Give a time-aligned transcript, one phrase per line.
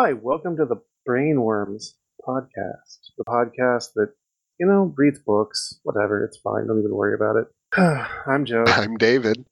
[0.00, 0.76] Hi, welcome to the
[1.08, 3.00] Brainworms podcast.
[3.18, 4.12] The podcast that,
[4.60, 6.68] you know, reads books, whatever, it's fine.
[6.68, 7.48] Don't even worry about it.
[8.24, 8.62] I'm Joe.
[8.68, 9.44] I'm David.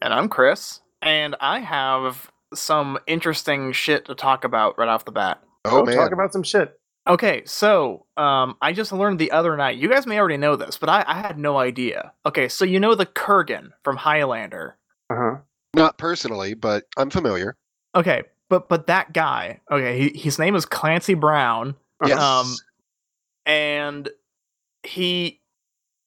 [0.00, 0.80] And I'm Chris.
[1.02, 5.42] And I have some interesting shit to talk about right off the bat.
[5.66, 5.96] Oh, Go man.
[5.96, 6.72] talk about some shit.
[7.06, 9.76] Okay, so um, I just learned the other night.
[9.76, 12.14] You guys may already know this, but I, I had no idea.
[12.24, 14.78] Okay, so you know the Kurgan from Highlander.
[15.10, 15.36] Uh huh.
[15.76, 17.56] Not personally, but I'm familiar.
[17.94, 19.60] Okay, but but that guy.
[19.70, 21.74] Okay, he, his name is Clancy Brown.
[22.04, 22.20] Yes.
[22.20, 22.54] Um,
[23.46, 24.10] and
[24.82, 25.40] he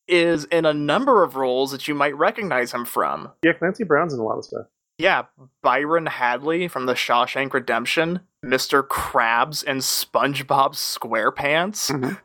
[0.07, 3.31] is in a number of roles that you might recognize him from.
[3.43, 4.67] Yeah, Clancy Brown's in a lot of stuff.
[4.99, 5.23] Yeah,
[5.63, 8.87] Byron Hadley from The Shawshank Redemption, Mr.
[8.87, 12.19] Krabs and SpongeBob SquarePants.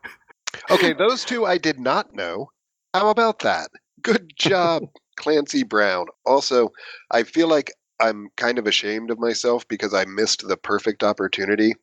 [0.70, 2.50] okay, those two I did not know.
[2.92, 3.70] How about that?
[4.02, 4.82] Good job,
[5.16, 6.08] Clancy Brown.
[6.26, 6.72] Also,
[7.10, 11.74] I feel like I'm kind of ashamed of myself because I missed the perfect opportunity.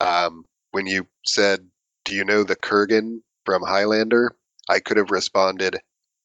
[0.00, 1.68] Um, when you said,
[2.04, 4.36] Do you know the Kurgan from Highlander?
[4.68, 5.76] I could have responded,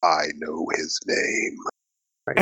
[0.03, 1.57] I know his name.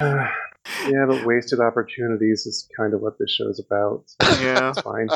[0.00, 4.04] yeah, but wasted opportunities is kind of what this show's about.
[4.06, 4.70] So yeah.
[4.70, 5.08] it's fine.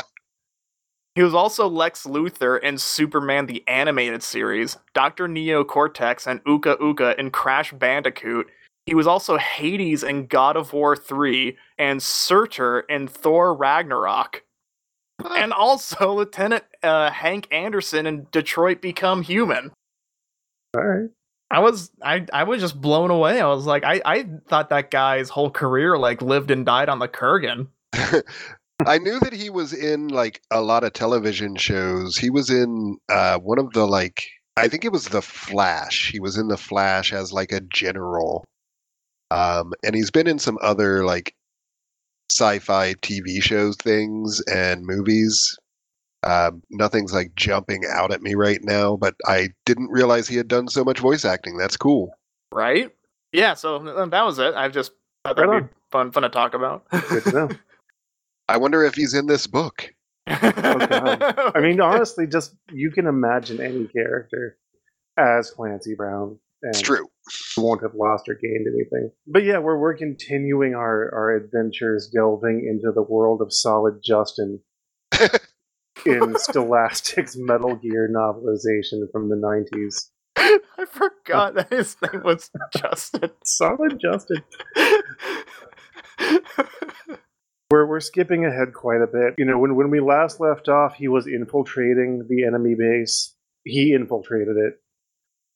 [1.15, 5.27] He was also Lex Luthor in Superman the Animated Series, Dr.
[5.27, 8.47] Neo Cortex and Uka Uka in Crash Bandicoot.
[8.85, 14.43] He was also Hades in God of War 3 and Surtur in Thor Ragnarok.
[15.23, 19.71] And also Lieutenant uh, Hank Anderson in Detroit Become Human.
[20.75, 21.09] All right.
[21.51, 23.41] I was I, I was just blown away.
[23.41, 26.99] I was like, I, I thought that guy's whole career like lived and died on
[26.99, 27.67] the Kurgan.
[28.85, 32.17] I knew that he was in like a lot of television shows.
[32.17, 34.23] He was in uh, one of the like
[34.57, 36.09] I think it was The Flash.
[36.11, 38.45] He was in The Flash as like a general.
[39.31, 41.33] Um, and he's been in some other like
[42.29, 45.57] sci-fi TV shows things and movies.
[46.23, 50.47] Uh, nothing's like jumping out at me right now, but I didn't realize he had
[50.47, 51.57] done so much voice acting.
[51.57, 52.11] That's cool.
[52.53, 52.91] Right?
[53.31, 54.53] Yeah, so that was it.
[54.53, 54.91] I've just
[55.25, 55.63] thought Right that'd on.
[55.63, 56.83] be fun fun to talk about.
[57.09, 57.49] Good to know.
[58.49, 59.89] I wonder if he's in this book.
[60.27, 61.23] oh God.
[61.55, 64.57] I mean, honestly, just you can imagine any character
[65.17, 66.37] as Clancy Brown.
[66.63, 67.07] And It's true.
[67.57, 69.11] you won't have lost or gained anything.
[69.27, 74.59] But yeah, we're we're continuing our our adventures, delving into the world of Solid Justin
[76.05, 80.09] in Scholastic's Metal Gear novelization from the '90s.
[80.77, 83.31] I forgot that his name was Justin.
[83.43, 84.43] Solid Justin.
[87.69, 89.35] We're we're skipping ahead quite a bit.
[89.37, 93.33] You know, when when we last left off, he was infiltrating the enemy base.
[93.63, 94.73] He infiltrated it.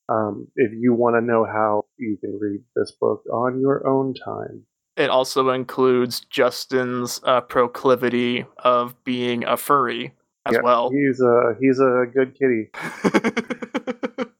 [0.07, 4.13] Um, if you want to know how, you can read this book on your own
[4.13, 4.65] time.
[4.97, 10.13] it also includes Justin's uh, proclivity of being a furry
[10.45, 10.89] as Yeah, well.
[10.91, 12.69] He's a he's a good kitty.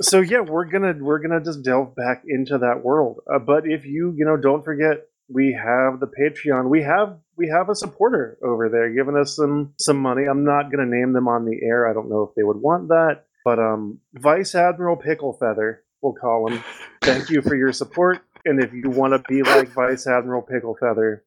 [0.00, 3.20] So yeah, we're gonna we're gonna just delve back into that world.
[3.32, 6.68] Uh, but if you you know don't forget, we have the Patreon.
[6.68, 10.24] We have we have a supporter over there giving us some some money.
[10.30, 11.88] I'm not gonna name them on the air.
[11.88, 13.24] I don't know if they would want that.
[13.44, 16.62] But um, Vice Admiral Picklefeather, we'll call him.
[17.02, 18.20] Thank you for your support.
[18.44, 21.20] And if you want to be like Vice Admiral Picklefeather,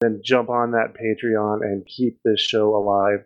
[0.00, 3.24] then jump on that Patreon and keep this show alive.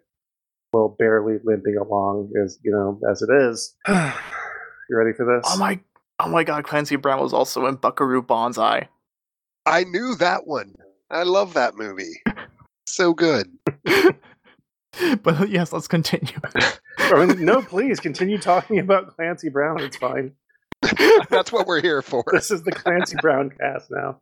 [0.72, 3.76] Well, barely limping along as you know as it is.
[3.88, 5.44] you ready for this?
[5.46, 5.80] oh my
[6.20, 8.88] oh my god, Clancy Brown was also in Buckaroo Banzai.
[9.70, 10.74] I knew that one.
[11.10, 12.20] I love that movie.
[12.86, 13.48] So good.
[15.22, 16.34] but yes, let's continue.
[17.12, 19.80] Oh, no, please continue talking about Clancy Brown.
[19.80, 20.32] It's fine.
[21.28, 22.22] That's what we're here for.
[22.30, 24.20] This is the Clancy Brown cast now.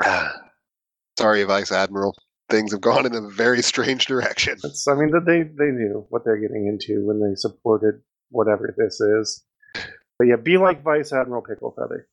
[1.18, 2.14] Sorry, Vice Admiral.
[2.48, 4.56] Things have gone in a very strange direction.
[4.62, 8.72] It's, I mean, that they they knew what they're getting into when they supported whatever
[8.76, 9.42] this is.
[10.18, 12.04] But yeah, be like Vice Admiral Picklefeather.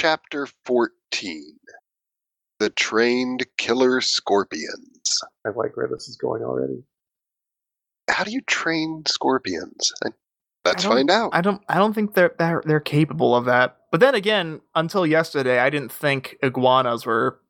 [0.00, 1.58] Chapter 14
[2.60, 5.20] The Trained Killer Scorpions.
[5.44, 6.84] I like where this is going already.
[8.08, 9.92] How do you train scorpions?
[10.64, 11.30] Let's find out.
[11.32, 13.78] I don't I don't think they're, they're they're capable of that.
[13.90, 17.40] But then again, until yesterday, I didn't think iguanas were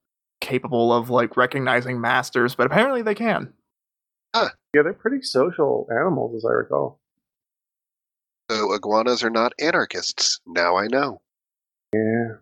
[0.40, 3.52] capable of like recognizing masters, but apparently they can.
[4.34, 4.48] Yeah,
[4.84, 6.98] they're pretty social animals, as I recall.
[8.50, 10.40] So iguanas are not anarchists.
[10.46, 11.20] Now I know.
[11.94, 12.34] Yeah.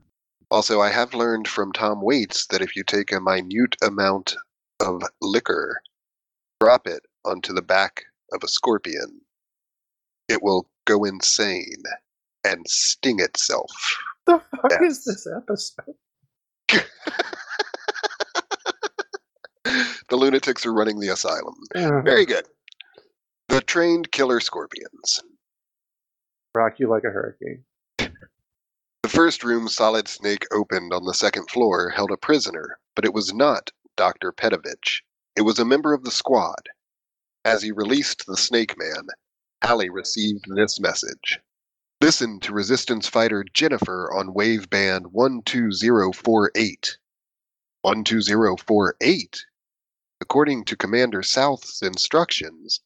[0.51, 4.37] Also, I have learned from Tom Waits that if you take a minute amount
[4.81, 5.81] of liquor,
[6.61, 8.03] drop it onto the back
[8.33, 9.21] of a scorpion.
[10.29, 11.83] It will go insane
[12.45, 13.71] and sting itself.
[14.27, 14.83] The fuck Yes.
[14.83, 15.95] is this episode?
[20.09, 21.55] the lunatics are running the asylum.
[21.75, 22.47] Uh, Very good.
[23.49, 25.23] The trained killer scorpions.
[26.55, 27.65] rock you like a hurricane.
[29.07, 33.15] The first room Solid Snake opened on the second floor held a prisoner, but it
[33.15, 34.33] was not Dr.
[34.33, 35.03] Petovich.
[35.37, 36.69] It was a member of the squad.
[37.45, 39.07] As he released the Snake Man,
[39.63, 41.39] Halley received this message.
[42.01, 46.99] Listen to Resistance fighter Jennifer on wave band 12048.
[47.85, 49.45] 12048?
[50.21, 52.81] According to Commander South's instructions,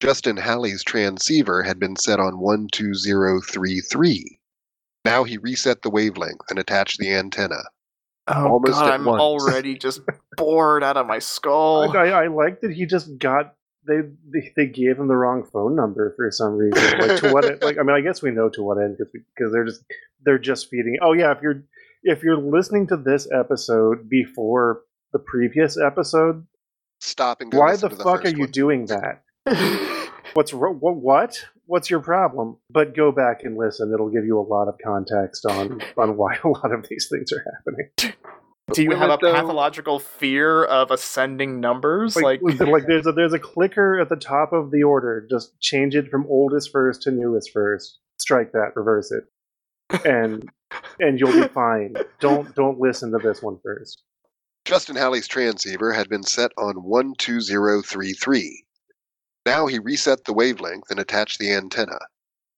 [0.00, 4.40] Justin Halley's transceiver had been set on 12033.
[5.04, 7.62] Now he reset the wavelength and attached the antenna.
[8.28, 9.20] Oh Almost god, I'm once.
[9.20, 10.00] already just
[10.36, 11.96] bored out of my skull.
[11.96, 13.54] I, I, I like that he just got
[13.86, 14.02] they,
[14.32, 16.98] they they gave him the wrong phone number for some reason.
[17.00, 17.44] Like to what?
[17.62, 19.82] Like I mean, I guess we know to what end because because they're just
[20.24, 20.98] they're just feeding.
[21.02, 21.64] Oh yeah, if you're
[22.04, 24.82] if you're listening to this episode before
[25.12, 26.46] the previous episode,
[27.00, 28.50] Stop and why the to the fuck are first you one.
[28.52, 29.22] doing that?
[30.34, 30.76] What's what?
[30.80, 31.44] What?
[31.72, 32.58] What's your problem?
[32.68, 33.94] But go back and listen.
[33.94, 37.32] It'll give you a lot of context on on why a lot of these things
[37.32, 38.14] are happening.
[38.74, 39.32] Do you have a though?
[39.32, 42.14] pathological fear of ascending numbers?
[42.14, 45.26] Like, Like, like there's a there's a clicker at the top of the order.
[45.30, 48.00] Just change it from oldest first to newest first.
[48.20, 49.24] Strike that, reverse it,
[50.04, 50.46] and
[51.00, 51.94] and you'll be fine.
[52.20, 54.02] Don't don't listen to this one first.
[54.66, 58.61] Justin Halley's transceiver had been set on 12033.
[59.44, 61.98] Now he reset the wavelength and attached the antenna.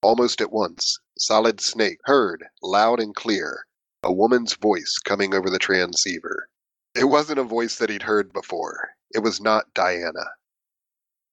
[0.03, 3.65] Almost at once, Solid Snake heard, loud and clear,
[4.03, 6.49] a woman's voice coming over the transceiver.
[6.95, 8.91] It wasn't a voice that he'd heard before.
[9.15, 10.27] It was not Diana.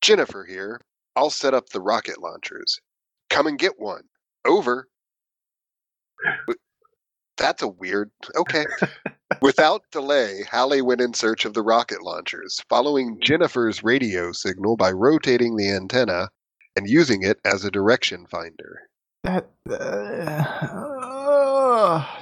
[0.01, 0.80] Jennifer here.
[1.15, 2.80] I'll set up the rocket launchers.
[3.30, 4.03] Come and get one.
[4.45, 4.88] Over.
[7.38, 8.12] That's a weird.
[8.36, 8.65] Okay.
[9.42, 14.92] Without delay, Halley went in search of the rocket launchers, following Jennifer's radio signal by
[14.92, 16.30] rotating the antenna
[16.75, 18.81] and using it as a direction finder.
[19.24, 19.50] that.
[19.69, 20.48] Uh,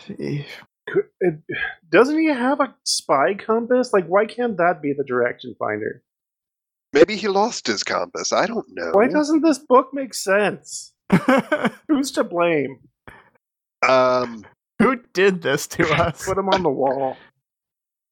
[1.21, 1.35] It,
[1.91, 3.93] doesn't he have a spy compass?
[3.93, 6.01] Like, why can't that be the direction finder?
[6.93, 8.33] Maybe he lost his compass.
[8.33, 8.89] I don't know.
[8.93, 10.93] Why doesn't this book make sense?
[11.87, 12.79] Who's to blame?
[13.87, 14.45] Um,
[14.83, 16.25] Who did this to us?
[16.25, 17.17] Put him on the wall.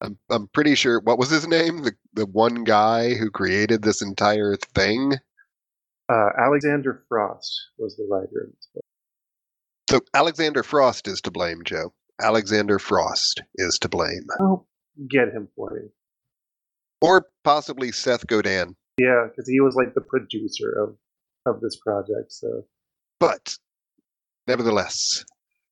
[0.00, 1.00] I'm, I'm pretty sure.
[1.00, 1.82] What was his name?
[1.82, 5.14] The the one guy who created this entire thing.
[6.10, 8.84] Uh, Alexander Frost was the writer of this book.
[9.90, 11.92] So Alexander Frost is to blame, Joe.
[12.20, 14.66] Alexander Frost is to blame, I'll
[15.08, 15.90] get him for you.
[17.00, 18.74] or possibly Seth Godin.
[18.98, 20.96] Yeah, because he was like the producer of
[21.46, 22.32] of this project.
[22.32, 22.64] So
[23.20, 23.56] But
[24.46, 25.24] nevertheless,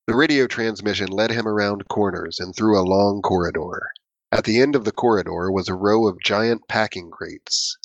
[0.07, 3.91] the radio transmission led him around corners and through a long corridor.
[4.31, 7.77] At the end of the corridor was a row of giant packing crates.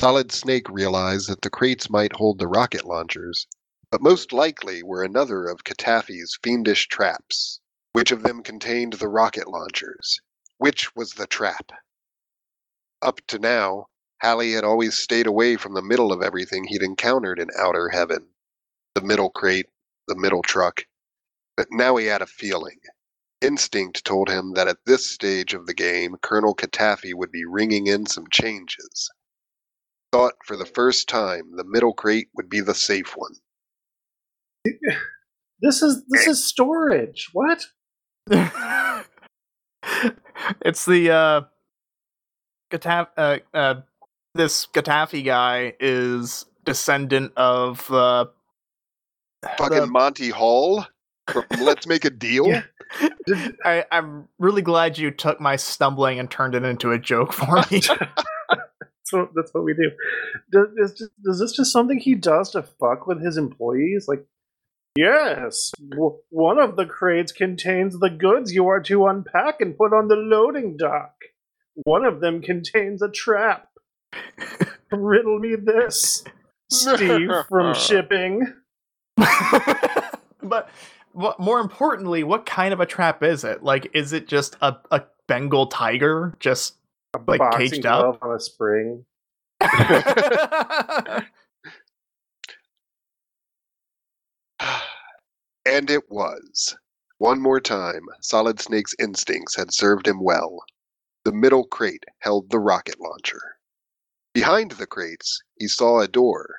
[0.00, 3.46] Solid Snake realized that the crates might hold the rocket launchers,
[3.90, 7.60] but most likely were another of Katafi's fiendish traps.
[7.92, 10.22] Which of them contained the rocket launchers?
[10.56, 11.70] Which was the trap?
[13.02, 13.88] Up to now,
[14.22, 18.28] Halley had always stayed away from the middle of everything he'd encountered in outer heaven
[18.94, 19.66] the middle crate,
[20.08, 20.84] the middle truck.
[21.56, 22.78] But now he had a feeling.
[23.40, 27.88] Instinct told him that at this stage of the game, Colonel Katafi would be ringing
[27.88, 29.10] in some changes.
[30.12, 33.32] Thought for the first time the middle crate would be the safe one.
[35.60, 37.30] this is this is storage.
[37.32, 37.66] What?
[40.64, 41.40] it's the uh,
[42.70, 43.80] Gataf- uh, uh,
[44.34, 48.26] this Gatafi guy is descendant of uh,
[49.58, 50.86] Fucking the- Monty Hall
[51.30, 52.46] from Let's Make a Deal?
[52.48, 52.62] Yeah.
[53.64, 57.62] I, I'm really glad you took my stumbling and turned it into a joke for
[57.70, 57.80] me.
[59.04, 59.90] so that's what we do.
[60.50, 64.06] Does, is, is this just something he does to fuck with his employees?
[64.08, 64.26] Like,
[64.96, 69.92] yes, w- one of the crates contains the goods you are to unpack and put
[69.92, 71.14] on the loading dock.
[71.84, 73.68] One of them contains a trap.
[74.92, 76.22] Riddle me this,
[76.70, 78.52] Steve from shipping.
[80.42, 80.68] but
[81.12, 83.62] what, more importantly, what kind of a trap is it?
[83.62, 86.76] Like, is it just a, a Bengal tiger just
[87.26, 88.22] like caged glove up?
[88.22, 89.04] on a spring.
[95.66, 96.76] and it was.
[97.18, 100.64] One more time, Solid Snake's instincts had served him well.
[101.24, 103.40] The middle crate held the rocket launcher.
[104.34, 106.58] Behind the crates, he saw a door,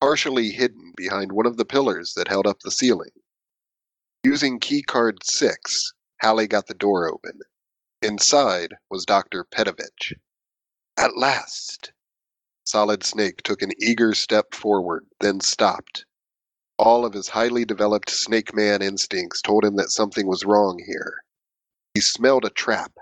[0.00, 3.10] partially hidden behind one of the pillars that held up the ceiling.
[4.24, 7.40] Using keycard 6, Halley got the door open.
[8.00, 9.44] Inside was Dr.
[9.44, 10.14] Pedovich.
[10.96, 11.92] At last!
[12.64, 16.06] Solid Snake took an eager step forward, then stopped.
[16.78, 21.22] All of his highly developed Snake Man instincts told him that something was wrong here.
[21.92, 22.92] He smelled a trap.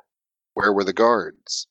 [0.54, 1.68] Where were the guards?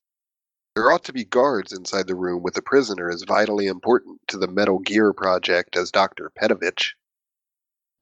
[0.75, 4.38] There ought to be guards inside the room with a prisoner as vitally important to
[4.38, 6.31] the Metal Gear project as Dr.
[6.39, 6.93] Pedovich.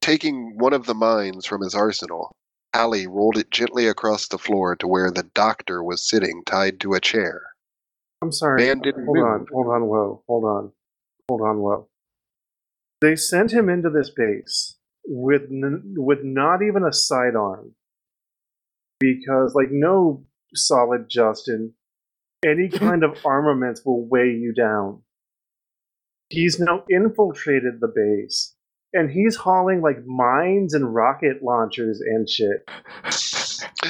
[0.01, 2.31] Taking one of the mines from his arsenal,
[2.73, 6.93] Halley rolled it gently across the floor to where the doctor was sitting tied to
[6.93, 7.41] a chair.
[8.21, 8.61] I'm sorry.
[8.61, 9.25] Man didn't hold move.
[9.25, 10.71] on, hold on, whoa, hold on,
[11.27, 11.87] hold on, whoa.
[13.01, 17.75] They sent him into this base with n- with not even a sidearm
[18.99, 21.73] because, like, no solid Justin,
[22.45, 25.01] any kind of armaments will weigh you down.
[26.29, 28.55] He's now infiltrated the base,
[28.93, 32.67] and he's hauling like mines and rocket launchers and shit.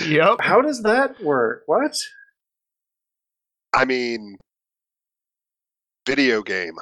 [0.07, 0.37] Yep.
[0.41, 1.63] How does that work?
[1.65, 1.97] What?
[3.73, 4.37] I mean,
[6.07, 6.75] video game.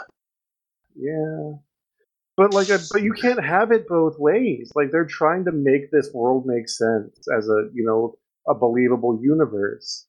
[0.96, 1.54] Yeah.
[2.38, 4.72] But like, a, but you can't have it both ways.
[4.76, 9.20] Like they're trying to make this world make sense as a you know a believable
[9.22, 10.06] universe,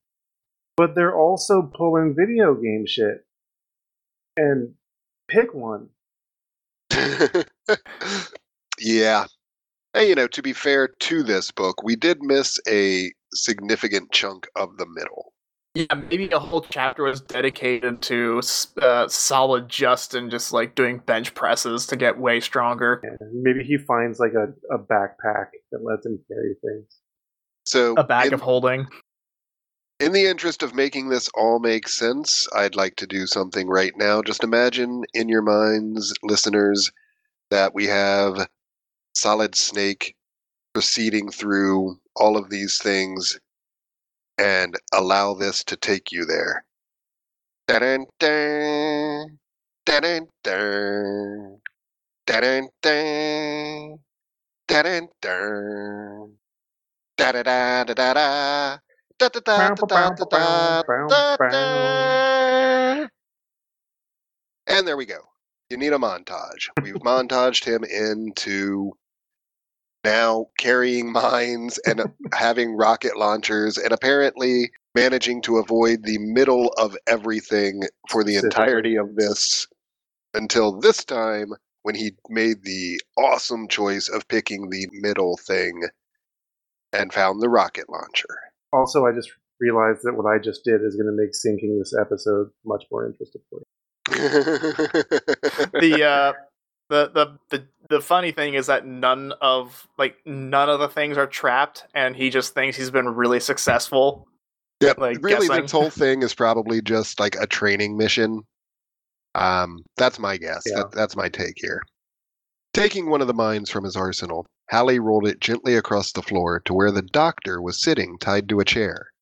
[0.77, 3.25] but they're also pulling video game shit.
[4.37, 4.75] And
[5.27, 5.89] pick one.
[8.79, 9.27] yeah.
[9.95, 14.47] And, you know, to be fair to this book, we did miss a significant chunk
[14.57, 15.33] of the middle.
[15.75, 18.41] Yeah, maybe a whole chapter was dedicated to
[18.83, 23.01] uh, solid Justin just like doing bench presses to get way stronger.
[23.21, 26.97] And maybe he finds like a, a backpack that lets him carry things.
[27.65, 28.87] So, A bag in, of holding.
[30.01, 33.93] In the interest of making this all make sense, I'd like to do something right
[33.97, 34.23] now.
[34.23, 36.91] Just imagine in your minds, listeners,
[37.51, 38.49] that we have
[39.15, 40.15] Solid Snake
[40.73, 43.41] proceeding through all of these things
[44.39, 46.65] and allow this to take you there.
[47.67, 49.39] Da-dun-dun,
[49.85, 51.59] da-dun-dun,
[52.25, 53.99] da-dun-dun,
[54.69, 56.39] da-dun-dun,
[57.17, 58.88] da-da-da-da-da-da, da-da-da-da-da-da-da.
[64.67, 65.21] And there we go.
[65.71, 66.69] You need a montage.
[66.83, 68.93] We've montaged him into
[70.05, 76.97] now carrying mines and having rocket launchers and apparently managing to avoid the middle of
[77.07, 79.67] everything for the entirety of this
[80.35, 85.83] until this time when he made the awesome choice of picking the middle thing
[86.93, 88.48] and found the rocket launcher.
[88.73, 91.95] Also, I just realized that what I just did is going to make syncing this
[91.99, 93.67] episode much more interesting for you.
[95.81, 96.33] the uh
[96.89, 101.19] the, the the the funny thing is that none of like none of the things
[101.19, 104.27] are trapped and he just thinks he's been really successful.
[104.81, 104.99] Yep.
[104.99, 105.63] like, really, guessing.
[105.63, 108.43] this whole thing is probably just like a training mission.
[109.35, 110.63] Um, that's my guess.
[110.67, 110.77] Yeah.
[110.77, 111.83] That, that's my take here.
[112.75, 116.61] Taking one of the mines from his arsenal, Halley rolled it gently across the floor
[116.61, 119.13] to where the doctor was sitting tied to a chair.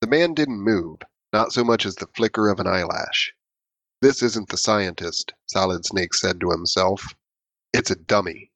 [0.00, 0.98] The man didn't move,
[1.32, 3.32] not so much as the flicker of an eyelash.
[4.02, 7.14] This isn't the scientist, Solid Snake said to himself.
[7.72, 8.50] It's a dummy.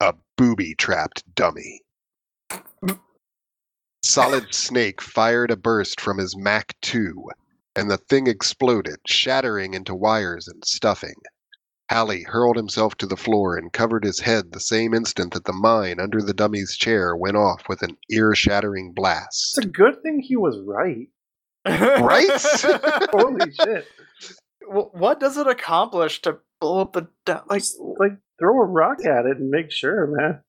[0.00, 1.82] A booby trapped dummy.
[4.02, 7.30] Solid Snake fired a burst from his Mac 2,
[7.76, 11.16] and the thing exploded, shattering into wires and stuffing.
[11.90, 15.52] Halley hurled himself to the floor and covered his head the same instant that the
[15.52, 19.58] mine under the dummy's chair went off with an ear shattering blast.
[19.58, 21.08] It's a good thing he was right.
[21.66, 22.30] Right?
[23.10, 23.86] Holy shit!
[24.72, 27.64] Wh- what does it accomplish to blow up the du- like?
[27.98, 30.40] Like, throw a rock at it and make sure, man.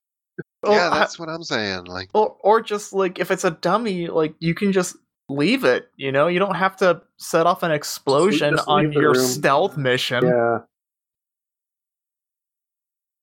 [0.63, 1.85] oh, yeah, I- that's what I'm saying.
[1.85, 4.95] Like, or or just like if it's a dummy, like you can just
[5.27, 5.89] leave it.
[5.97, 9.25] You know, you don't have to set off an explosion on your room.
[9.25, 10.23] stealth mission.
[10.23, 10.59] Yeah.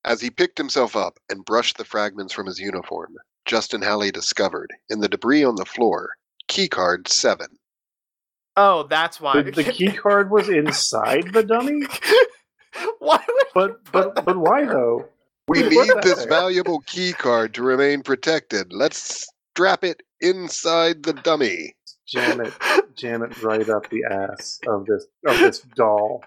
[0.09, 4.73] As he picked himself up and brushed the fragments from his uniform, Justin Halley discovered,
[4.89, 6.13] in the debris on the floor,
[6.49, 7.47] keycard 7.
[8.57, 11.83] Oh, that's why The, the key card was inside the dummy,
[13.01, 15.05] why would but but but why though?
[15.47, 18.73] We need this valuable key card to remain protected.
[18.73, 21.77] Let's strap it inside the dummy.
[22.07, 22.55] Jam it,
[22.97, 26.25] jam it right up the ass of this of this doll,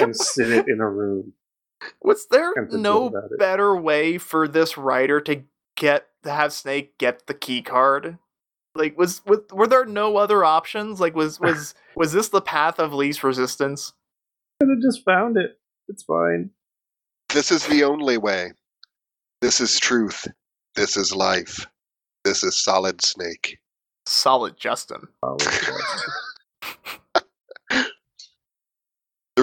[0.00, 1.32] and sit it in a room.
[2.02, 3.38] Was there no feel about it.
[3.38, 5.42] better way for this writer to
[5.76, 8.18] get to have Snake get the key card?
[8.74, 11.00] Like, was, was were there no other options?
[11.00, 13.92] Like, was was was this the path of least resistance?
[14.60, 15.58] Could have just found it.
[15.88, 16.50] It's fine.
[17.28, 18.52] This is the only way.
[19.42, 20.26] This is truth.
[20.74, 21.66] This is life.
[22.24, 23.58] This is Solid Snake.
[24.06, 25.08] Solid, Justin.
[25.22, 26.22] Oh, The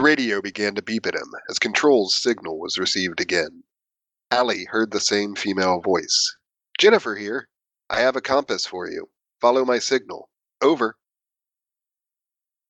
[0.03, 3.63] radio began to beep at him as Control's signal was received again.
[4.29, 6.35] Allie heard the same female voice.
[6.77, 7.47] Jennifer here.
[7.89, 9.09] I have a compass for you.
[9.39, 10.29] Follow my signal.
[10.61, 10.97] Over.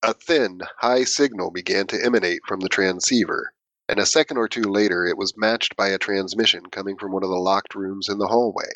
[0.04, 3.54] A thin, high signal began to emanate from the transceiver,
[3.90, 7.24] and a second or two later it was matched by a transmission coming from one
[7.24, 8.72] of the locked rooms in the hallway.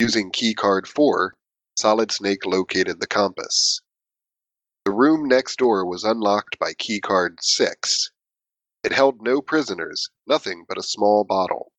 [0.00, 1.36] Using keycard 4,
[1.76, 3.80] Solid Snake located the compass.
[4.86, 8.10] The room next door was unlocked by keycard 6.
[8.82, 11.72] It held no prisoners, nothing but a small bottle.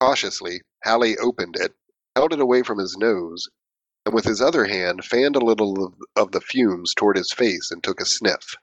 [0.00, 1.76] Cautiously, Halley opened it,
[2.16, 3.48] held it away from his nose,
[4.04, 7.70] and with his other hand fanned a little of, of the fumes toward his face
[7.70, 8.56] and took a sniff.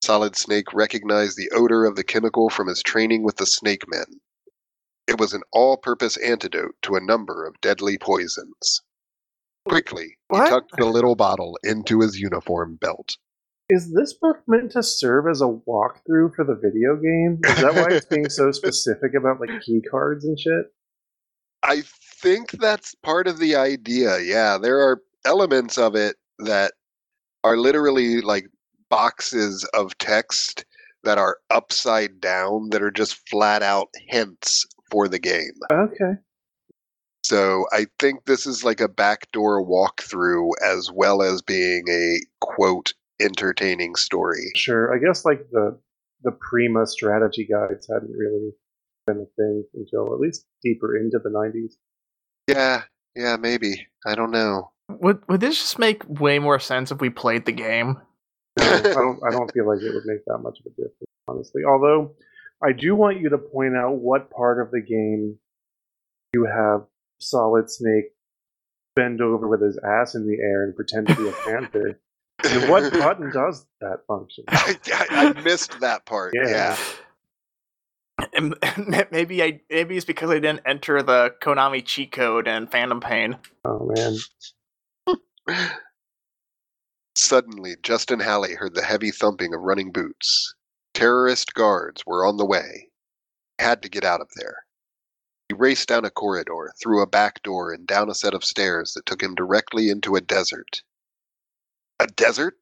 [0.00, 4.20] Solid Snake recognized the odor of the chemical from his training with the Snake Men.
[5.08, 8.82] It was an all purpose antidote to a number of deadly poisons.
[9.68, 10.44] Quickly, What?
[10.44, 13.16] he tucked the little bottle into his uniform belt.
[13.70, 17.40] Is this book meant to serve as a walkthrough for the video game?
[17.44, 20.66] Is that why it's being so specific about like key cards and shit?
[21.62, 21.82] I
[22.22, 24.20] think that's part of the idea.
[24.20, 26.74] Yeah, there are elements of it that
[27.42, 28.44] are literally like
[28.90, 30.66] boxes of text
[31.04, 35.52] that are upside down that are just flat out hints for the game.
[35.72, 36.12] Okay.
[37.24, 42.92] So I think this is like a backdoor walkthrough as well as being a quote
[43.18, 44.52] entertaining story.
[44.54, 44.94] Sure.
[44.94, 45.78] I guess like the
[46.22, 48.50] the Prima strategy guides hadn't really
[49.06, 51.78] been a thing until at least deeper into the nineties.
[52.46, 52.82] Yeah,
[53.16, 53.86] yeah, maybe.
[54.06, 54.72] I don't know.
[54.90, 57.96] Would would this just make way more sense if we played the game?
[58.60, 61.62] I don't I don't feel like it would make that much of a difference, honestly.
[61.66, 62.16] Although
[62.62, 65.38] I do want you to point out what part of the game
[66.34, 66.82] you have
[67.20, 68.06] Solid Snake
[68.96, 72.00] bend over with his ass in the air and pretend to be a panther.
[72.44, 74.44] And what button does that function?
[74.48, 76.34] I, I, I missed that part.
[76.34, 76.48] Yeah.
[76.48, 76.76] yeah.
[78.32, 78.54] And
[79.10, 83.38] maybe I maybe it's because I didn't enter the Konami cheat code and Phantom Pain.
[83.64, 84.16] Oh man.
[87.16, 90.54] Suddenly, Justin Halley heard the heavy thumping of running boots.
[90.94, 92.88] Terrorist guards were on the way.
[93.58, 94.63] He had to get out of there.
[95.48, 98.94] He raced down a corridor, through a back door, and down a set of stairs
[98.94, 100.82] that took him directly into a desert.
[102.00, 102.58] A desert?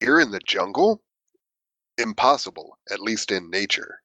[0.00, 1.02] Here in the jungle?
[1.96, 4.02] Impossible, at least in nature.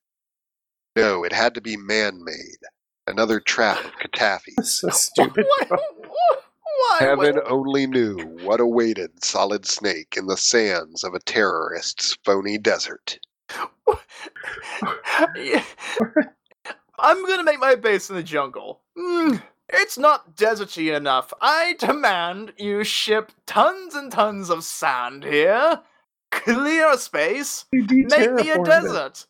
[0.96, 2.60] No, it had to be man made.
[3.06, 4.54] Another trap of Katafi.
[4.56, 5.46] That's a stupid.
[5.46, 5.80] What?
[5.80, 6.98] Why?
[7.00, 13.20] Heaven only knew what awaited Solid Snake in the sands of a terrorist's phony desert.
[17.02, 17.10] Yeah.
[17.10, 18.82] I'm gonna make my base in the jungle.
[18.98, 21.34] Mm, it's not deserty enough.
[21.42, 25.82] I demand you ship tons and tons of sand here.
[26.32, 27.66] Clear a space.
[27.72, 28.70] You Make me a de-terraformed it.
[28.70, 29.28] desert.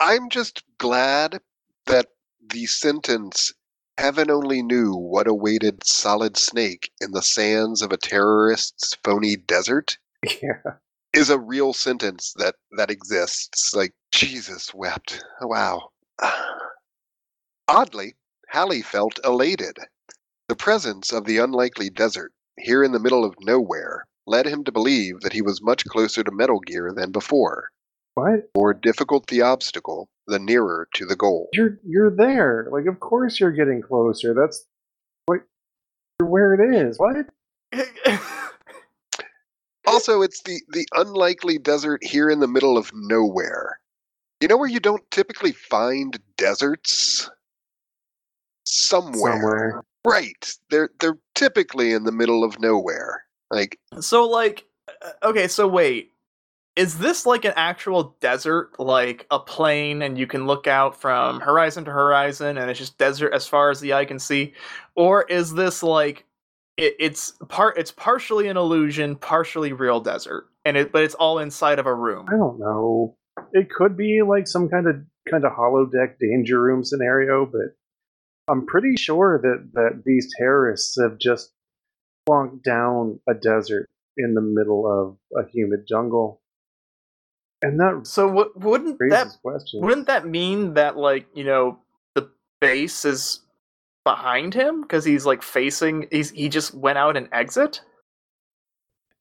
[0.00, 1.40] I'm just glad
[1.86, 2.08] that
[2.50, 3.52] the sentence,
[3.98, 9.98] Heaven only knew what awaited Solid Snake in the sands of a terrorist's phony desert,
[10.42, 10.60] Yeah.
[11.14, 13.74] is a real sentence that, that exists.
[13.74, 15.24] Like, Jesus wept.
[15.42, 15.90] Wow.
[17.72, 18.14] Oddly,
[18.48, 19.78] Halley felt elated.
[20.48, 24.72] The presence of the unlikely desert, here in the middle of nowhere, led him to
[24.72, 27.70] believe that he was much closer to Metal Gear than before.
[28.14, 28.50] What?
[28.54, 31.48] more difficult the obstacle, the nearer to the goal.
[31.54, 32.68] You're you're there.
[32.70, 34.34] Like of course you're getting closer.
[34.34, 34.66] That's
[35.24, 35.40] what
[36.20, 36.98] you're where it is.
[36.98, 37.26] What?
[39.84, 43.80] Also, it's the, the unlikely desert here in the middle of nowhere.
[44.40, 47.28] You know where you don't typically find deserts?
[48.72, 49.32] Somewhere.
[49.32, 49.82] Somewhere.
[50.06, 50.54] Right.
[50.70, 53.24] They're they're typically in the middle of nowhere.
[53.50, 54.64] Like so, like,
[55.02, 56.10] uh, okay, so wait.
[56.74, 61.40] Is this like an actual desert, like a plain, and you can look out from
[61.40, 64.54] horizon to horizon, and it's just desert as far as the eye can see,
[64.94, 66.24] or is this like
[66.78, 67.76] it, it's part?
[67.76, 71.94] It's partially an illusion, partially real desert, and it, but it's all inside of a
[71.94, 72.24] room.
[72.30, 73.16] I don't know.
[73.52, 74.96] It could be like some kind of
[75.30, 77.76] kind of holodeck danger room scenario, but
[78.48, 81.52] I'm pretty sure that that these terrorists have just
[82.28, 86.40] plonked down a desert in the middle of a humid jungle.
[87.62, 89.82] And that So, what wouldn't that questions.
[89.82, 91.78] wouldn't that mean that like you know
[92.14, 93.40] the base is
[94.04, 96.08] behind him because he's like facing.
[96.10, 97.80] He's he just went out an exit.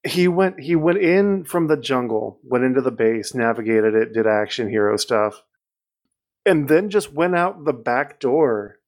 [0.03, 4.25] He went he went in from the jungle, went into the base, navigated it, did
[4.25, 5.43] action hero stuff,
[6.43, 8.79] and then just went out the back door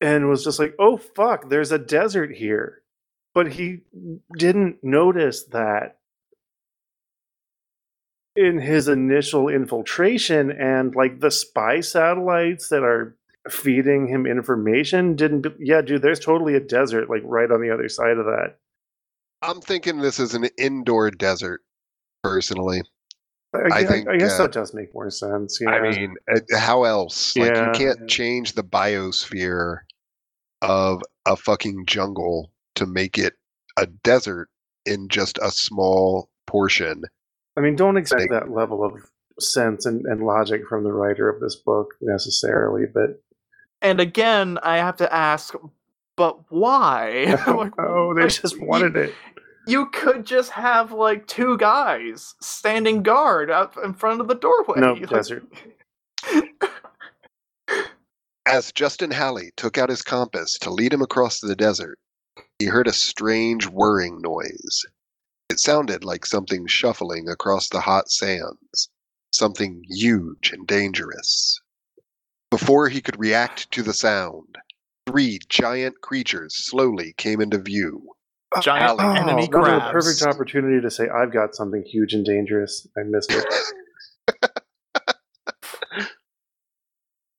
[0.00, 2.82] and was just like, "Oh fuck, there's a desert here."
[3.34, 3.80] But he
[4.36, 5.98] didn't notice that
[8.36, 13.16] in his initial infiltration and like the spy satellites that are
[13.48, 17.88] feeding him information didn't yeah dude there's totally a desert like right on the other
[17.88, 18.56] side of that
[19.44, 21.60] I'm thinking this is an indoor desert,
[22.22, 22.82] personally.
[23.54, 26.14] I, I I- think, I guess uh, that does make more sense yeah I mean,
[26.34, 27.36] uh, how else?
[27.36, 27.66] Like, Yeah.
[27.66, 29.78] you can't change the biosphere
[30.62, 33.34] of a fucking jungle to make it
[33.76, 34.48] a desert
[34.86, 37.02] in just a small portion.
[37.56, 38.94] I mean, don't expect Like- that level of
[39.40, 43.20] sense and, and logic from the writer of this book necessarily, but
[43.82, 45.54] And again, I have to ask,
[46.16, 47.36] but why?
[47.46, 49.14] Like, oh, they like, just wanted it.
[49.66, 54.80] You could just have like two guys standing guard out in front of the doorway.
[54.80, 55.44] No Like, desert.
[58.46, 61.98] As Justin Halley took out his compass to lead him across the desert,
[62.58, 64.84] he heard a strange whirring noise.
[65.48, 68.90] It sounded like something shuffling across the hot sands,
[69.32, 71.60] something huge and dangerous.
[72.50, 74.58] Before he could react to the sound,
[75.06, 78.13] three giant creatures slowly came into view.
[78.62, 79.84] Giant Oh, enemy that was crabs.
[79.88, 82.86] a perfect opportunity to say, I've got something huge and dangerous.
[82.96, 83.44] I missed it.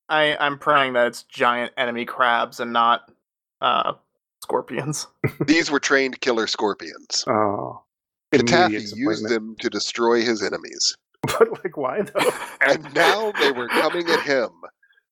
[0.10, 3.12] I I'm praying that it's giant enemy crabs and not
[3.62, 3.94] uh
[4.44, 5.08] scorpions.
[5.46, 7.24] These were trained killer scorpions.
[7.28, 7.82] Oh.
[8.48, 10.96] Taffy used them to destroy his enemies.
[11.40, 12.32] But, like, why though?
[12.62, 14.50] And now they were coming at him.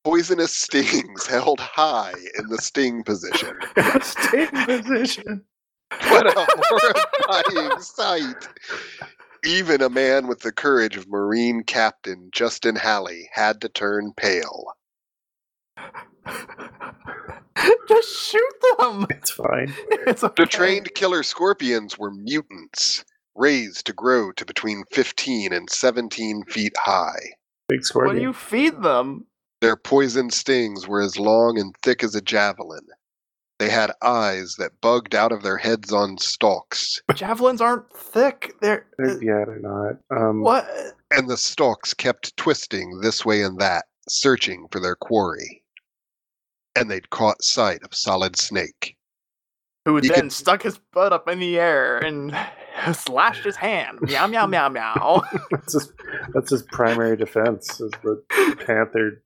[0.04, 3.56] Poisonous stings held high in the sting position.
[4.00, 5.42] Stay in position.
[6.14, 6.46] What a
[7.26, 8.48] horrifying sight!
[9.44, 14.72] Even a man with the courage of Marine Captain Justin Halley had to turn pale.
[17.88, 19.06] Just shoot them.
[19.10, 19.72] It's fine.
[20.06, 20.42] It's okay.
[20.42, 26.74] The trained killer scorpions were mutants, raised to grow to between 15 and 17 feet
[26.78, 27.20] high.
[27.68, 28.16] Big What scorpion.
[28.16, 29.26] do you feed them?
[29.60, 32.86] Their poison stings were as long and thick as a javelin.
[33.58, 38.52] They had eyes that bugged out of their heads on stalks, Javelins aren't thick.
[38.60, 39.96] They're They're- yeah, they're not.
[40.10, 40.68] Um, what?
[41.12, 45.62] and the stalks kept twisting this way and that, searching for their quarry.
[46.74, 48.96] And they'd caught sight of Solid Snake.
[49.84, 52.36] Who You then could- stuck his butt up in the air and
[52.92, 54.00] slashed his hand.
[54.00, 55.22] Meow meow meow meow.
[55.52, 55.92] That's his,
[56.34, 58.20] that's his primary defense is the
[58.66, 59.22] panther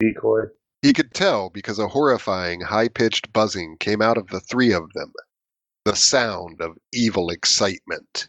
[0.00, 0.40] decoy.
[0.82, 4.92] He could tell because a horrifying, high pitched buzzing came out of the three of
[4.94, 5.12] them.
[5.84, 8.28] The sound of evil excitement.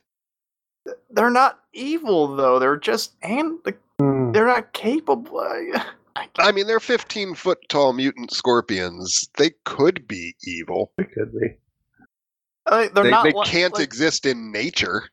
[1.09, 2.59] They're not evil though.
[2.59, 3.59] They're just and
[3.99, 4.31] Hmm.
[4.31, 5.37] they're not capable.
[6.15, 9.27] I- I mean, they're 15 foot tall mutant scorpions.
[9.37, 10.91] They could be evil.
[10.97, 11.47] They could be.
[12.67, 13.23] I- they're they not.
[13.23, 15.09] they li- can't like- exist in nature.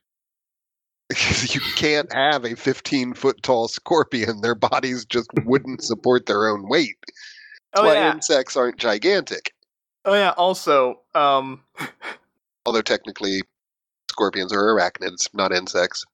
[1.11, 4.43] Because you can't have a 15 foot tall scorpion.
[4.43, 6.97] Their bodies just wouldn't support their own weight.
[7.03, 7.13] That's
[7.83, 8.15] oh why yeah.
[8.15, 9.53] insects aren't gigantic.
[10.05, 10.31] Oh yeah.
[10.37, 11.63] Also, um,
[12.67, 13.43] Although technically,
[14.09, 16.05] scorpions are arachnids, not insects.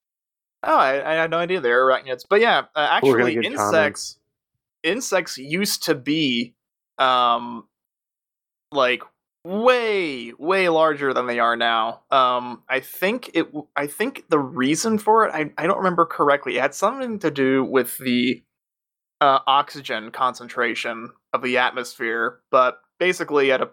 [0.63, 2.23] oh, I, I had no idea they're arachnids.
[2.27, 3.57] But yeah, uh, actually, insects.
[3.57, 4.19] comments.
[4.81, 6.55] insects used to be
[6.97, 7.67] um
[8.71, 9.03] like
[9.47, 14.97] way way larger than they are now um i think it i think the reason
[14.97, 18.43] for it i, I don't remember correctly it had something to do with the
[19.21, 23.69] uh, oxygen concentration of the atmosphere but basically at a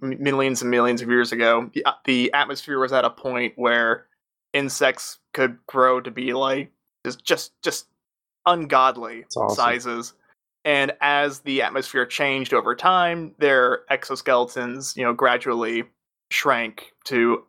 [0.00, 4.06] millions and millions of years ago the, uh, the atmosphere was at a point where
[4.54, 6.72] insects could grow to be like
[7.04, 7.86] just just just
[8.46, 9.54] ungodly awesome.
[9.54, 10.14] sizes
[10.64, 15.84] and as the atmosphere changed over time their exoskeletons you know gradually
[16.30, 17.44] shrank to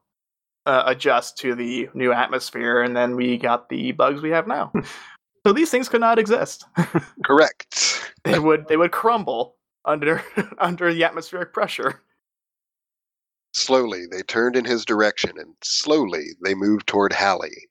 [0.66, 4.72] uh, adjust to the new atmosphere and then we got the bugs we have now
[5.46, 6.66] so these things could not exist
[7.26, 8.14] Correct.
[8.24, 10.24] they would they would crumble under
[10.60, 12.02] under the atmospheric pressure
[13.54, 17.68] Slowly, they turned in his direction, and slowly they moved toward Halley.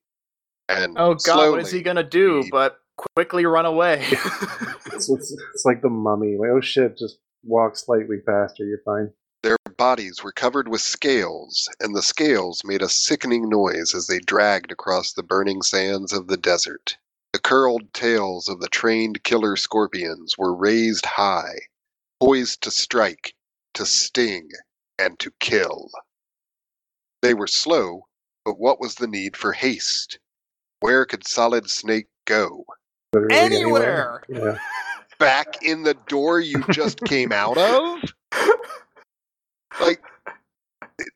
[0.69, 2.79] And oh god what is he gonna do he- but
[3.17, 4.05] quickly run away
[4.99, 6.37] It's, it's, it's like the mummy.
[6.37, 8.65] Like, oh shit, just walk slightly faster.
[8.65, 9.13] You're fine.
[9.45, 14.19] Their bodies were covered with scales, and the scales made a sickening noise as they
[14.19, 16.97] dragged across the burning sands of the desert.
[17.33, 21.61] The curled tails of the trained killer scorpions were raised high,
[22.21, 23.35] poised to strike,
[23.75, 24.49] to sting,
[24.99, 25.91] and to kill.
[27.23, 28.09] They were slow,
[28.45, 30.19] but what was the need for haste?
[30.81, 32.65] Where could Solid Snake go?
[33.13, 34.23] Literally Anywhere.
[34.29, 34.59] Yeah.
[35.19, 38.03] Back in the door you just came out of?
[39.81, 40.03] Like,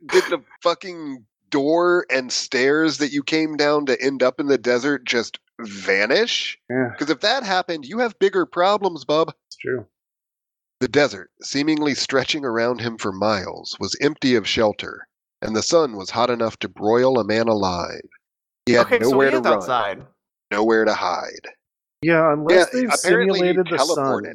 [0.06, 4.58] did the fucking door and stairs that you came down to end up in the
[4.58, 6.58] desert just vanish?
[6.70, 9.34] Yeah, Because if that happened, you have bigger problems, bub.
[9.48, 9.84] it's true.
[10.80, 15.08] The desert, seemingly stretching around him for miles, was empty of shelter,
[15.40, 18.00] and the sun was hot enough to broil a man alive.
[18.66, 20.06] He had okay, so nowhere he to run, outside.
[20.52, 21.48] nowhere to hide.
[22.02, 23.96] Yeah, unless Yeah, they've simulated the sun.
[24.24, 24.34] teleported.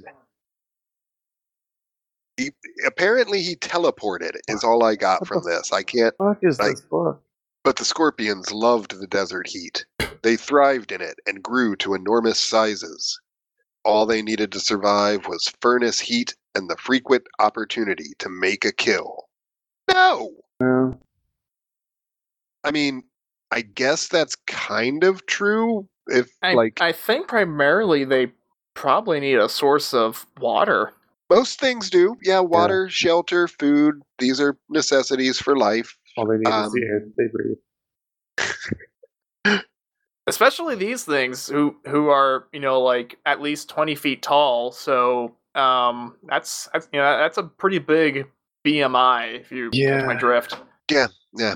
[2.38, 2.52] He,
[2.86, 4.32] apparently, he teleported.
[4.48, 5.74] Is all I got What from this.
[5.74, 6.16] I can't.
[6.18, 7.22] Fuck is Like- this book?
[7.64, 9.86] But the scorpions loved the desert heat.
[10.24, 13.20] They thrived in it and grew to enormous sizes.
[13.84, 18.72] All they needed to survive was furnace heat and the frequent opportunity to make a
[18.72, 19.28] kill.
[19.92, 20.32] No!
[20.62, 20.98] No.
[22.64, 23.04] I mean,
[23.52, 25.88] I guess that's kind of true.
[26.08, 28.32] If I, like I think primarily they
[28.74, 30.94] probably need a source of water.
[31.30, 35.98] most things do, yeah, water, shelter, food, these are necessities for life.
[36.16, 37.58] All they need is the Um, air that they breathe.
[40.28, 45.34] especially these things who who are you know like at least 20 feet tall so
[45.56, 48.28] um that's, that's you know that's a pretty big
[48.68, 50.58] bmi if you catch my drift.
[50.92, 51.08] Yeah.
[51.34, 51.56] yeah.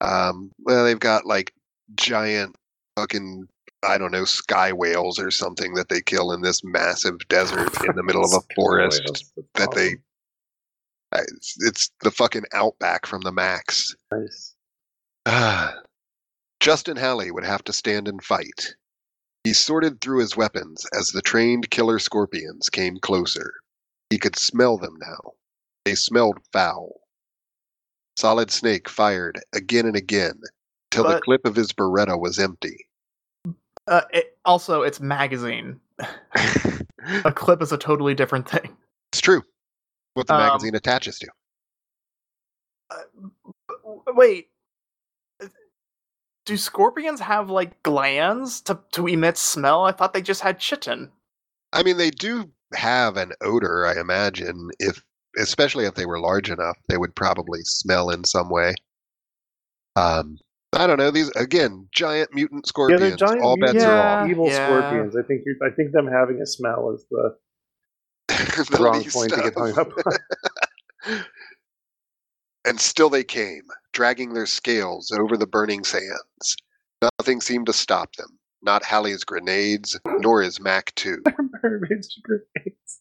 [0.00, 1.52] Um, well, they've got like
[1.94, 2.56] giant
[2.96, 3.48] fucking
[3.82, 7.94] I don't know sky whales or something that they kill in this massive desert in
[7.96, 9.32] the middle of a forest.
[9.54, 10.00] that they- awesome.
[11.36, 13.94] It's, it's the fucking outback from the Max.
[14.10, 14.54] Nice.
[15.26, 15.76] Ah.
[16.60, 18.74] Justin Halley would have to stand and fight.
[19.44, 23.52] He sorted through his weapons as the trained killer scorpions came closer.
[24.10, 25.32] He could smell them now.
[25.84, 27.00] They smelled foul.
[28.16, 30.40] Solid Snake fired again and again
[30.94, 32.76] till the clip of his Beretta was empty.
[33.86, 35.80] uh it, also it's magazine
[37.24, 38.76] a clip is a totally different thing
[39.12, 39.42] it's true.
[40.14, 41.28] What the Um, magazine attaches to.
[44.08, 44.48] wait
[46.46, 51.10] do scorpions have like glands to, to emit smell i thought they just had chitin
[51.76, 55.02] I mean, they do have an odor, I imagine, if
[55.36, 58.76] especially if they were large enough, they would probably smell in some way.
[59.96, 60.38] Um,
[60.74, 61.10] I don't know.
[61.10, 63.00] These again, giant mutant Yeah, scorpions.
[63.00, 64.22] they're giant all bets mutants, are Yeah.
[64.22, 64.28] off.
[64.30, 64.66] evil yeah.
[64.66, 65.16] scorpions.
[65.16, 67.36] I think you're, I think them having a smell is the
[68.76, 71.24] The wrong least point to get hung up on.
[72.66, 76.56] And still they came, dragging their scales over the burning sands.
[77.18, 78.38] Nothing seemed to stop them.
[78.62, 81.22] Not Halley's grenades, nor his Mac 2.
[81.62, 83.00] Mermaids grenades.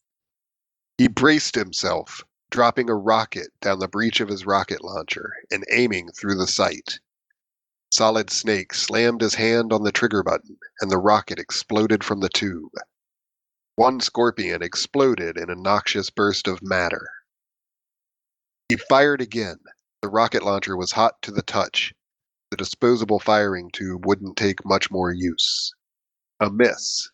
[0.98, 6.10] He braced himself, dropping a rocket down the breech of his rocket launcher and aiming
[6.12, 7.00] through the sight.
[7.94, 12.30] Solid Snake slammed his hand on the trigger button, and the rocket exploded from the
[12.30, 12.72] tube.
[13.76, 17.08] One scorpion exploded in a noxious burst of matter.
[18.68, 19.60] He fired again.
[20.02, 21.94] The rocket launcher was hot to the touch.
[22.50, 25.72] The disposable firing tube wouldn't take much more use.
[26.40, 27.12] A miss.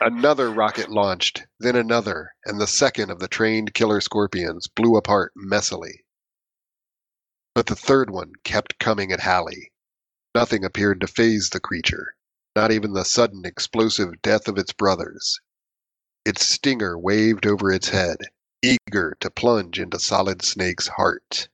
[0.00, 5.32] Another rocket launched, then another, and the second of the trained killer scorpions blew apart
[5.36, 6.01] messily.
[7.54, 9.72] But the third one kept coming at Halley.
[10.34, 12.14] Nothing appeared to phase the creature,
[12.56, 15.38] not even the sudden explosive death of its brothers.
[16.24, 18.16] Its stinger waved over its head,
[18.62, 21.48] eager to plunge into Solid Snake's heart.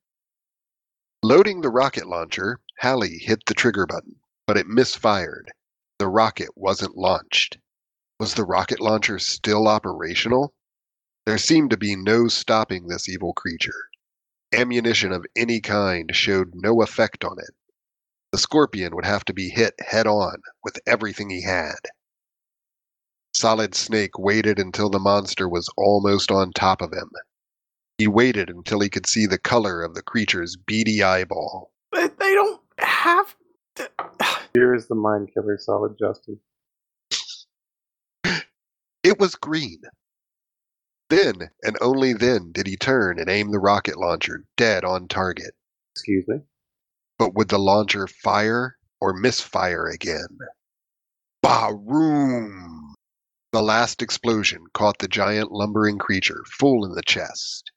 [1.23, 5.51] Loading the rocket launcher, Halley hit the trigger button, but it misfired.
[5.99, 7.59] The rocket wasn't launched.
[8.21, 10.55] Was the rocket launcher still operational?
[11.27, 13.91] There seemed to be no stopping this evil creature.
[14.55, 17.55] Ammunition of any kind showed no effect on it.
[18.33, 21.77] The scorpion would have to be hit head on with everything he had.
[23.35, 27.11] Solid Snake waited until the monster was almost on top of him.
[27.99, 31.73] He waited until he could see the color of the creature's beady eyeball.
[31.93, 33.35] they they don't have
[33.77, 33.91] to-
[34.55, 36.39] Here is the mind killer, solid Justin.
[39.05, 39.81] It was green.
[41.11, 45.55] Then, and only then, did he turn and aim the rocket launcher dead on target.
[45.95, 46.43] Excuse me.
[47.19, 50.39] But would the launcher fire or misfire again?
[51.41, 52.95] Baroom!
[53.53, 57.73] The last explosion caught the giant lumbering creature full in the chest.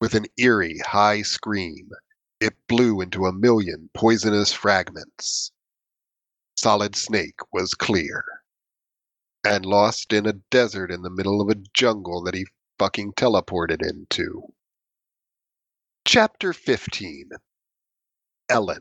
[0.00, 1.90] With an eerie, high scream,
[2.38, 5.50] it blew into a million poisonous fragments.
[6.56, 8.24] Solid Snake was clear.
[9.44, 12.46] and lost in a desert in the middle of a jungle that he
[12.80, 14.40] fucking teleported into.
[16.06, 17.28] Chapter 15
[18.48, 18.80] Ellen.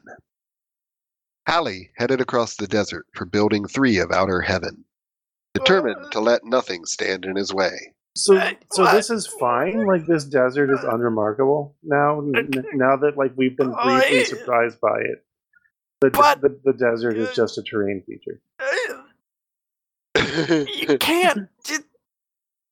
[1.46, 4.86] Halley headed across the desert for Building 3 of Outer Heaven,
[5.54, 7.94] determined to let nothing stand in his way.
[8.16, 8.94] So, Uh, so what?
[8.94, 9.86] this is fine.
[9.86, 12.22] Like this desert is unremarkable now.
[12.22, 15.26] n- now that like we've been briefly surprised by it,
[16.00, 18.40] the, But- the the desert is just a terrain feature.
[20.70, 21.50] you can't.
[21.66, 21.84] Just,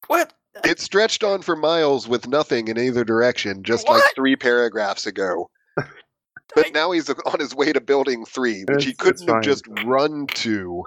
[0.08, 0.34] what?
[0.66, 5.50] It stretched on for miles with nothing in either direction, just like three paragraphs ago.
[5.78, 5.84] I-
[6.56, 10.26] But now he's on his way to building three, which he couldn't have just run
[10.28, 10.84] to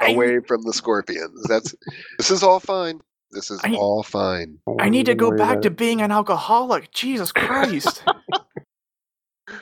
[0.00, 1.46] I, away from the scorpions.
[1.48, 1.74] That's
[2.18, 3.00] this is all fine.
[3.30, 4.58] This is I- all fine.
[4.80, 6.90] I need to go back to being an alcoholic.
[6.92, 8.02] Jesus Christ.
[9.48, 9.54] I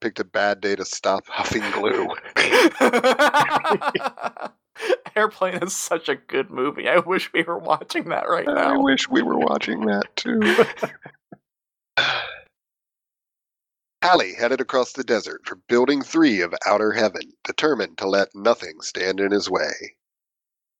[0.00, 2.08] picked a bad day to stop huffing glue.
[5.16, 6.88] Airplane is such a good movie.
[6.88, 8.74] I wish we were watching that right now.
[8.74, 10.40] I wish we were watching that too.
[14.02, 18.82] Halley headed across the desert for Building 3 of Outer Heaven, determined to let nothing
[18.82, 19.96] stand in his way.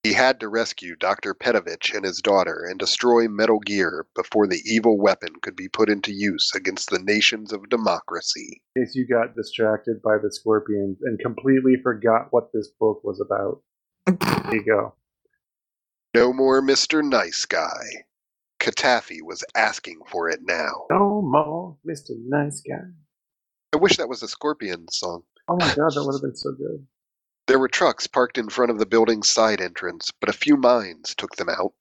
[0.02, 1.32] He had to rescue Dr.
[1.32, 5.88] Petovich and his daughter and destroy Metal Gear before the evil weapon could be put
[5.88, 8.60] into use against the nations of democracy.
[8.76, 13.18] In case you got distracted by the scorpions and completely forgot what this book was
[13.18, 13.62] about.
[14.06, 14.94] There you go.
[16.14, 17.02] No more Mr.
[17.02, 18.04] Nice Guy.
[18.60, 20.86] Katafi was asking for it now.
[20.90, 22.10] No more, Mr.
[22.26, 22.84] Nice Guy.
[23.72, 25.22] I wish that was a Scorpion song.
[25.48, 26.86] Oh my god, that would have been so good.
[27.46, 31.14] There were trucks parked in front of the building's side entrance, but a few mines
[31.14, 31.74] took them out.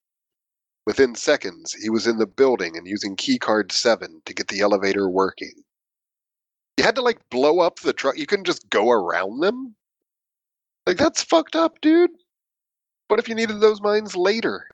[0.86, 5.08] Within seconds, he was in the building and using keycard 7 to get the elevator
[5.08, 5.54] working.
[6.76, 8.18] You had to, like, blow up the truck.
[8.18, 9.76] You couldn't just go around them?
[10.86, 12.10] Like, that's fucked up, dude.
[13.08, 14.68] What if you needed those mines later?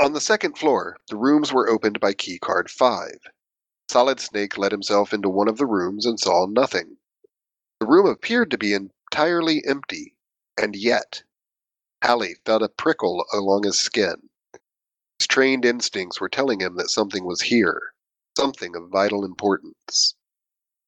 [0.00, 3.10] On the second floor, the rooms were opened by keycard 5.
[3.88, 6.96] Solid Snake let himself into one of the rooms and saw nothing.
[7.80, 10.16] The room appeared to be entirely empty,
[10.56, 11.22] and yet,
[12.02, 14.30] Halley felt a prickle along his skin.
[15.18, 17.92] His trained instincts were telling him that something was here,
[18.38, 20.14] something of vital importance.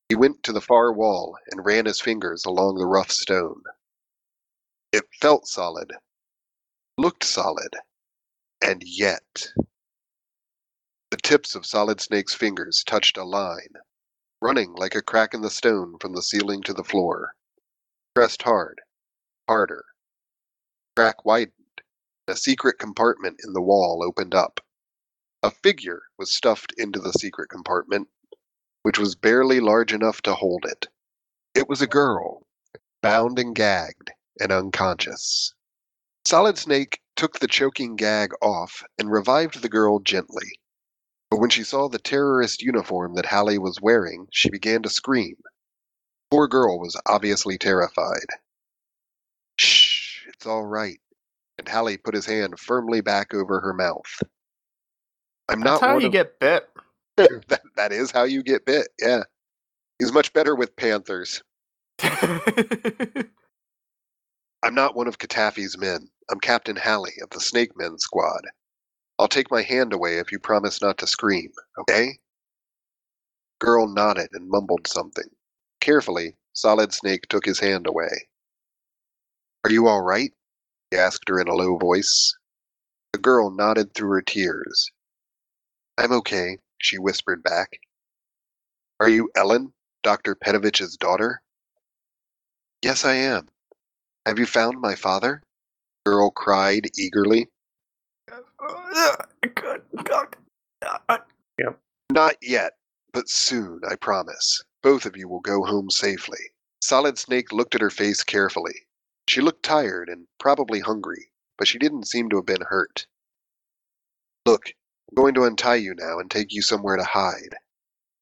[0.09, 3.63] He went to the far wall and ran his fingers along the rough stone.
[4.93, 5.95] It felt solid,
[6.99, 7.75] looked solid,
[8.61, 9.47] and yet.
[11.11, 13.73] The tips of Solid Snake's fingers touched a line,
[14.43, 17.35] running like a crack in the stone from the ceiling to the floor.
[18.15, 18.83] Pressed hard,
[19.49, 19.87] harder.
[20.95, 21.81] Crack widened.
[22.29, 24.61] and A secret compartment in the wall opened up.
[25.43, 28.09] A figure was stuffed into the secret compartment,
[28.83, 30.89] which was barely large enough to hold it.
[31.55, 32.47] It was a girl,
[33.01, 35.55] bound and gagged and unconscious.
[36.25, 40.59] Solid Snake took the choking gag off and revived the girl gently.
[41.31, 45.37] But when she saw the terrorist uniform that Halley was wearing, she began to scream.
[45.43, 45.51] The
[46.31, 48.27] Poor girl was obviously terrified.
[49.57, 51.01] Shh, it's all right.
[51.59, 54.23] And Halley put his hand firmly back over her mouth.
[55.49, 56.69] I'm That's not how you of get bit.
[57.17, 59.23] that, that is how you get bit, yeah.
[59.99, 61.43] He's much better with panthers.
[64.65, 66.09] I'm not one of Katafi's men.
[66.31, 68.43] I'm Captain Halley of the Snake Men Squad.
[69.19, 72.19] I'll take my hand away if you promise not to scream, okay?
[73.59, 75.29] Girl nodded and mumbled something.
[75.81, 78.29] Carefully, Solid Snake took his hand away.
[79.65, 80.33] Are you all right?
[80.93, 82.37] He asked her in a low voice.
[83.13, 84.93] The girl nodded through her tears.
[85.99, 87.81] I'm okay, she whispered back.
[89.01, 89.73] Are you Ellen,
[90.05, 90.37] Dr.
[90.37, 91.43] Petovich's daughter?
[92.81, 93.49] Yes, I am.
[94.27, 95.43] Have you found my father?
[96.05, 97.49] The girl cried eagerly.
[100.85, 101.17] Uh, uh.
[102.13, 102.75] Not yet,
[103.13, 104.63] but soon, I promise.
[104.83, 106.39] Both of you will go home safely.
[106.83, 108.87] Solid Snake looked at her face carefully.
[109.29, 113.07] She looked tired and probably hungry, but she didn't seem to have been hurt.
[114.45, 114.67] Look,
[115.11, 117.57] I'm going to untie you now and take you somewhere to hide.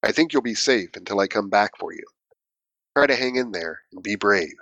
[0.02, 2.04] I think you'll be safe until I come back for you.
[2.96, 4.56] Try to hang in there and be brave.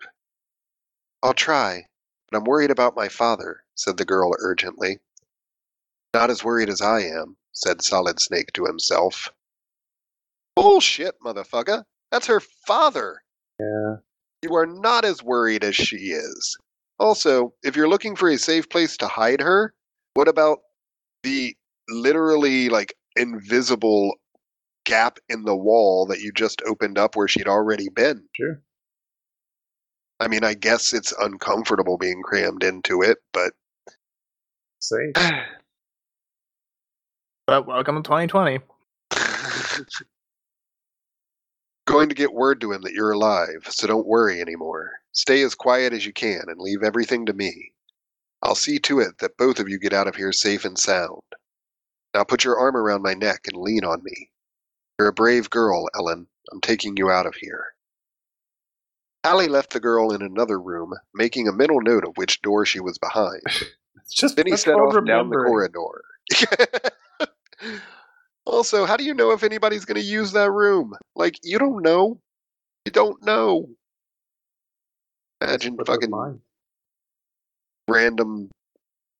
[1.22, 1.86] I'll try,
[2.30, 4.98] but I'm worried about my father, said the girl urgently.
[6.14, 9.28] Not as worried as I am, said Solid Snake to himself.
[10.54, 11.84] Bullshit, motherfucker.
[12.10, 13.22] That's her father.
[13.60, 13.96] Yeah.
[14.42, 16.56] You are not as worried as she is.
[16.98, 19.74] Also, if you're looking for a safe place to hide her,
[20.14, 20.58] what about
[21.22, 21.56] the
[21.88, 24.14] literally like invisible
[24.84, 28.24] gap in the wall that you just opened up where she'd already been?
[28.34, 28.60] Sure.
[30.20, 33.52] I mean, I guess it's uncomfortable being crammed into it, but
[34.80, 35.12] Say,
[37.46, 38.60] But welcome to 2020.
[41.86, 44.92] Going to get word to him that you're alive, so don't worry anymore.
[45.12, 47.72] Stay as quiet as you can and leave everything to me.
[48.42, 51.22] I'll see to it that both of you get out of here safe and sound.
[52.14, 54.30] Now put your arm around my neck and lean on me.
[54.98, 56.28] You're a brave girl, Ellen.
[56.52, 57.74] I'm taking you out of here.
[59.28, 62.80] Halley left the girl in another room, making a mental note of which door she
[62.80, 63.42] was behind.
[64.10, 66.02] just Then he set off down the corridor.
[68.46, 70.94] also, how do you know if anybody's going to use that room?
[71.14, 72.22] Like, you don't know.
[72.86, 73.68] You don't know.
[75.42, 76.40] Imagine fucking
[77.86, 78.50] random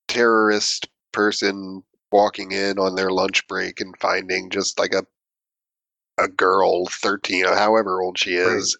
[0.09, 5.05] terrorist person walking in on their lunch break and finding just like a
[6.17, 8.77] a girl, thirteen, or however old she is.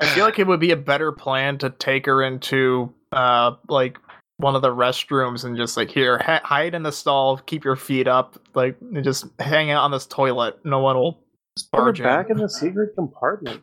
[0.00, 3.98] I feel like it would be a better plan to take her into uh like
[4.38, 7.76] one of the restrooms and just like here ha- hide in the stall, keep your
[7.76, 10.58] feet up, like and just hang out on this toilet.
[10.64, 11.22] No one will
[11.58, 12.04] Just put her barge in.
[12.04, 13.60] back in the secret compartment.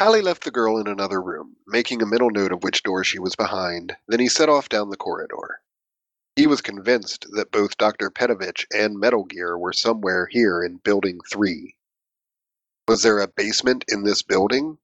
[0.00, 3.18] Halley left the girl in another room, making a mental note of which door she
[3.18, 3.94] was behind.
[4.08, 5.60] Then he set off down the corridor.
[6.36, 8.10] He was convinced that both Dr.
[8.10, 11.76] Petovich and Metal Gear were somewhere here in Building 3.
[12.86, 14.78] Was there a basement in this building?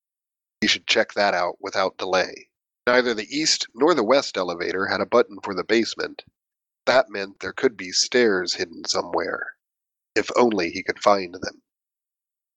[0.60, 2.48] He should check that out without delay.
[2.86, 6.24] Neither the east nor the west elevator had a button for the basement.
[6.86, 9.54] That meant there could be stairs hidden somewhere.
[10.16, 11.62] If only he could find them.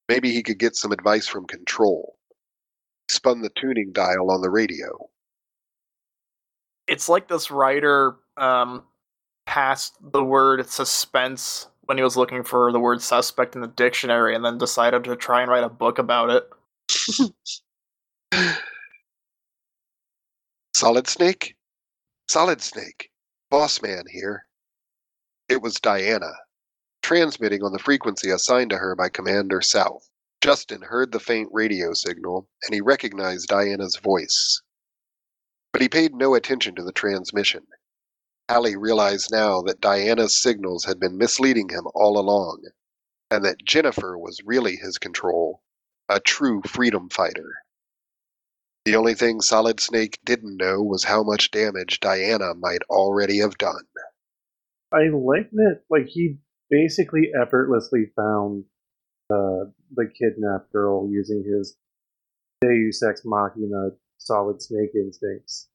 [0.09, 2.17] Maybe he could get some advice from Control
[3.07, 5.09] He spun the tuning dial on the radio.
[6.87, 8.83] It's like this writer um
[9.45, 14.35] passed the word suspense when he was looking for the word suspect in the dictionary
[14.35, 16.49] and then decided to try and write a book about it.
[20.75, 21.55] Solid Snake?
[22.27, 23.11] Solid Snake.
[23.49, 24.45] Boss man here.
[25.49, 26.31] It was Diana,
[27.01, 30.09] transmitting on the frequency assigned to her by Commander South.
[30.41, 34.61] Justin heard the faint radio signal, and he recognized Diana's voice.
[35.71, 37.65] But he paid no attention to the transmission.
[38.49, 42.63] Halley realized now that Diana's signals had been misleading him all along,
[43.31, 45.61] and that Jennifer was really his control,
[46.09, 47.53] a true freedom fighter.
[48.85, 53.57] The only thing Solid Snake didn't know was how much damage Diana might already have
[53.57, 53.85] done.
[54.91, 55.81] I like that.
[55.89, 56.37] Like he
[56.69, 58.65] basically effortlessly found
[59.29, 61.77] uh, the kidnapped girl using his
[62.61, 65.69] Deus Ex Machina Solid Snake instincts.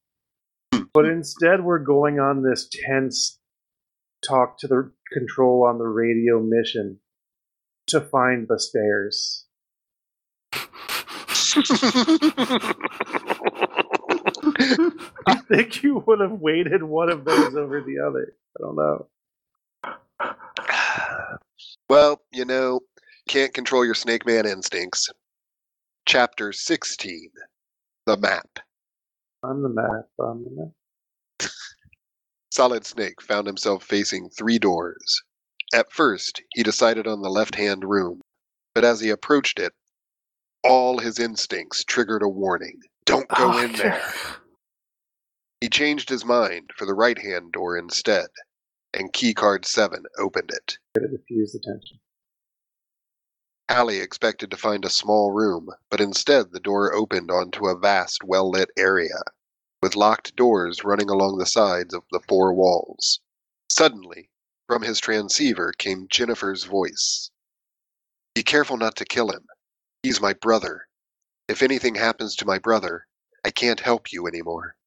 [0.71, 3.39] But instead, we're going on this tense
[4.27, 6.99] talk to the control on the radio mission
[7.87, 9.45] to find the stairs.
[15.27, 18.33] I think you would have weighted one of those over the other.
[18.57, 19.07] I don't know.
[21.89, 22.81] well, you know,
[23.27, 25.09] can't control your Snake Man instincts.
[26.05, 27.29] Chapter 16
[28.05, 28.59] The Map.
[29.43, 31.49] On the map, on the map.
[32.51, 35.21] Solid Snake found himself facing three doors.
[35.73, 38.21] At first, he decided on the left hand room,
[38.75, 39.71] but as he approached it,
[40.63, 44.01] all his instincts triggered a warning don't go Oh, in there.
[45.61, 48.27] He changed his mind for the right hand door instead,
[48.93, 50.77] and keycard 7 opened it.
[50.93, 51.99] Could have diffused the tension.
[53.69, 58.23] Halley expected to find a small room, but instead the door opened onto a vast,
[58.23, 59.21] well lit area,
[59.79, 63.19] with locked doors running along the sides of the four walls.
[63.69, 64.31] Suddenly,
[64.65, 67.29] from his transceiver came Jennifer's voice
[68.33, 69.45] Be careful not to kill him.
[70.01, 70.87] He's my brother.
[71.47, 73.05] If anything happens to my brother,
[73.45, 74.77] I can't help you anymore.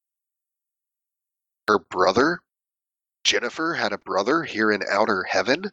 [1.69, 2.41] Her brother?
[3.23, 5.71] Jennifer had a brother here in outer heaven?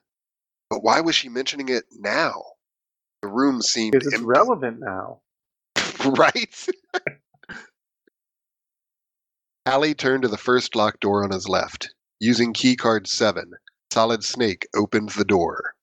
[0.68, 2.44] But why was she mentioning it now?
[3.22, 4.26] The room seemed Because it's empty.
[4.26, 5.20] relevant now.
[6.04, 6.68] right?
[9.66, 11.94] Halley turned to the first locked door on his left.
[12.18, 13.52] Using keycard 7,
[13.92, 15.74] Solid Snake opened the door.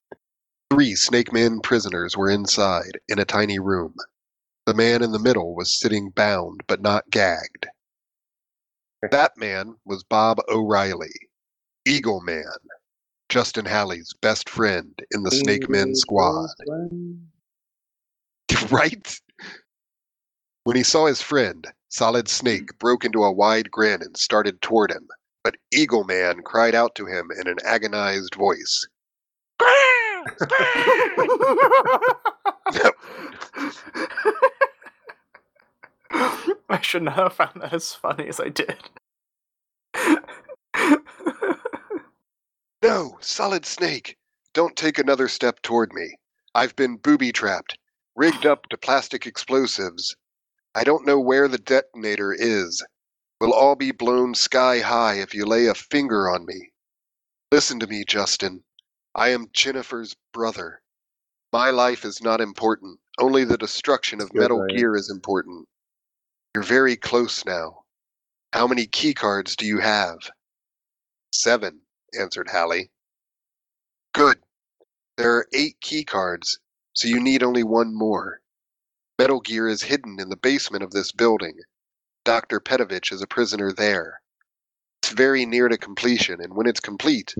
[0.70, 3.94] Three Snake Man prisoners were inside, in a tiny room.
[4.66, 7.66] The man in the middle was sitting bound but not gagged.
[9.10, 11.14] That man was Bob O'Reilly,
[11.86, 12.44] Eagle Man,
[13.28, 16.48] Justin Halley's best friend in the Snake Men squad.
[18.70, 19.20] right?
[20.64, 24.90] When he saw his friend, Solid Snake broke into a wide grin and started toward
[24.90, 25.08] him,
[25.44, 28.86] but Eagle Man cried out to him in an agonized voice.
[36.70, 38.76] I should not have found that as funny as I did.
[42.82, 44.16] No, Solid Snake,
[44.54, 46.16] don't take another step toward me.
[46.54, 47.76] I've been booby trapped,
[48.14, 50.14] rigged up to plastic explosives.
[50.74, 52.84] I don't know where the detonator is.
[53.40, 56.70] We'll all be blown sky high if you lay a finger on me.
[57.50, 58.62] Listen to me, Justin.
[59.14, 60.80] I am Jennifer's brother.
[61.52, 63.00] My life is not important.
[63.18, 64.76] Only the destruction of Good, Metal Ryan.
[64.76, 65.66] Gear is important.
[66.54, 67.84] You're very close now.
[68.52, 70.18] How many keycards do you have?
[71.32, 71.80] Seven,
[72.18, 72.90] answered Halley.
[74.14, 74.42] Good.
[75.16, 76.58] There are eight keycards,
[76.92, 78.40] so you need only one more.
[79.18, 81.58] Metal Gear is hidden in the basement of this building.
[82.24, 82.60] Dr.
[82.60, 84.20] Petovich is a prisoner there.
[85.02, 87.34] It's very near to completion, and when it's complete,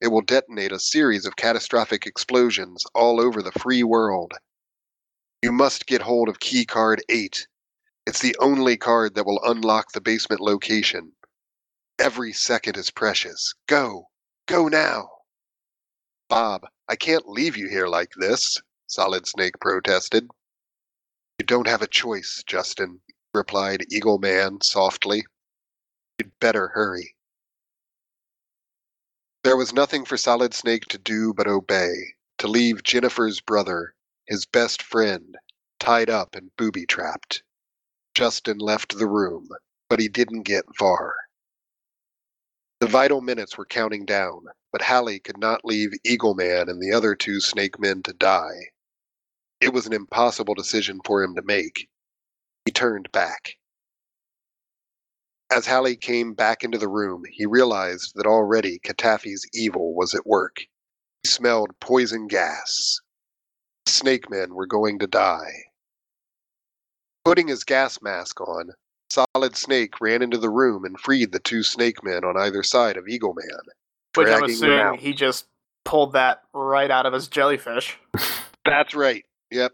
[0.00, 4.34] it will detonate a series of catastrophic explosions all over the free world.
[5.42, 7.46] You must get hold of key card 8.
[8.06, 11.12] It's the only card that will unlock the basement location.
[11.98, 13.54] Every second is precious.
[13.66, 14.08] Go!
[14.46, 15.08] Go now!
[16.28, 20.28] Bob, I can't leave you here like this, Solid Snake protested.
[21.38, 23.00] You don't have a choice, Justin,
[23.32, 25.24] replied Eagle Man softly.
[26.18, 27.16] You'd better hurry.
[29.44, 33.94] There was nothing for Solid Snake to do but obey, to leave Jennifer's brother,
[34.26, 35.36] his best friend,
[35.78, 37.42] tied up and booby trapped.
[38.14, 39.48] Justin left the room,
[39.88, 41.16] but he didn't get far.
[42.80, 46.92] The vital minutes were counting down, but Halley could not leave Eagle Man and the
[46.92, 48.70] other two snake men to die.
[49.60, 51.88] It was an impossible decision for him to make.
[52.66, 53.56] He turned back.
[55.50, 60.26] As Halley came back into the room, he realized that already Katafi's evil was at
[60.26, 60.56] work.
[61.22, 63.00] He smelled poison gas.
[63.86, 65.64] Snake men were going to die.
[67.24, 68.72] Putting his gas mask on,
[69.14, 72.96] Solid Snake ran into the room and freed the two snake men on either side
[72.96, 73.60] of Eagle Man.
[74.14, 75.46] Which I'm assuming he just
[75.84, 77.98] pulled that right out of his jellyfish.
[78.64, 79.24] That's right.
[79.50, 79.72] Yep.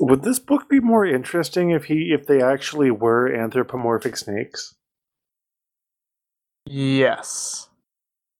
[0.00, 4.74] Would this book be more interesting if he if they actually were anthropomorphic snakes?
[6.66, 7.68] Yes.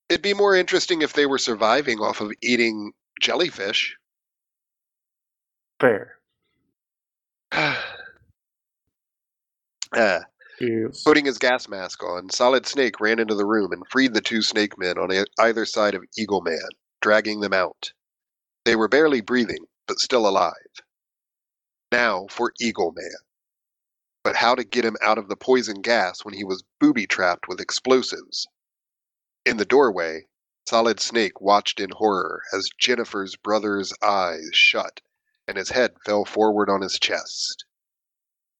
[0.09, 3.97] It'd be more interesting if they were surviving off of eating jellyfish.
[5.79, 6.17] Fair.
[9.93, 10.19] uh,
[10.59, 11.03] Yes.
[11.03, 14.41] putting his gas mask on, Solid Snake ran into the room and freed the two
[14.41, 16.69] snake men on e- either side of Eagle Man,
[17.01, 17.91] dragging them out.
[18.65, 20.53] They were barely breathing, but still alive.
[21.91, 23.17] Now for Eagle Man.
[24.23, 27.47] But how to get him out of the poison gas when he was booby trapped
[27.49, 28.47] with explosives?
[29.45, 30.27] In the doorway,
[30.65, 35.01] Solid Snake watched in horror as Jennifer's brother's eyes shut
[35.45, 37.65] and his head fell forward on his chest.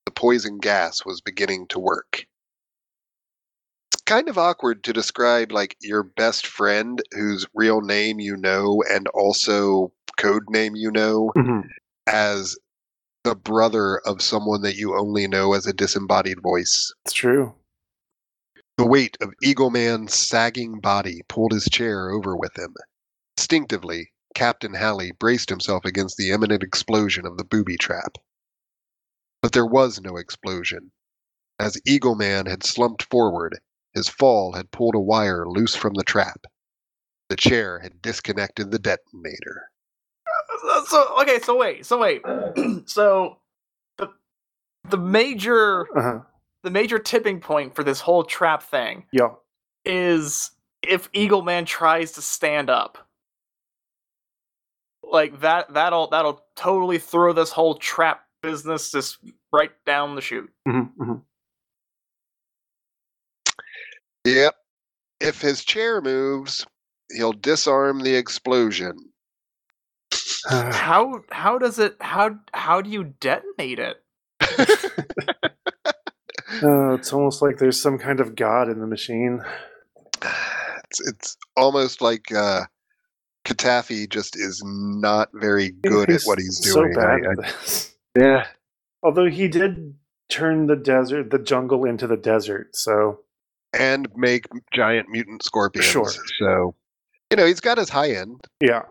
[0.05, 2.25] The poison gas was beginning to work.
[3.93, 8.83] It's kind of awkward to describe like your best friend whose real name you know
[8.89, 11.69] and also code name you know Mhm.
[12.07, 12.57] as
[13.23, 16.93] the brother of someone that you only know as a disembodied voice.
[17.05, 17.55] It's true.
[18.77, 22.75] The weight of Eagle Man's sagging body pulled his chair over with him.
[23.37, 28.17] Instinctively, Captain Halley braced himself against the imminent explosion of the booby trap.
[29.43, 30.89] But there was no explosion.
[31.59, 33.59] As Eagle Man had slumped forward,
[33.93, 36.45] his fall had pulled a wire loose from the trap.
[37.29, 39.69] The chair had disconnected the detonator.
[40.61, 42.21] So, so okay, so wait, so wait.
[42.85, 43.37] so
[43.97, 44.09] the
[44.89, 46.19] the major Uh huh.
[46.63, 49.31] the major tipping point for this whole trap thing Yeah.
[49.83, 52.97] is if Eagle Man tries to stand up.
[55.03, 59.17] Like that that'll that'll totally throw this whole trap business just
[59.51, 60.49] right down the chute.
[60.67, 61.13] hmm hmm
[64.25, 64.55] Yep.
[65.19, 66.65] If his chair moves,
[67.11, 68.93] he'll disarm the explosion.
[70.49, 73.97] How how does it how how do you detonate it?
[74.41, 74.65] Uh,
[76.95, 79.41] it's almost like there's some kind of god in the machine.
[80.21, 82.61] it's it's almost like uh
[83.45, 86.93] Katafi just is not very good at what he's doing.
[86.93, 87.89] So bad I- at this.
[87.89, 88.47] I- yeah.
[89.01, 89.95] Although he did
[90.29, 93.19] turn the desert, the jungle into the desert, so
[93.73, 95.85] And make giant mutant scorpions.
[95.87, 96.11] Sure.
[96.39, 96.75] So
[97.31, 98.41] you know, he's got his high end.
[98.61, 98.83] yeah.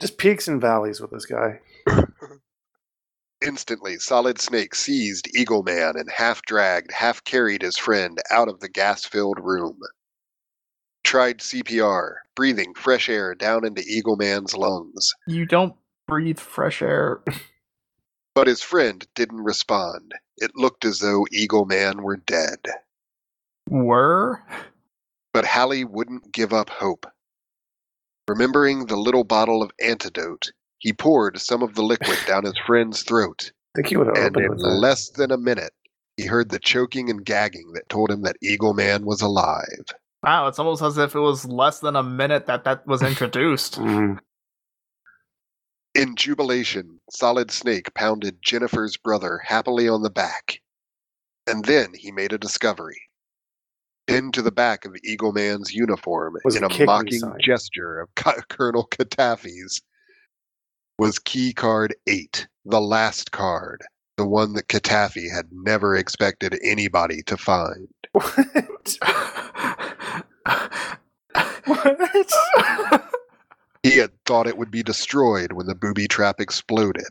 [0.00, 1.60] Just peaks and valleys with this guy.
[3.46, 8.60] Instantly, Solid Snake seized Eagle Man and half dragged, half carried his friend out of
[8.60, 9.78] the gas filled room.
[11.04, 15.12] Tried CPR, breathing fresh air down into Eagle Man's lungs.
[15.26, 15.74] You don't
[16.08, 17.20] breathe fresh air
[18.34, 20.12] But his friend didn't respond.
[20.38, 22.58] It looked as though Eagle Man were dead.
[23.68, 24.42] Were?
[25.32, 27.06] But Halley wouldn't give up hope.
[28.28, 33.02] Remembering the little bottle of antidote, he poured some of the liquid down his friend's
[33.02, 34.68] throat, I think he would have and opened in with that.
[34.68, 35.72] less than a minute,
[36.16, 39.84] he heard the choking and gagging that told him that Eagle Man was alive.
[40.22, 43.74] Wow, it's almost as if it was less than a minute that that was introduced.
[43.80, 44.18] Mhm.
[45.94, 50.60] In jubilation, Solid Snake pounded Jennifer's brother happily on the back.
[51.46, 53.02] And then he made a discovery.
[54.06, 57.38] Pinned to the back of Eagle Man's uniform Was in a a mocking sign.
[57.40, 59.80] gesture of Co- Colonel Katafi's
[60.98, 63.82] was key card 8, the last card,
[64.16, 67.88] the one that Katafi had never expected anybody to find.
[68.12, 68.98] What?
[71.64, 72.32] What?
[73.82, 77.10] He had thought it would be destroyed when the booby trap exploded.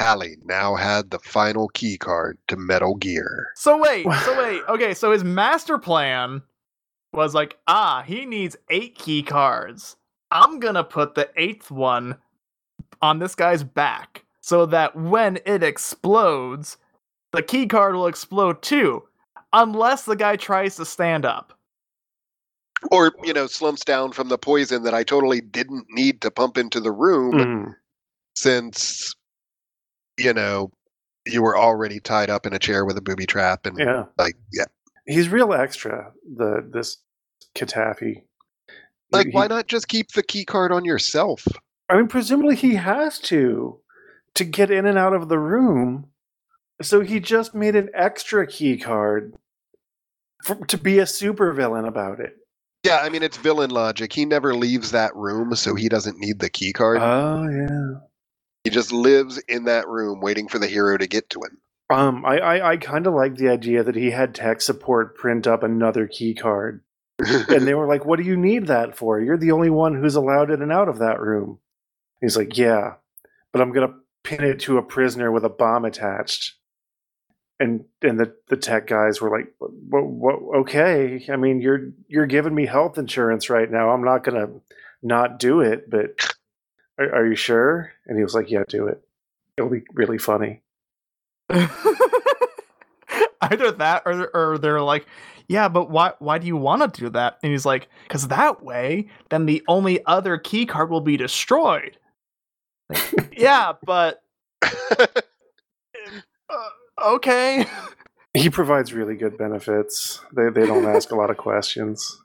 [0.00, 3.52] Halley now had the final key card to Metal Gear.
[3.54, 4.62] so wait, so wait.
[4.68, 6.42] Okay, so his master plan
[7.12, 9.96] was like, ah, he needs eight key cards.
[10.32, 12.16] I'm gonna put the eighth one
[13.00, 16.76] on this guy's back so that when it explodes,
[17.32, 19.04] the key card will explode too,
[19.52, 21.56] unless the guy tries to stand up.
[22.90, 26.58] Or, you know, slumps down from the poison that I totally didn't need to pump
[26.58, 27.74] into the room Mhm.
[28.36, 29.14] since,
[30.18, 30.70] you know,
[31.26, 34.36] you were already tied up in a chair with a booby trap and Yeah, like
[34.52, 34.66] yeah.
[35.06, 36.12] he's real extra.
[36.36, 36.98] The this
[37.54, 38.24] Katafi.
[39.10, 41.46] Like He- why not just keep the key card on yourself?
[41.88, 43.80] I mean, presumably he has to
[44.34, 46.10] to get in and out of the room.
[46.82, 49.34] So he just made an extra key card
[50.42, 52.36] for, to be a supervillain about it.
[52.84, 54.12] Yeah, I mean it's villain logic.
[54.12, 56.98] He never leaves that room, so he doesn't need the key card.
[57.00, 58.00] Oh yeah.
[58.62, 61.58] he just lives in that room waiting for the hero to get to him.
[61.90, 65.46] Um, I I, I kind of like the idea that he had tech support print
[65.46, 66.82] up another key card,
[67.18, 69.18] and they were like, "What do you need that for?
[69.20, 71.60] You're the only one who's allowed in and out of that room."
[72.20, 72.94] He's like, "Yeah,
[73.52, 76.54] but I'm gonna pin it to a prisoner with a bomb attached."
[77.60, 82.26] And and the, the tech guys were like, what, what, "Okay, I mean, you're you're
[82.26, 83.90] giving me health insurance right now.
[83.90, 84.48] I'm not gonna
[85.02, 86.34] not do it, but
[86.98, 89.00] are, are you sure?" And he was like, "Yeah, do it.
[89.56, 90.62] It'll be really funny."
[91.48, 91.70] Either
[93.72, 95.06] that or or they're like,
[95.48, 97.38] yeah, but why why do you want to do that?
[97.42, 101.98] And he's like, because that way, then the only other key card will be destroyed.
[102.88, 104.22] Like, yeah, but
[107.02, 107.66] okay.
[108.34, 110.20] He provides really good benefits.
[110.34, 112.20] They they don't ask a lot of questions.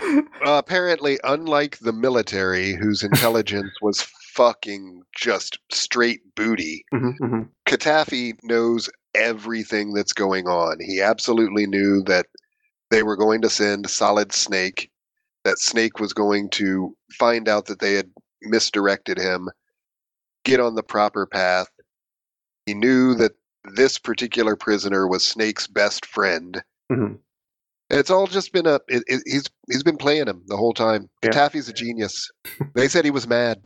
[0.00, 4.02] Uh, apparently, unlike the military, whose intelligence was
[4.34, 7.48] fucking just straight booty, Mhm, mhm.
[7.66, 10.78] Katafi knows everything that's going on.
[10.80, 12.26] He absolutely knew that
[12.90, 14.90] they were going to send Solid Snake,
[15.44, 18.10] that Snake was going to find out that they had
[18.42, 19.48] misdirected him,
[20.44, 21.68] get on the proper path.
[22.66, 23.32] He knew that
[23.74, 26.62] this particular prisoner was Snake's best friend.
[26.90, 27.18] Mhm.
[27.90, 28.80] It's all just been a.
[28.88, 31.08] It, it, he's he's been playing him the whole time.
[31.22, 31.30] Yeah.
[31.30, 32.30] Katafi's a genius.
[32.74, 33.62] they said he was mad.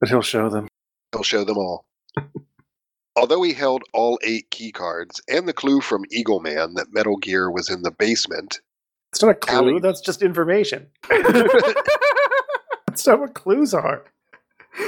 [0.00, 0.68] But he'll show them.
[1.12, 1.84] He'll show them all.
[3.16, 7.16] Although he held all eight key cards and the clue from Eagle Man that Metal
[7.16, 8.60] Gear was in the basement,
[9.12, 9.54] It's not a clue.
[9.54, 9.80] Halley.
[9.80, 10.86] That's just information.
[11.10, 14.04] That's not what clues are.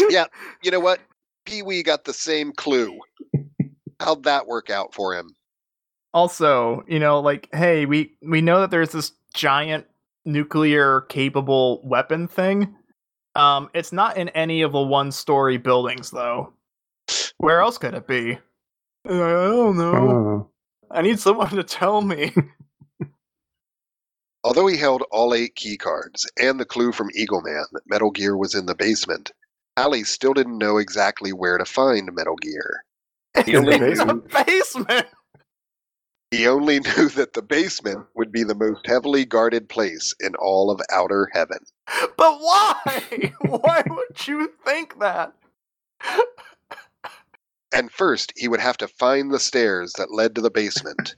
[0.09, 0.26] Yeah,
[0.62, 1.01] you know what?
[1.45, 2.97] Pee Wee got the same clue.
[4.01, 5.35] How'd that work out for him?
[6.13, 9.87] also, you know, like, hey, we we know that there's this giant
[10.25, 12.75] nuclear capable weapon thing.
[13.35, 16.53] Um, it's not in any of the one story buildings though.
[17.39, 18.39] Where else could it be?
[19.07, 19.95] I don't know.
[19.95, 20.51] Oh.
[20.91, 22.35] I need someone to tell me.
[24.45, 28.11] Although he held all eight key cards and the clue from Eagle Man that Metal
[28.11, 29.33] Gear was in the basement,
[29.77, 32.85] Halley still didn't know exactly where to find Metal Gear.
[33.47, 34.24] He In the only, basement.
[34.31, 35.07] the basement.
[36.31, 40.70] he only knew that the basement would be the most heavily guarded place in all
[40.70, 41.59] of outer heaven.
[42.16, 43.35] But why?
[43.43, 45.35] why would you think that?
[47.74, 51.16] And first, he would have to find the stairs that led to the basement.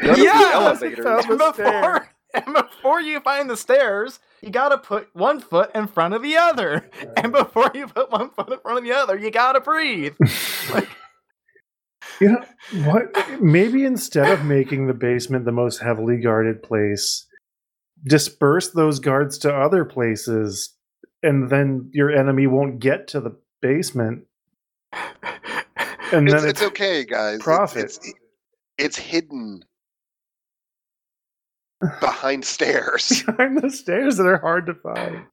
[0.00, 1.04] None of the Yeah, elevators.
[1.04, 2.08] Found the before,
[2.46, 6.36] and before you find the stairs, you gotta put one foot in front of the
[6.36, 6.90] other.
[7.16, 10.14] And before you put one foot in front of the other, you gotta breathe.
[10.72, 10.88] Like,
[12.20, 12.44] You know
[12.90, 13.40] what?
[13.42, 17.26] Maybe instead of making the basement the most heavily guarded place,
[18.06, 20.74] disperse those guards to other places,
[21.22, 24.24] and then your enemy won't get to the basement.
[26.12, 27.34] And It's, then it's okay, guys.
[27.36, 27.84] It's- profit.
[27.84, 28.12] It's,
[28.78, 29.62] it's hidden
[32.00, 33.22] behind stairs.
[33.26, 35.24] behind the stairs that are hard to find.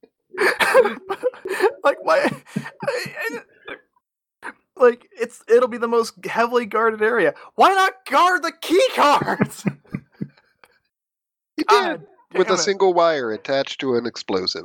[1.84, 2.30] like why?
[4.76, 7.34] Like it's it'll be the most heavily guarded area.
[7.54, 9.64] Why not guard the key cards?
[11.58, 12.58] You ah, did with a it.
[12.58, 14.64] single wire attached to an explosive.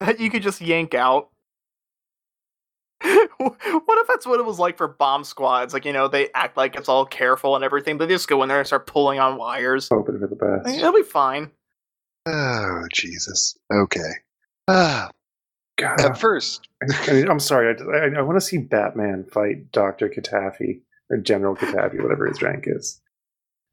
[0.00, 1.28] that you could just yank out.
[3.48, 5.72] what if that's what it was like for bomb squads?
[5.72, 8.42] Like, you know, they act like it's all careful and everything, but they just go
[8.42, 9.88] in there and start pulling on wires.
[9.90, 10.78] Hoping for the I mean, best.
[10.78, 11.50] it'll be fine.
[12.26, 13.56] Oh Jesus.
[13.72, 14.10] Okay.
[14.68, 15.10] Ah,
[15.78, 16.68] God, at first,
[17.08, 17.74] I mean, I'm sorry.
[17.74, 22.42] I, I, I want to see Batman fight Doctor Katafi or General Katafi, whatever his
[22.42, 23.00] rank is,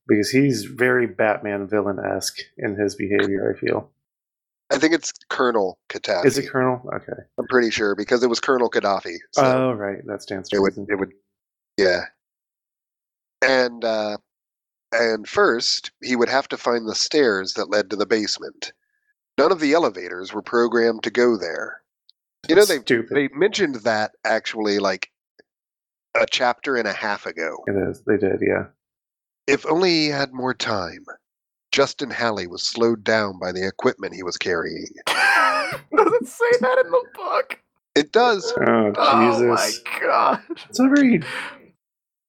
[0.08, 3.54] because he's very Batman villain esque in his behavior.
[3.54, 3.92] I feel.
[4.72, 6.26] I think it's Colonel Gaddafi.
[6.26, 6.82] Is it Colonel?
[6.94, 7.14] Okay.
[7.40, 9.16] I'm pretty sure because it was Colonel Gaddafi.
[9.32, 10.06] So Oh, right.
[10.06, 10.88] That stands to it would reason.
[10.90, 11.14] it would
[11.78, 12.02] yeah.
[13.42, 14.18] And uh
[14.92, 18.74] and first he would have to find the stairs that led to the basement.
[19.38, 21.82] None of the elevators were programmed to go there.
[22.50, 23.16] You know they Stupid.
[23.16, 25.12] they mentioned that actually like
[26.16, 27.64] a chapter and a half ago.
[27.68, 28.02] it is.
[28.02, 28.42] They did.
[28.42, 28.66] Yeah.
[29.46, 31.06] If only he had more time.
[31.72, 34.88] Justin Halley was slowed down by the equipment he was carrying.
[35.08, 37.60] Does it say that in the book?
[37.96, 38.54] It does.
[38.58, 39.82] Oh Oh my Jesus!
[40.02, 40.42] god.
[40.70, 41.22] It's not very.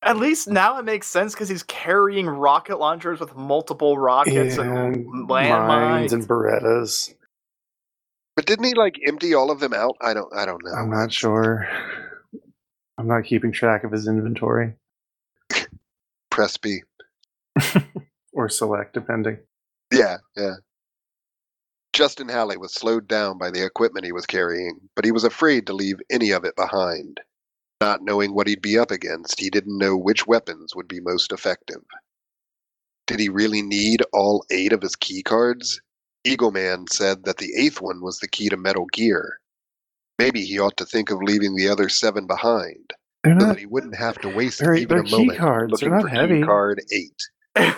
[0.02, 4.62] At least now it makes sense because he's carrying rocket launchers with multiple rockets Yeah,
[4.62, 6.12] and mines landmines.
[6.12, 7.14] and Berettas.
[8.36, 9.96] But didn't he like empty all of them out?
[10.00, 10.72] I don't I don't know.
[10.72, 11.68] I'm not sure.
[12.96, 14.74] I'm not keeping track of his inventory
[16.30, 16.82] Presby.
[18.38, 19.36] or select, depending.
[19.92, 20.54] Yeah, yeah.
[21.92, 25.66] Justin Halley was slowed down by the equipment he was carrying, but he was afraid
[25.66, 27.18] to leave any of it behind.
[27.80, 31.32] Not knowing what he'd be up against, he didn't know which weapons would be most
[31.32, 31.82] effective.
[33.08, 35.80] Did he really need all eight of his key cards?
[36.24, 39.38] Eagle Man said that the eighth one was the key to Metal Gear.
[40.18, 42.92] Maybe he ought to think of leaving the other seven behind,
[43.24, 43.54] They're so not.
[43.54, 45.72] that he wouldn't have to waste They're, even they're a key moment cards.
[45.72, 46.40] looking They're for heavy.
[46.40, 47.22] key card eight.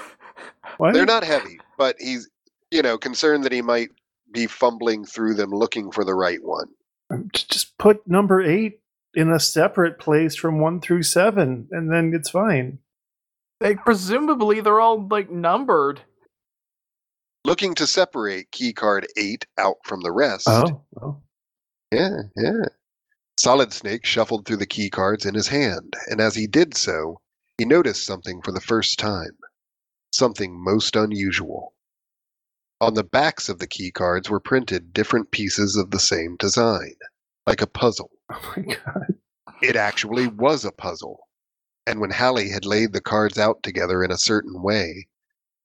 [0.80, 0.94] What?
[0.94, 2.26] They're not heavy, but he's,
[2.70, 3.90] you know, concerned that he might
[4.32, 6.68] be fumbling through them looking for the right one.
[7.10, 8.80] Um, just put number eight
[9.12, 12.78] in a separate place from one through seven, and then it's fine.
[13.60, 16.00] Like presumably they're all like numbered.
[17.44, 20.46] Looking to separate keycard 8 out from the rest.
[20.48, 21.20] Oh, oh.
[21.92, 22.64] Yeah, yeah.
[23.38, 27.20] Solid Snake shuffled through the keycards in his hand, and as he did so,
[27.58, 29.36] he noticed something for the first time.
[30.12, 31.74] Something most unusual.
[32.80, 36.94] On the backs of the keycards were printed different pieces of the same design,
[37.46, 38.10] like a puzzle.
[38.32, 39.14] oh my god.
[39.62, 41.28] It actually was a puzzle.
[41.86, 45.08] And when Halley had laid the cards out together in a certain way,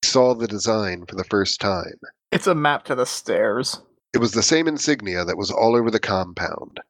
[0.02, 2.00] he saw the design for the first time.
[2.32, 3.82] It's a map to the stairs.
[4.14, 6.82] It was the same insignia that was all over the compound,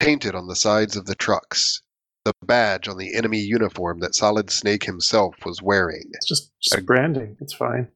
[0.00, 1.82] painted on the sides of the trucks,
[2.26, 6.76] the badge on the enemy uniform that Solid Snake himself was wearing, It's just, just
[6.76, 7.36] A- branding.
[7.40, 7.88] It's fine.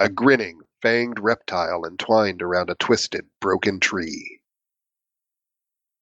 [0.00, 4.40] a grinning, fanged reptile entwined around a twisted, broken tree.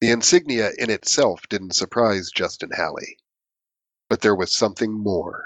[0.00, 3.18] The insignia in itself didn't surprise Justin Halley.
[4.09, 5.44] But there was something more.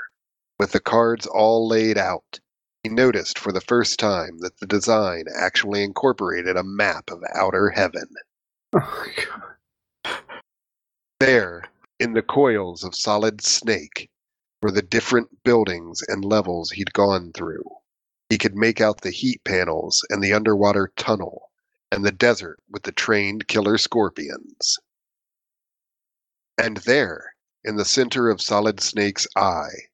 [0.59, 2.39] With the cards all laid out,
[2.85, 7.71] he noticed for the first time that the design actually incorporated a map of outer
[7.71, 8.07] heaven.
[8.75, 10.19] Oh my god.
[11.21, 11.65] There,
[12.03, 14.11] in the coils of solid snake,
[14.61, 17.63] were the different buildings and levels he'd gone through.
[18.29, 21.53] He could make out the heat panels and the underwater tunnel,
[21.93, 24.81] and the desert with the trained killer scorpions.
[26.59, 29.87] And there, in the center of Solid Snake's eye,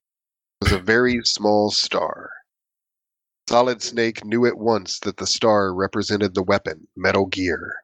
[0.63, 2.31] was a very small star.
[3.51, 7.83] Solid Snake knew at once that the star represented the weapon, Metal Gear.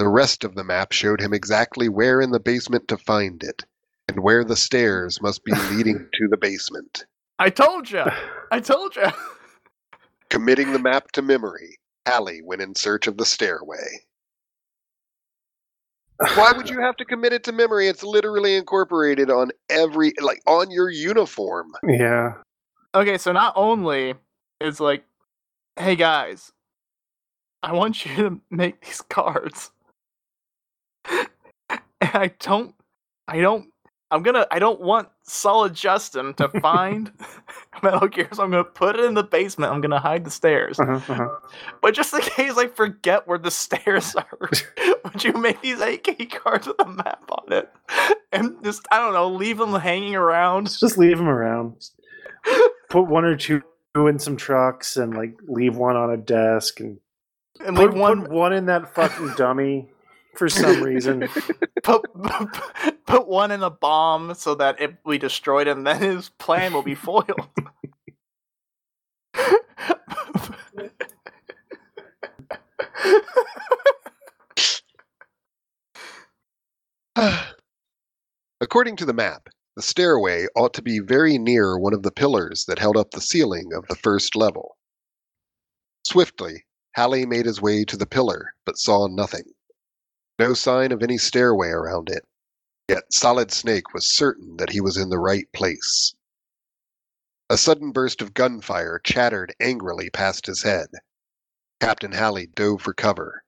[0.00, 3.66] The rest of the map showed him exactly where in the basement to find it,
[4.08, 7.04] and where the stairs must be leading to the basement.
[7.38, 8.04] I told you.
[8.50, 9.08] I told you.
[10.30, 11.76] Committing the map to memory,
[12.06, 14.00] Halley went in search of the stairway.
[16.34, 17.86] Why would you have to commit it to memory?
[17.86, 21.72] It's literally incorporated on every, like, on your uniform.
[21.86, 22.36] Yeah.
[22.94, 24.14] Okay, so not only
[24.62, 25.04] is like,
[25.78, 26.52] hey guys,
[27.62, 29.72] I want you to make these cards.
[32.14, 32.74] I don't
[33.28, 33.70] I don't
[34.10, 37.12] I'm gonna I don't want solid Justin to find
[37.82, 39.72] Metal Gear, so I'm gonna put it in the basement.
[39.72, 40.80] I'm gonna hide the stairs.
[40.80, 41.28] Uh-huh, uh-huh.
[41.80, 44.50] But just in case I forget where the stairs are,
[45.04, 47.70] would you make these key cards with a map on it?
[48.32, 50.76] And just I don't know, leave them hanging around.
[50.78, 51.88] Just leave them around.
[52.88, 53.62] Put one or two
[53.94, 56.98] in some trucks and like leave one on a desk and
[57.64, 59.88] And put leave one put one in that fucking dummy
[60.40, 61.28] for some reason.
[61.82, 62.02] put,
[63.06, 66.80] put one in a bomb so that if we destroyed him, then his plan will
[66.80, 67.28] be foiled.
[78.62, 82.64] According to the map, the stairway ought to be very near one of the pillars
[82.66, 84.78] that held up the ceiling of the first level.
[86.06, 89.44] Swiftly, Halley made his way to the pillar, but saw nothing.
[90.40, 92.24] No sign of any stairway around it.
[92.88, 96.14] Yet Solid Snake was certain that he was in the right place.
[97.50, 100.86] A sudden burst of gunfire chattered angrily past his head.
[101.78, 103.44] Captain Halley dove for cover.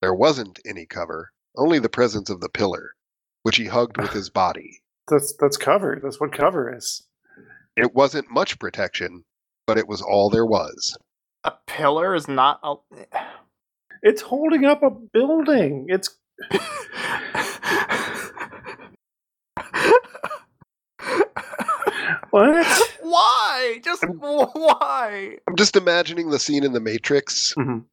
[0.00, 2.94] There wasn't any cover, only the presence of the pillar,
[3.42, 4.80] which he hugged with his body.
[5.08, 6.00] That's that's cover.
[6.02, 7.06] That's what cover is.
[7.76, 9.24] It wasn't much protection,
[9.66, 10.96] but it was all there was.
[11.44, 12.76] a pillar is not a.
[14.02, 15.84] It's holding up a building.
[15.90, 16.16] It's
[22.30, 22.66] what?
[23.02, 23.80] why?
[23.84, 25.36] Just why?
[25.48, 27.84] I'm just imagining the scene in The Matrix, Mhm.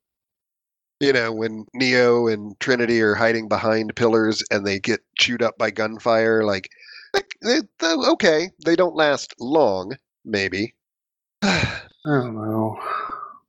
[0.99, 5.57] you know, when Neo and Trinity are hiding behind pillars and they get chewed up
[5.57, 6.43] by gunfire.
[6.43, 6.69] Like,
[7.13, 10.75] like, they- they- okay, they don't last long, maybe.
[11.41, 12.79] I don't know.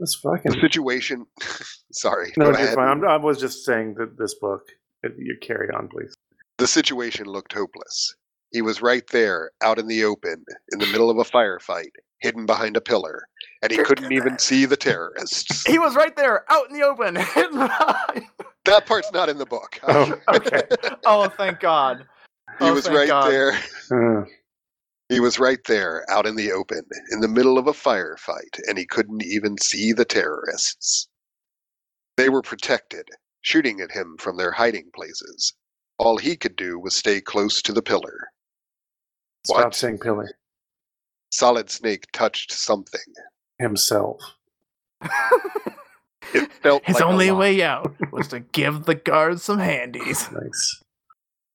[0.01, 1.26] This fucking The situation.
[1.92, 2.32] sorry.
[2.36, 2.74] no, go ahead.
[2.74, 2.88] fine.
[2.88, 4.62] I'm, I was just saying that this book.
[5.03, 6.14] You carry on, please.
[6.59, 8.14] The situation looked hopeless.
[8.51, 11.90] He was right there, out in the open, in the middle of a firefight,
[12.20, 13.28] hidden behind a pillar,
[13.62, 15.66] and he couldn't even see the terrorists.
[15.66, 18.24] He was right there, out in the open, hidden behind.
[18.64, 19.80] That part's not in the book.
[19.84, 20.61] Oh, okay.
[21.07, 22.05] Oh, thank God.
[22.59, 23.30] he oh, was right God.
[23.30, 23.53] there.
[23.90, 24.26] Uh,
[25.09, 28.76] He was right there, out in the open, in the middle of a firefight, and
[28.76, 31.09] he couldn't even see the terrorists.
[32.18, 33.09] They were protected,
[33.49, 35.55] shooting at him from their hiding places.
[35.99, 38.28] All he could do was stay close to the pillar.
[39.46, 39.74] stop What?
[39.74, 40.30] saying pillar
[41.32, 43.01] Solid Snake touched something.
[43.59, 44.20] himself.
[46.34, 47.40] It felt His like only lock.
[47.40, 50.28] way out was to give the guards some handies.
[50.32, 50.82] Nice.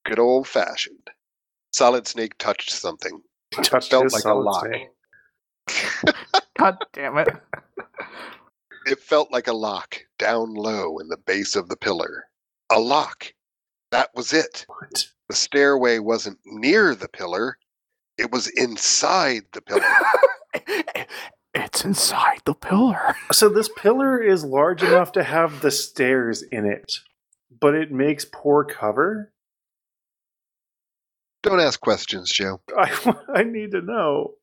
[0.05, 1.07] Good old fashioned.
[1.71, 3.21] Solid Snake touched something.
[3.51, 4.67] Touched felt like a solid lock.
[6.57, 7.29] God damn it.
[8.85, 12.25] It felt like a lock down low in the base of the pillar.
[12.71, 13.33] A lock.
[13.91, 14.65] That was it.
[14.67, 15.07] What?
[15.29, 17.57] The stairway wasn't near the pillar,
[18.17, 19.85] it was inside the pillar.
[21.53, 23.15] it's inside the pillar.
[23.31, 26.99] So this pillar is large enough to have the stairs in it,
[27.59, 29.31] but it makes poor cover.
[31.41, 32.61] Don't ask questions, Joe.
[32.77, 34.35] I, I need to know.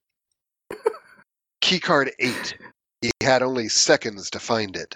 [1.62, 2.56] Keycard 8.
[3.02, 4.94] He had only seconds to find it.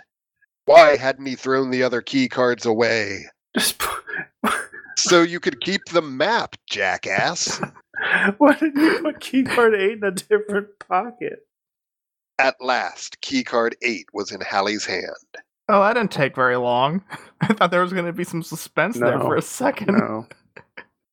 [0.66, 3.26] Why hadn't he thrown the other key cards away?
[4.96, 7.60] So you could keep the map, jackass.
[8.38, 11.40] why didn't you put keycard eight in a different pocket?
[12.38, 15.04] At last, keycard 8 was in Halley's hand.
[15.68, 17.02] Oh, that didn't take very long.
[17.40, 19.96] I thought there was going to be some suspense there for a second.
[19.96, 20.26] No.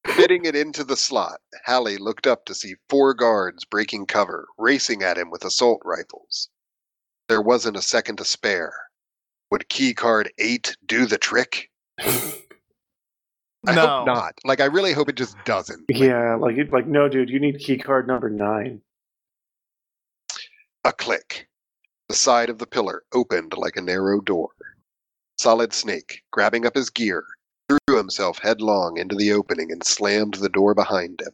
[0.07, 5.03] Fitting it into the slot, Halley looked up to see four guards breaking cover, racing
[5.03, 6.49] at him with assault rifles.
[7.31, 8.73] There wasn't a second to spare.
[9.51, 11.69] Would key card 8 do the trick?
[11.97, 12.33] I
[13.65, 13.87] No.
[13.87, 14.33] hope not.
[14.43, 15.85] Like, I really hope it just doesn't.
[15.89, 18.81] Like, Yeah, like like no, dude, you need key card number nine.
[20.83, 21.47] A click.
[22.09, 24.49] The side of the pillar opened like a narrow door.
[25.39, 27.23] Solid Snake, grabbing up his gear,
[27.69, 31.31] threw himself headlong into the opening and slammed the door behind him.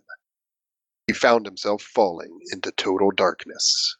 [1.07, 3.97] He found himself falling into total darkness.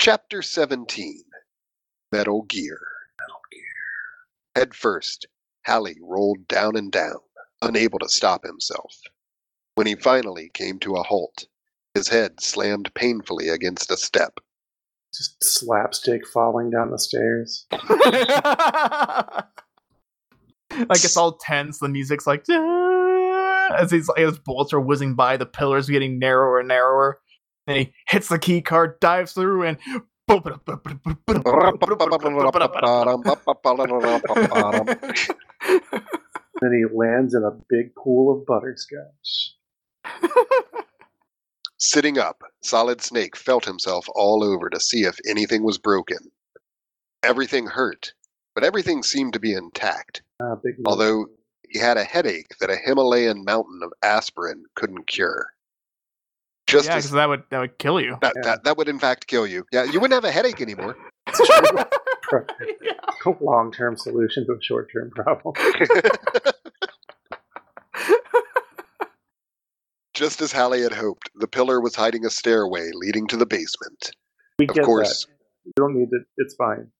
[0.00, 1.24] Chapter 17
[2.10, 2.80] Metal Gear.
[4.56, 5.26] Head first,
[5.66, 7.18] Halley rolled down and down,
[7.60, 8.96] unable to stop himself.
[9.74, 11.48] When he finally came to a halt,
[11.92, 14.40] his head slammed painfully against a step.
[15.14, 17.66] Just slapstick falling down the stairs.
[17.70, 17.84] like
[21.04, 21.78] it's all tense.
[21.78, 25.36] The music's like as these as bullets are whizzing by.
[25.36, 27.20] The pillars getting narrower and narrower.
[27.66, 29.78] Then he hits the key card, dives through, and
[36.60, 39.56] Then he lands in a big pool of butterscotch.
[41.78, 46.18] Sitting up, Solid Snake felt himself all over to see if anything was broken.
[47.22, 48.12] Everything hurt,
[48.54, 50.56] but everything seemed to be intact, Ah,
[50.86, 51.26] although
[51.70, 55.46] he had a headache that a Himalayan mountain of aspirin couldn't cure.
[56.70, 58.16] Just yeah, because that would that would kill you.
[58.22, 58.42] that, Yeah.
[58.42, 59.64] that that would in fact kill you.
[59.72, 60.96] Yeah, you wouldn't have a headache anymore.
[63.40, 65.54] long term solution to a short term problem.
[70.14, 74.10] Just as Halley had hoped, the pillar was hiding a stairway leading to the basement.
[74.58, 75.32] We Of get course, that.
[75.64, 76.22] You don't need it.
[76.36, 76.90] It's fine.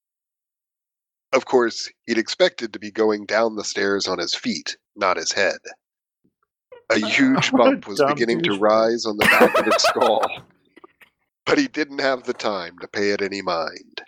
[1.33, 5.33] of course, he'd expected to be going down the stairs on his feet, not his
[5.33, 5.59] head.
[6.91, 10.23] A huge bump was beginning to rise on the back of his skull,
[11.47, 14.03] but he didn't have the time to pay it any mind.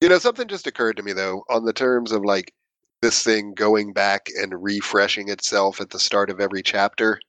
[0.00, 2.52] You know, something just occurred to me though, on the terms of like
[3.02, 7.20] this thing going back and refreshing itself at the start of every chapter.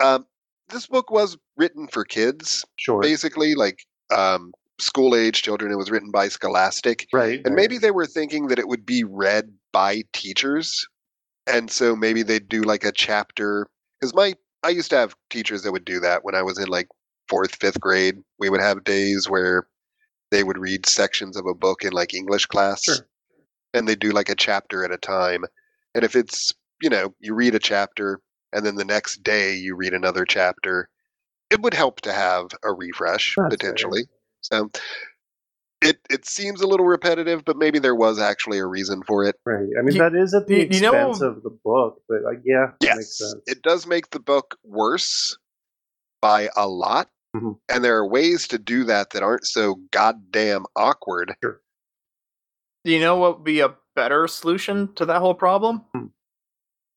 [0.00, 0.26] Um,
[0.68, 3.00] this book was written for kids, Sure.
[3.00, 5.72] basically, like um, school age children.
[5.72, 7.06] It was written by Scholastic.
[7.12, 7.40] Right.
[7.44, 7.56] And right.
[7.56, 10.86] maybe they were thinking that it would be read by teachers.
[11.46, 13.66] And so maybe they'd do like a chapter.
[14.00, 16.68] Because my, I used to have teachers that would do that when I was in
[16.68, 16.88] like
[17.28, 18.16] fourth, fifth grade.
[18.38, 19.66] We would have days where
[20.30, 22.84] they would read sections of a book in like English class.
[22.84, 23.06] Sure.
[23.74, 25.44] And they do like a chapter at a time.
[25.94, 28.20] And if it's, you know, you read a chapter
[28.52, 30.88] and then the next day you read another chapter,
[31.50, 33.50] it would help to have a refresh That's fair.
[33.50, 34.04] potentially.
[34.40, 34.70] So
[35.82, 39.36] it it seems a little repetitive, but maybe there was actually a reason for it.
[39.44, 39.68] Right.
[39.78, 42.22] I mean, You- that is at the you- you know- expense of the book, but
[42.22, 43.42] like, yeah, that makes Yes, sense.
[43.46, 45.36] it does make the book worse
[46.20, 47.58] by a lot, Mhm.
[47.68, 51.34] and there are ways to do that that aren't so goddamn awkward.
[51.42, 51.60] Sure.
[52.84, 55.84] Do you know what would be a better solution to that whole problem?
[55.94, 56.06] Hmm.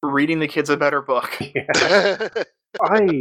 [0.04, 1.30] Reading the kids a better book.
[1.56, 1.66] Yeah.
[2.82, 3.20] I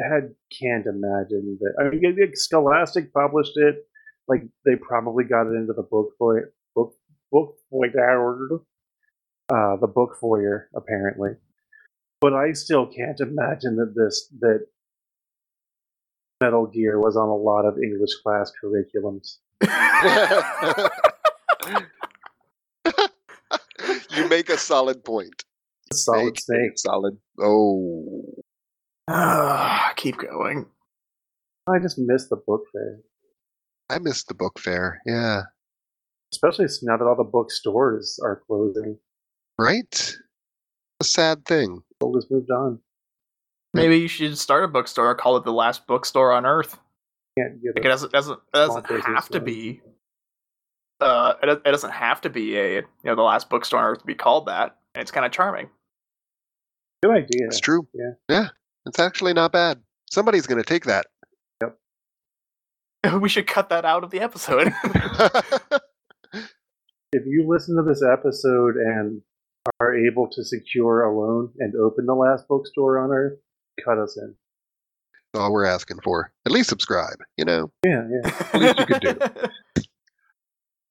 [0.00, 1.74] had can't imagine that.
[1.78, 3.86] I mean, Scholastic published it.
[4.28, 6.94] Like they probably got it into the book for book
[7.30, 8.60] book like that
[9.48, 11.30] uh, the book foyer apparently.
[12.20, 14.66] But I still can't imagine that this that
[16.40, 19.38] Metal Gear was on a lot of English class curriculums.
[24.16, 25.44] you make a solid point.
[25.92, 26.72] Solid Make Snake.
[26.76, 27.16] Solid.
[27.38, 28.24] Oh,
[29.08, 30.66] Ah, keep going.
[31.66, 32.98] I just missed the book fair,
[33.92, 35.00] I missed the book fair.
[35.06, 35.42] Yeah,
[36.32, 38.98] especially now that all the bookstores are closing.
[39.58, 40.16] right.
[41.00, 41.82] A sad thing.
[42.00, 42.78] World has moved on.
[43.74, 46.78] Maybe you should start a bookstore and call it the last bookstore on earth.
[47.38, 47.86] Can't get Like it.
[47.86, 49.80] it doesn't doesn't it doesn't have to be.
[51.00, 53.98] Uh, it, it doesn't have to be a you know the last bookstore on earth
[54.00, 54.76] to be called that.
[54.94, 55.68] And it's kind of charming.
[57.02, 57.46] Good idea.
[57.46, 57.88] It's true.
[57.94, 58.12] Yeah.
[58.28, 58.48] Yeah.
[58.86, 59.80] It's actually not bad.
[60.10, 61.06] Somebody's going to take that.
[63.20, 64.72] we should cut that out of the episode.
[67.14, 69.20] If you listen to this episode and
[69.80, 73.38] are able to secure a loan and open the last bookstore on earth,
[73.84, 74.34] cut us in.
[75.34, 76.32] That's all we're asking for.
[76.46, 77.70] At least subscribe, you know.
[77.84, 78.46] Yeah, yeah.
[78.54, 79.18] At least you could do.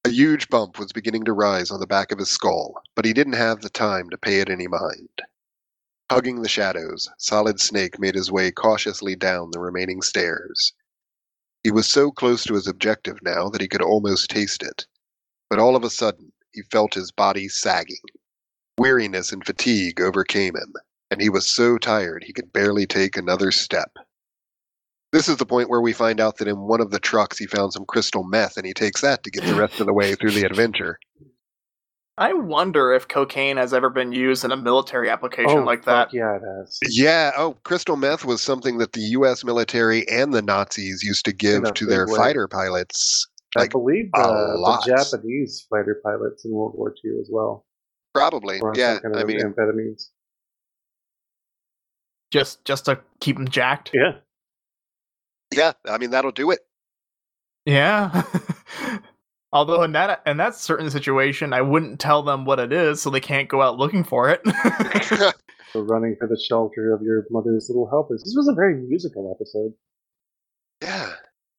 [0.05, 3.13] A huge bump was beginning to rise on the back of his skull, but he
[3.13, 5.23] didn't have the time to pay it any mind.
[6.11, 10.73] Hugging the shadows, Solid Snake made his way cautiously down the remaining stairs.
[11.63, 14.85] He was so close to his objective now that he could almost taste it.
[15.49, 18.01] But all of a sudden, he felt his body sagging.
[18.77, 20.73] Weariness and fatigue overcame him,
[21.11, 23.91] and he was so tired he could barely take another step.
[25.11, 27.45] This is the point where we find out that in one of the trucks he
[27.45, 30.15] found some crystal meth and he takes that to get the rest of the way
[30.15, 30.97] through the adventure.
[32.21, 36.11] I wonder if cocaine has ever been used in a military application oh, like fuck
[36.11, 36.13] that.
[36.15, 36.77] Yeah, it has.
[36.87, 41.33] Yeah, oh, crystal meth was something that the US military and the Nazis used to
[41.33, 42.15] give to their way.
[42.15, 43.27] fighter pilots.
[43.57, 44.95] I believe a uh, the.
[44.95, 47.65] Japanese fighter pilots in World War II as well.
[48.13, 48.61] Probably.
[48.75, 50.09] Yeah, some kind I mean, amphetamines.
[52.29, 53.89] Just just to keep them jacked.
[53.95, 54.19] Yeah,
[55.51, 56.59] yeah, I mean that'll do it.
[57.65, 58.23] Yeah.
[59.53, 63.09] Although in that in that certain situation, I wouldn't tell them what it is, so
[63.09, 64.41] they can't go out looking for it.
[65.73, 68.23] so running for the shelter of your mother's little helpers.
[68.23, 69.73] This was a very musical episode.
[70.81, 71.13] Yeah.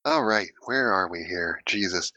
[0.04, 0.48] All right.
[0.64, 1.60] Where are we here?
[1.66, 2.12] Jesus.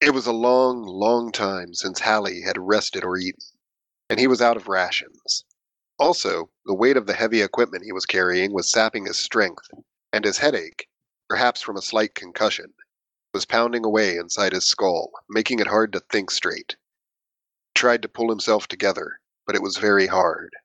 [0.00, 3.40] It was a long, long time since Halley had rested or eaten,
[4.10, 5.44] and he was out of rations.
[5.98, 9.70] Also, the weight of the heavy equipment he was carrying was sapping his strength,
[10.12, 10.88] and his headache,
[11.28, 12.74] perhaps from a slight concussion,
[13.36, 16.74] was pounding away inside his skull, making it hard to think straight.
[17.74, 20.56] He tried to pull himself together, but it was very hard.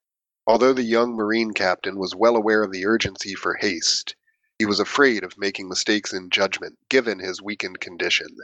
[0.47, 4.15] Although the young Marine captain was well aware of the urgency for haste,
[4.57, 8.38] he was afraid of making mistakes in judgment given his weakened condition.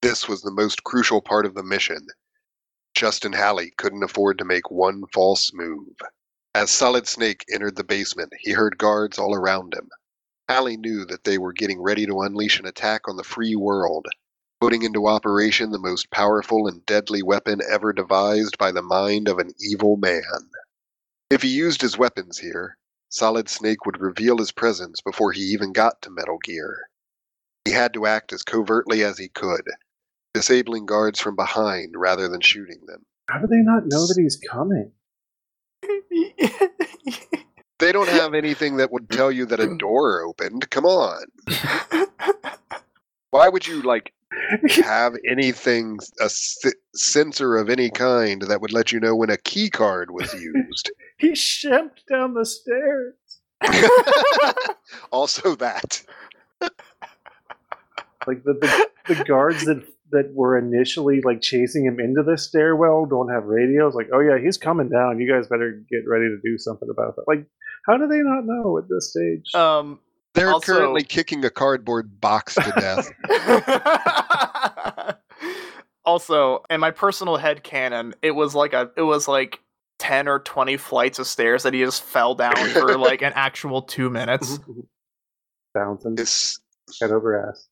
[0.00, 2.06] This was the most crucial part of the mission.
[2.94, 5.96] Justin Halley couldn't afford to make one false move.
[6.54, 9.88] As Solid Snake entered the basement, he heard guards all around him.
[10.48, 14.06] Halley knew that they were getting ready to unleash an attack on the free world,
[14.60, 19.38] putting into operation the most powerful and deadly weapon ever devised by the mind of
[19.38, 20.22] an evil man.
[21.30, 22.78] If he used his weapons here,
[23.10, 26.88] Solid Snake would reveal his presence before he even got to Metal Gear.
[27.66, 29.68] He had to act as covertly as he could,
[30.32, 33.04] disabling guards from behind rather than shooting them.
[33.28, 34.92] How do they not know that he's coming?
[37.78, 40.70] They don't have anything that would tell you that a door opened.
[40.70, 41.24] Come on.
[43.30, 44.12] Why would you like
[44.82, 46.58] have anything a s-
[46.94, 50.90] sensor of any kind that would let you know when a key card was used?
[51.18, 53.14] he shimped down the stairs.
[55.12, 56.02] also that.
[58.26, 63.06] Like the, the, the guards that that were initially like chasing him into the stairwell
[63.06, 63.94] don't have radios.
[63.94, 65.20] Like, oh yeah, he's coming down.
[65.20, 67.24] You guys better get ready to do something about that.
[67.26, 67.44] Like,
[67.88, 69.52] how do they not know at this stage?
[69.54, 69.98] um,
[70.34, 73.10] They're Also- currently kicking a cardboard box to death.
[76.04, 79.60] also, in my personal head canon, it was like a it was like
[79.98, 83.82] ten or twenty flights of stairs that he just fell down for like an actual
[83.82, 84.58] two minutes.
[85.74, 86.60] Bouncing His
[87.00, 87.68] head over ass.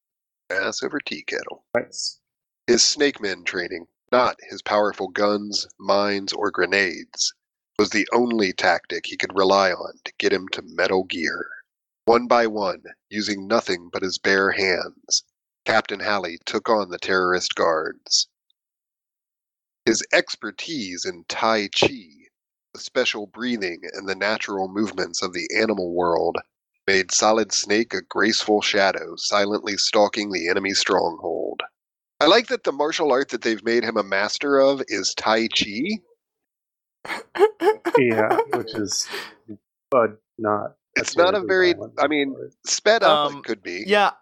[0.50, 1.64] ass over tea kettle.
[1.74, 2.20] Nice.
[2.66, 7.32] His snake men training, not his powerful guns, mines, or grenades,
[7.78, 11.46] was the only tactic he could rely on to get him to Metal Gear.
[12.06, 15.24] One by one, using nothing but his bare hands,
[15.66, 18.28] Captain Halley took on the terrorist guards.
[19.84, 22.04] His expertise in Tai Chi,
[22.72, 26.38] the special breathing and the natural movements of the animal world,
[26.86, 31.62] made Solid Snake a graceful shadow silently stalking the enemy stronghold.
[32.20, 35.48] I like that the martial art that they've made him a master of is Tai
[35.48, 36.00] Chi.
[37.98, 39.08] Yeah, which is,
[39.90, 40.74] but not.
[40.96, 43.84] It's not a very, I mean, martial sped up Um, it could be.
[43.86, 44.12] Yeah.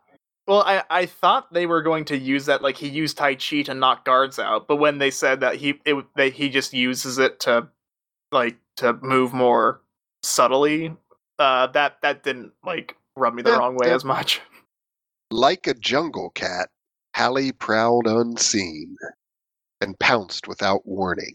[0.47, 3.63] Well, I, I thought they were going to use that like he used Tai Chi
[3.63, 7.19] to knock guards out, but when they said that he it that he just uses
[7.19, 7.69] it to
[8.33, 9.81] like to move more
[10.23, 10.95] subtly,
[11.39, 13.95] uh that that didn't like rub me the Yeah, wrong way yeah.
[13.95, 14.43] as much.
[15.31, 16.69] Like a jungle cat,
[17.15, 18.97] Halley prowled unseen
[19.81, 21.35] and pounced without warning.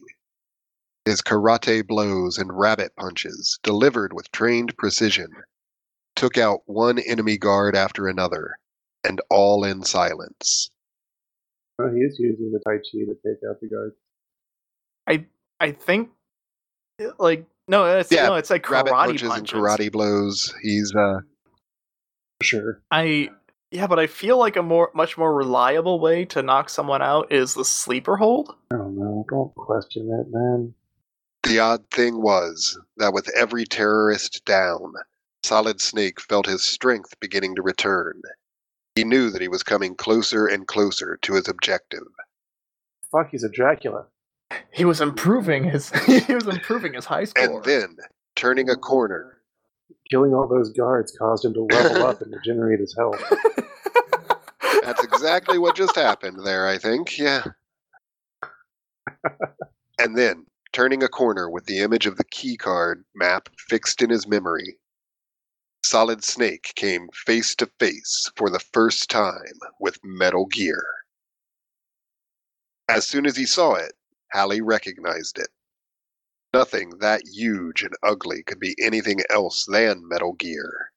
[1.10, 5.32] His karate blows and rabbit punches, delivered with trained precision,
[6.16, 8.60] took out one enemy guard after another,
[9.04, 10.70] and all in silence.
[11.80, 13.96] Oh, he is using the Tai Chi to take out the guards.
[15.08, 15.26] I
[15.60, 16.12] I think
[17.18, 19.54] like no, it's Yeah, no, it's like rabbit karate punches, punches.
[19.54, 20.54] and karate blows.
[20.62, 21.22] He's uh,
[22.44, 22.84] sure.
[22.92, 23.32] I
[23.72, 27.32] yeah, but I feel like a more much more reliable way to knock someone out
[27.32, 28.56] is the sleeper hold.
[28.72, 29.26] I don't know.
[29.28, 30.76] Don't question it, man.
[31.44, 34.94] The odd thing was that with every terrorist down,
[35.44, 38.22] Solid Snake felt his strength beginning to return.
[38.96, 42.04] He knew that he was coming closer and closer to his objective.
[43.12, 44.06] Fuck, he's a Dracula.
[44.74, 47.58] He was improving his he was improving his high score.
[47.58, 47.98] And then,
[48.36, 49.40] turning a corner,
[50.10, 53.22] Killing all those guards caused him to level up and regenerate his health.
[54.84, 57.18] that's exactly what just happened there, I think.
[57.18, 57.44] Yeah.
[60.02, 64.10] And then, turning a corner with the image of the key card map fixed in
[64.10, 64.80] his memory,
[65.84, 70.86] Solid Snake came face to face for the first time with Metal Gear.
[72.88, 73.94] As soon as he saw it,
[74.32, 75.50] Halley recognized it.
[76.54, 80.92] Nothing that huge and ugly could be anything else than Metal Gear.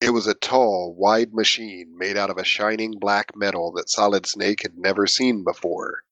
[0.00, 4.26] It was a tall, wide machine made out of a shining black metal that Solid
[4.26, 6.04] Snake had never seen before.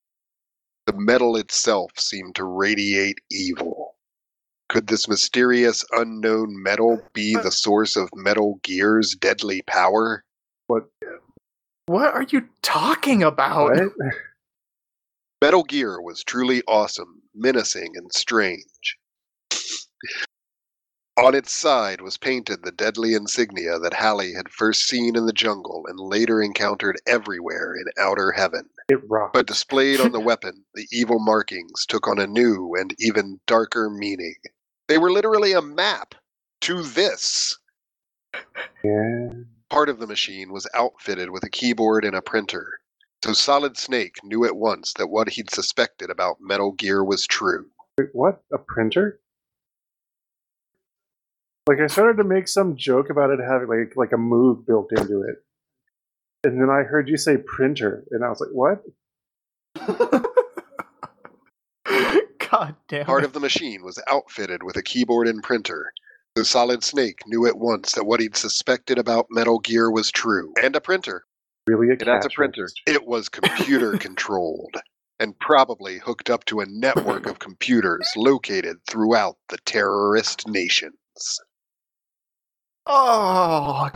[0.85, 3.95] The metal itself seemed to radiate evil.
[4.69, 10.25] Could this mysterious, unknown metal be the source of Metal Gear's deadly power?
[10.67, 10.87] What?
[11.85, 13.71] what are you talking about?
[13.71, 13.91] What?
[15.41, 18.97] Metal Gear was truly awesome, menacing, and strange.
[21.17, 25.33] On its side was painted the deadly insignia that Halley had first seen in the
[25.33, 28.69] jungle and later encountered everywhere in outer heaven.
[28.89, 29.33] It rocked.
[29.33, 33.89] But displayed on the weapon, the evil markings took on a new and even darker
[33.89, 34.35] meaning.
[34.87, 36.15] They were literally a map
[36.61, 37.57] to this.
[38.83, 39.29] yeah.
[39.69, 42.79] Part of the machine was outfitted with a keyboard and a printer.
[43.23, 47.67] So Solid Snake knew at once that what he'd suspected about Metal Gear was true.
[47.97, 48.43] Wait, what?
[48.51, 49.19] A printer?
[51.67, 54.91] Like I started to make some joke about it having like like a move built
[54.91, 55.41] into it,
[56.43, 58.83] and then I heard you say printer, and I was like, "What?"
[62.49, 63.05] God damn.
[63.05, 63.27] Part it.
[63.27, 65.91] of the machine was outfitted with a keyboard and printer.
[66.35, 70.53] The Solid Snake knew at once that what he'd suspected about Metal Gear was true.
[70.61, 71.25] And a printer.
[71.67, 72.63] Really, a It has a printer.
[72.63, 72.81] register.
[72.87, 74.75] It was computer controlled
[75.19, 81.39] and probably hooked up to a network of computers located throughout the terrorist nations.
[82.87, 83.89] Oh,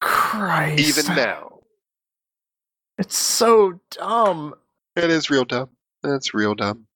[0.00, 0.98] Christ.
[0.98, 1.55] Even now.
[2.98, 4.54] It's so dumb.
[4.96, 5.70] It is real dumb.
[6.02, 6.86] That's real dumb.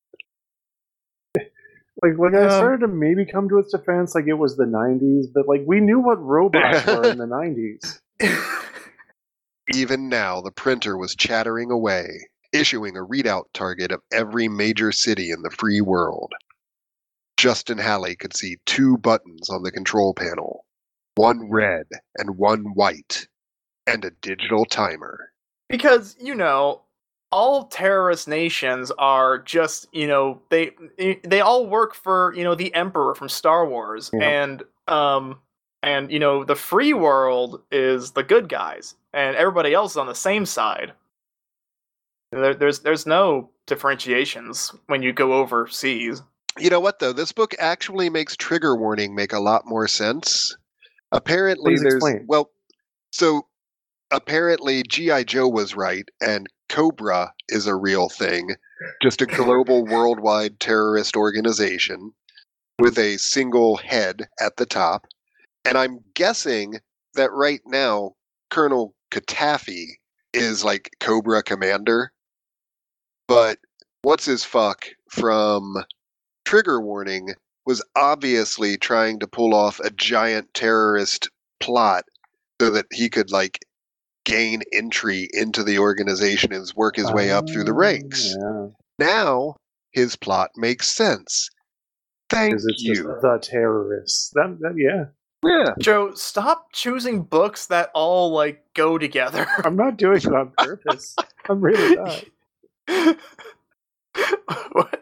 [2.02, 4.64] Like, like I Um, started to maybe come to its defense, like it was the
[4.64, 8.00] '90s, but like we knew what robots were in the '90s.
[9.74, 12.08] Even now, the printer was chattering away,
[12.52, 16.32] issuing a readout target of every major city in the free world.
[17.36, 20.64] Justin Halley could see two buttons on the control panel
[21.16, 21.86] one red
[22.16, 23.28] and one white,
[23.86, 25.29] and a digital timer.
[25.70, 26.82] Because you know
[27.32, 30.72] all terrorist nations are just you know they
[31.24, 34.28] they all work for you know the emperor from star wars Yeah.
[34.28, 35.38] and um
[35.82, 40.06] and you know the free world is the good guys and everybody else is on
[40.08, 40.92] the same side
[42.32, 46.22] there, there's there's no differentiations when you go overseas
[46.58, 47.12] You know what, though?
[47.12, 50.54] This book actually makes trigger warning make a lot more sense.
[51.12, 51.94] Apparently, Please there's.
[51.94, 52.24] explain.
[52.28, 52.50] Well,
[53.12, 53.46] so
[54.10, 55.24] apparently, G.I.
[55.24, 58.50] Joe was right, and Cobra is a real thing,
[59.02, 62.12] just a global worldwide terrorist organization
[62.78, 65.06] with a single head at the top.
[65.64, 66.80] And I'm guessing
[67.14, 68.14] that right now,
[68.50, 69.86] Colonel Katafi
[70.32, 72.12] is like Cobra Commander.
[73.28, 73.58] But
[74.02, 75.84] what's his fuck from
[76.44, 77.34] Trigger Warning
[77.66, 81.28] was obviously trying to pull off a giant terrorist
[81.60, 82.04] plot
[82.60, 83.58] so that he could like
[84.30, 88.34] gain entry into the organization and work his way up through the oh, ranks.
[88.40, 89.56] Oh, Now
[89.92, 91.50] his plot makes sense.
[92.28, 93.16] Thank Because it's just you.
[93.20, 94.30] the terrorists.
[94.34, 95.06] That, that yeah.
[95.42, 95.72] Yeah.
[95.80, 101.16] joe stop choosing books that all like go together I'm not doing it on purpose.
[101.48, 102.24] I'm really not.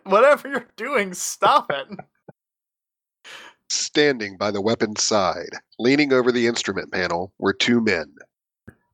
[0.04, 1.88] whatever you're doing stop it
[3.70, 8.14] Standing by the weapon's side, leaning over the instrument panel, were two men.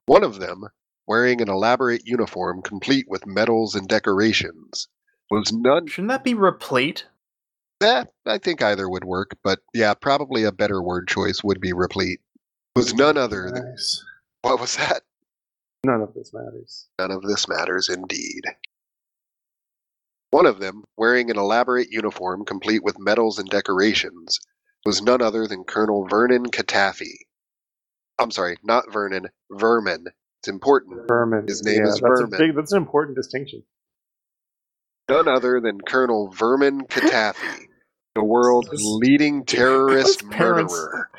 [0.06, 0.64] One of them,
[1.06, 4.88] wearing an elaborate uniform complete with medals and decorations,
[5.30, 5.86] was none.
[5.86, 7.06] Shouldn't that be replete?
[7.82, 11.72] Eh, I think either would work, but yeah, probably a better word choice would be
[11.72, 12.20] replete.
[12.76, 13.70] Was none other than.
[13.70, 14.04] Nice.
[14.42, 15.02] What was that?
[15.84, 16.88] None of this matters.
[16.98, 18.44] None of this matters indeed.
[20.30, 24.40] One of them, wearing an elaborate uniform complete with medals and decorations,
[24.84, 27.14] was none other than Colonel Vernon Katafi.
[28.18, 30.06] I'm sorry, not Vernon, Vermin.
[30.40, 31.08] It's important.
[31.08, 31.46] Vermin.
[31.48, 32.34] His name yeah, is that's Vermin.
[32.34, 33.62] A big, that's an important distinction.
[35.08, 37.66] None other than Colonel Vermin Katafi,
[38.14, 41.10] the world's leading terrorist his parents- murderer.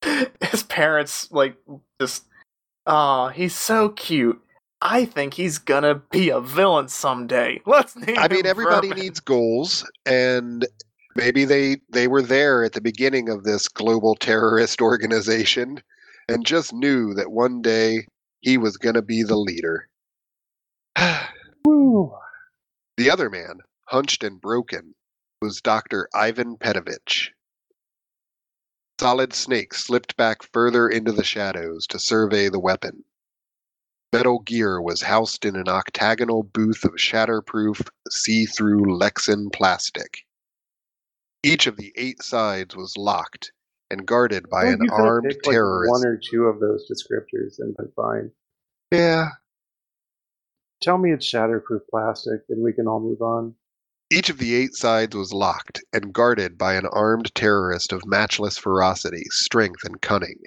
[0.40, 1.56] His parents like
[2.00, 2.24] just
[2.86, 4.40] oh, he's so cute.
[4.80, 7.60] I think he's gonna be a villain someday.
[7.66, 9.02] Let's name I mean, everybody Vermin.
[9.02, 10.64] needs goals, and
[11.18, 15.82] maybe they they were there at the beginning of this global terrorist organization,
[16.28, 18.06] and just knew that one day
[18.40, 19.88] he was going to be the leader.
[22.96, 24.94] The other man, hunched and broken,
[25.40, 27.28] was Doctor Ivan Petovich.
[29.00, 33.04] Solid Snake slipped back further into the shadows to survey the weapon.
[34.12, 40.24] Metal Gear was housed in an octagonal booth of shatterproof, see through Lexan plastic.
[41.42, 43.52] Each of the eight sides was locked
[43.90, 45.90] and guarded by Well, an armed picked, like, terrorist.
[45.90, 48.30] one or two of those descriptors and been fine.
[48.92, 49.28] Yeah.
[50.80, 53.54] Tell me it's shatterproof plastic, and we can all move on.
[54.10, 58.56] Each of the eight sides was locked and guarded by an armed terrorist of matchless
[58.56, 60.40] ferocity, strength, and cunning.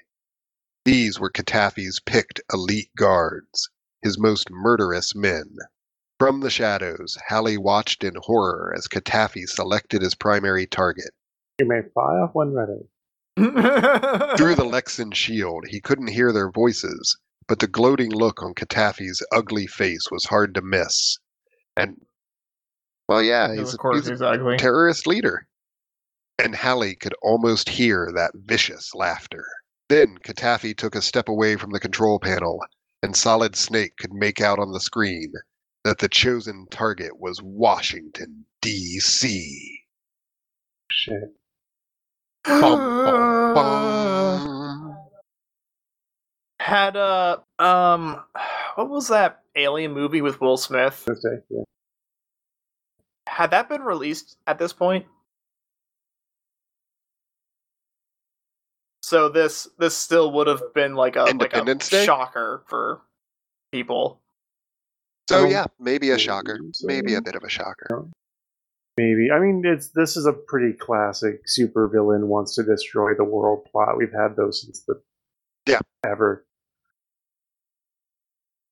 [0.84, 3.70] These were Katafi's picked elite guards,
[4.02, 5.56] his most murderous men.
[6.22, 11.10] From the shadows, Halley watched in horror as Katafi selected his primary target.
[11.60, 12.88] You may fire when ready.
[14.38, 17.18] Through the Lexan shield, he couldn't hear their voices,
[17.48, 21.18] but the gloating look on Katafi's ugly face was hard to miss.
[21.76, 22.00] And,
[23.10, 24.58] well, yeah, he's, of course, he's a exactly.
[24.58, 25.48] terrorist leader.
[26.38, 29.46] And Halley could almost hear that vicious laughter.
[29.90, 32.60] Then Katafi took a step away from the control panel,
[33.02, 35.34] and Solid Snake could make out on the screen
[35.84, 39.82] that the chosen target was Washington, D.C.
[40.90, 41.34] Shit.
[42.44, 44.98] Bum, bum, bum.
[46.60, 48.22] Had a um
[48.76, 51.04] what was that alien movie with Will Smith?
[51.06, 51.64] This day, yeah.
[53.28, 55.06] Had that been released at this point?
[59.04, 62.06] So this this still would have been like a like a Day?
[62.06, 63.02] shocker for
[63.72, 64.21] people.
[65.30, 66.60] So yeah, maybe a shocker.
[66.74, 66.88] so.
[66.88, 68.06] Maybe a bit of a shocker.
[68.98, 69.32] Maybe.
[69.32, 73.98] I mean, it's this is a pretty classic supervillain wants to destroy the world plot.
[73.98, 75.02] We've had those since the
[75.68, 75.80] Yeah.
[76.06, 76.46] ever.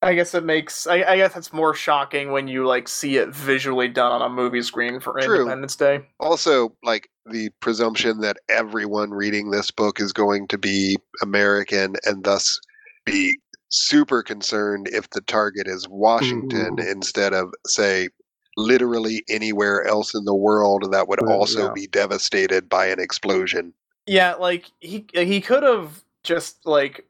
[0.02, 3.28] I guess it makes I, I guess it's more shocking when you like see it
[3.34, 5.40] visually done on a movie screen for True.
[5.40, 6.00] Independence Day.
[6.18, 12.24] Also, like the presumption that everyone reading this book is going to be American and
[12.24, 12.58] thus
[13.04, 13.38] be
[13.70, 16.90] super concerned if the target is Washington Mhm.
[16.90, 18.08] instead of, say,
[18.56, 21.72] literally anywhere else in the world that would also yeah.
[21.72, 23.72] be devastated by an explosion.
[24.06, 27.06] Yeah, like he he could have just like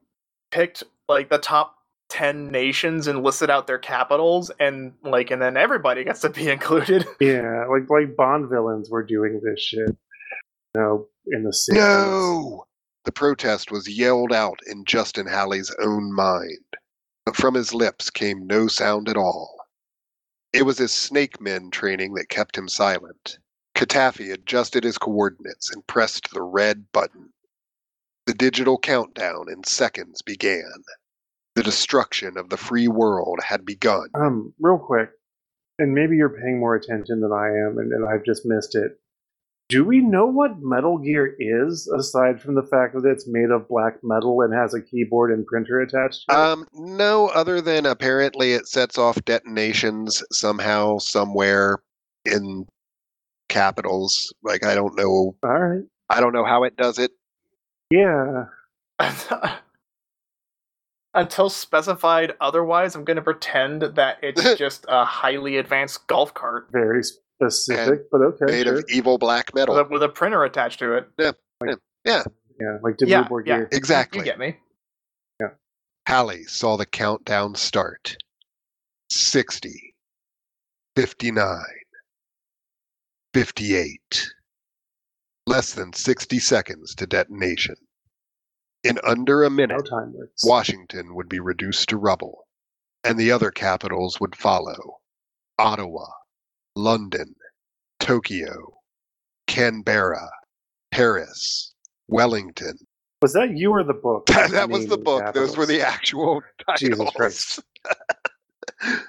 [0.51, 1.77] picked like the top
[2.11, 6.49] 10 nations and listed out their capitals and like and then everybody gets to be
[6.51, 7.07] included.
[7.20, 9.97] Yeah, like like Bond villains were doing this shit.
[10.74, 11.74] You know, in the 60s.
[11.74, 12.65] No!
[13.05, 16.77] The protest was yelled out in Justin Halley's own mind,
[17.24, 19.56] but from his lips came no sound at all.
[20.52, 23.39] It was his snake men training that kept him silent.
[23.74, 27.32] Katafi adjusted his coordinates and pressed the red button.
[28.27, 30.85] The digital countdown in seconds began.
[31.55, 34.09] The destruction of the free world had begun.
[34.14, 35.10] Um, real quick,
[35.78, 39.01] and maybe you're paying more attention than I am, and, and I've just missed it.
[39.70, 43.68] Do we know what Metal Gear is, aside from the fact that it's made of
[43.68, 46.36] black metal and has a keyboard and printer attached to it?
[46.36, 51.78] Um, no, other than apparently it sets off detonations somehow, somewhere
[52.24, 52.66] in
[53.48, 54.34] capitals.
[54.42, 55.84] Like I don't know, All right.
[56.09, 57.12] I don't know how it does it.
[57.92, 58.47] Yeah.
[61.14, 66.68] Until specified otherwise, I'm going to pretend that it's just a highly advanced golf cart
[66.72, 67.05] Very
[67.49, 68.45] specific, but okay.
[68.47, 68.79] Made sure.
[68.79, 69.75] of evil black metal.
[69.75, 71.09] with a, with a printer attached to it.
[71.19, 71.33] yeah,
[72.05, 72.23] Yeah,
[72.61, 73.47] yeah, like Dimmu Yeah, Borgir.
[73.47, 73.65] yeah.
[73.73, 74.21] exactly.
[74.21, 74.57] You get me.
[75.41, 75.49] Yeah.
[76.07, 78.17] Halley saw the countdown start.
[79.11, 79.95] 60,
[80.97, 81.59] 59,
[83.35, 84.31] 58.
[85.47, 87.75] Less than 60 seconds to detonation.
[88.85, 90.15] In under a minute, time.
[90.45, 92.47] Washington would be reduced to rubble,
[93.05, 95.01] and the other capitals would follow
[95.59, 96.07] Ottawa,
[96.82, 97.35] London,
[97.98, 98.78] Tokyo,
[99.47, 100.31] Canberra,
[100.90, 101.74] Paris,
[102.09, 102.78] Wellington.
[103.23, 104.27] Was that you or the book?
[104.31, 105.35] That, that was the naming book.
[105.35, 105.94] Those were the capitals?
[105.94, 106.43] actual
[106.78, 107.15] Jesus titles.
[107.15, 107.61] Christ.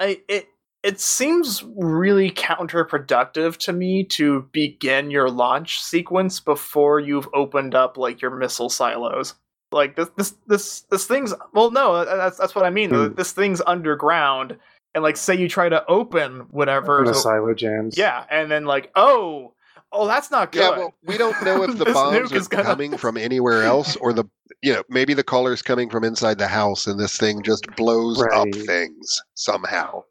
[0.00, 0.48] I it
[0.82, 7.96] it seems really counterproductive to me to begin your launch sequence before you've opened up
[7.98, 9.34] like your missile silos.
[9.72, 12.90] Like this this this this thing's well no that's that's what I mean.
[12.90, 13.14] Hmm.
[13.14, 14.56] This thing's underground
[14.96, 17.96] and like say you try to open whatever the so- silo jams.
[17.96, 19.52] yeah and then like oh
[19.92, 20.60] oh that's not good.
[20.62, 23.62] Yeah, well, we don't know if the bombs nuke are is gonna- coming from anywhere
[23.62, 24.24] else or the,
[24.62, 28.20] you know, maybe the caller's coming from inside the house and this thing just blows
[28.32, 30.02] up things somehow.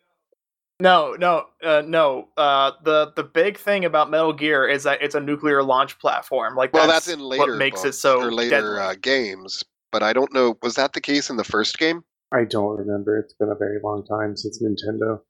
[0.80, 2.28] No, no, uh, no.
[2.38, 6.56] Uh, the the big thing about Metal Gear is that it's a nuclear launch platform.
[6.56, 8.80] Like Well, that's, that's, in later what makes it so or later deadly.
[8.80, 10.58] uh, games, but I don't know.
[10.62, 12.04] Was that the case in the first game?
[12.36, 13.18] I don't remember.
[13.18, 15.22] It's been a very long time since Nintendo.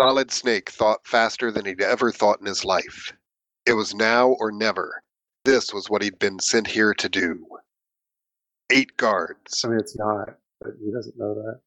[0.00, 3.12] Solid Snake thought faster than he'd ever thought in his life.
[3.66, 5.02] It was now or never.
[5.44, 7.46] This was what he'd been sent here to do.
[8.70, 9.62] Eight guards.
[9.64, 11.60] I mean, it's not, but he doesn't know that.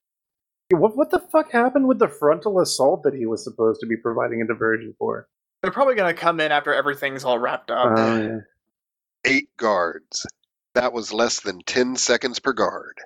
[0.76, 3.96] What what the fuck happened with the frontal assault that he was supposed to be
[3.96, 5.30] providing a diversion for?
[5.62, 7.94] They're probably gonna come in after everything's all wrapped up.
[7.96, 8.40] Oh, yeah.
[9.26, 10.26] Eight guards.
[10.74, 13.00] That was less than 10 seconds per guard.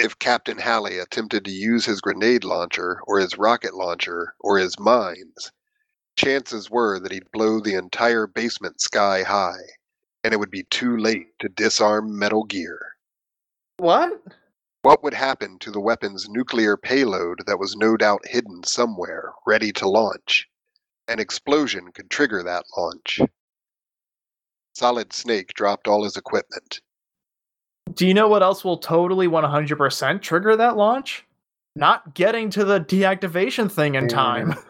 [0.00, 4.78] If Captain Halley attempted to use his grenade launcher, or his rocket launcher, or his
[4.78, 5.50] mines,
[6.14, 9.64] chances were that he'd blow the entire basement sky high,
[10.22, 12.94] and it would be too late to disarm Metal Gear.
[13.78, 14.22] what?
[14.82, 19.72] What would happen to the weapon's nuclear payload that was no doubt hidden somewhere, ready
[19.72, 20.48] to launch?
[21.08, 23.18] An explosion could trigger that launch.
[24.74, 26.82] Solid Snake dropped all his equipment.
[27.94, 31.24] Do you know what else will totally 100% trigger that launch?
[31.76, 34.08] Not getting to the deactivation thing in Yeah.
[34.08, 34.54] time.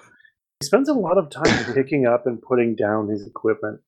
[0.61, 3.81] He spends a lot of time picking up and putting down his equipment.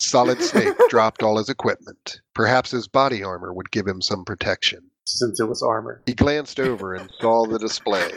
[0.00, 2.20] Solid Snake dropped all his equipment.
[2.34, 4.80] Perhaps his body armor would give him some protection.
[5.06, 6.02] Since it was armor.
[6.04, 8.10] He glanced over and saw the display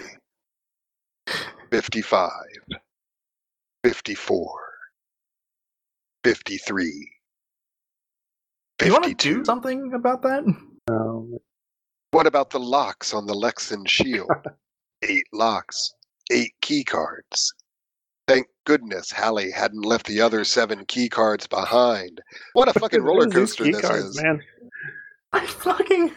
[1.69, 2.31] 55,
[3.83, 4.59] 54,
[6.23, 7.11] 53.
[8.79, 10.43] Do you want to do something about that?
[10.89, 11.37] Um,
[12.11, 14.29] What about the locks on the Lexan shield?
[15.03, 15.93] eight locks,
[16.31, 17.53] eight key cards.
[18.27, 22.21] Thank goodness Halley hadn't left the other seven key cards behind.
[22.53, 24.21] What a fucking roller what is these coaster key this cards, is.
[24.23, 24.41] man.
[25.33, 26.11] I fucking.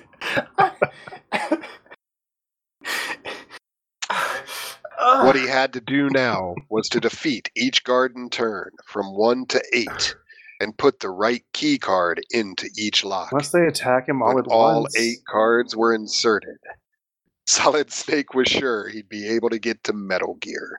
[4.99, 9.63] What he had to do now was to defeat each garden turn from one to
[9.73, 10.15] eight
[10.63, 13.33] and put the right key card into each lock.
[13.33, 14.97] Unless they attack him all when all once.
[14.97, 16.59] eight cards were inserted.
[17.47, 20.79] Solid Snake was sure he'd be able to get to Metal Gear.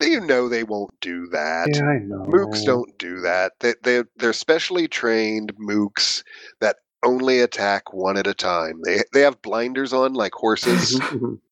[0.00, 1.68] You know they won't do that.
[1.74, 2.24] Yeah, I know.
[2.24, 3.52] Mooks don't do that.
[3.60, 6.22] They, they, they're specially trained mooks
[6.60, 8.80] that only attack one at a time.
[8.84, 11.00] They, they have blinders on like horses.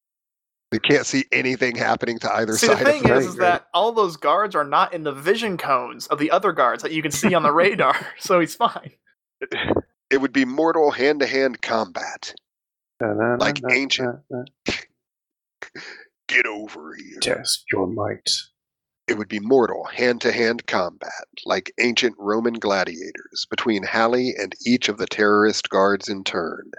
[0.76, 3.18] They can't see anything happening to either See, the side thing of them.
[3.18, 6.52] is, is that all those guards are not in the vision cones of the other
[6.52, 8.92] guards that you can see on the radar, so he's fine.
[10.08, 12.32] It would be mortal hand to hand combat.
[13.00, 14.20] Like ancient.
[16.28, 17.18] Get over here.
[17.20, 18.30] Test your might.
[19.08, 21.10] It would be mortal hand to hand combat,
[21.44, 26.70] like ancient Roman gladiators, between Halley and each of the terrorist guards in turn.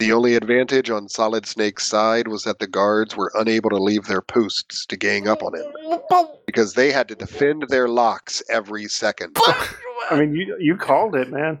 [0.00, 4.06] The only advantage on Solid Snake's side was that the guards were unable to leave
[4.06, 5.70] their posts to gang up on him,
[6.46, 9.36] because they had to defend their locks every second.
[10.10, 11.58] I mean, you you called it, man.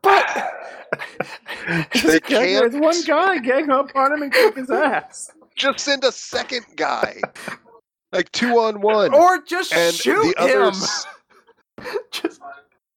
[0.00, 0.50] but
[2.02, 5.30] They can't- There's one guy gang up on him and kick his ass.
[5.56, 7.20] Just send a second guy,
[8.12, 10.62] like two on one, or just and shoot the him.
[10.68, 11.06] others.
[12.12, 12.40] just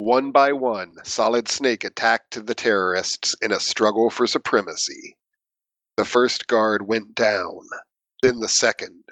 [0.01, 5.15] One by one, Solid Snake attacked the terrorists in a struggle for supremacy.
[5.95, 7.59] The first guard went down,
[8.23, 9.03] then the second.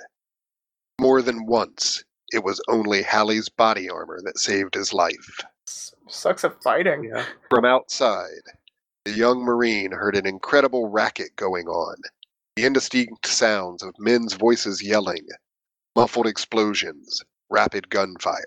[0.99, 5.45] More than once, it was only Halley's body armor that saved his life.
[6.07, 7.03] sucks at fighting.
[7.03, 7.23] Yeah.
[7.51, 8.41] From outside,
[9.05, 11.97] the young Marine heard an incredible racket going on.
[12.55, 15.27] The indistinct sounds of men's voices yelling,
[15.95, 18.43] muffled explosions, rapid gunfire.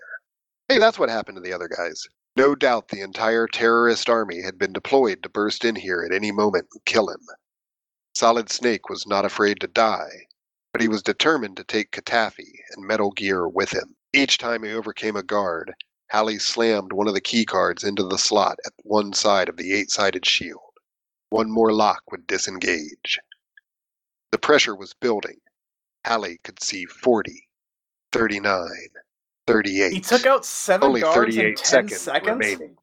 [0.69, 2.05] Hey, that's what happened to the other guys.
[2.35, 6.33] No doubt the entire terrorist army had been deployed to burst in here at any
[6.33, 7.21] moment and kill him.
[8.15, 10.27] Solid Snake was not afraid to die,
[10.73, 13.97] but he was determined to take Katafi and Metal Gear with him.
[14.15, 15.75] Each time he overcame a guard,
[16.09, 19.73] Halley slammed one of the key cards into the slot at one side of the
[19.75, 20.61] eight sided shield.
[21.29, 23.19] One more lock would disengage.
[24.31, 25.41] The pressure was building.
[26.05, 27.49] Halley could see 40,
[28.13, 28.69] 39,
[29.47, 29.93] 38.
[29.93, 32.29] He took out seven Only guards 38 in ten seconds, seconds.
[32.29, 32.77] remaining.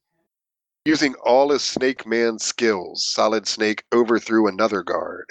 [0.85, 5.25] Using all his Snake Man skills, Solid Snake overthrew another guard.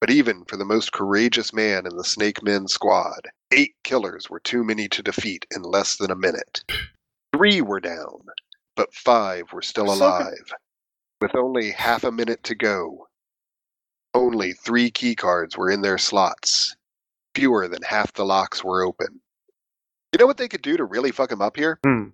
[0.00, 4.40] But even for the most courageous man in the Snake Men squad, eight killers were
[4.40, 6.62] too many to defeat in less than a minute.
[7.34, 8.20] Three were down,
[8.76, 10.52] but five were still So alive.
[11.20, 13.08] With only half a minute to go,
[14.12, 16.76] only three key cards were in their slots.
[17.34, 19.20] Fewer than half the locks were open.
[20.14, 21.80] You know what they could do to really fuck him up here?
[21.82, 22.10] Hmm.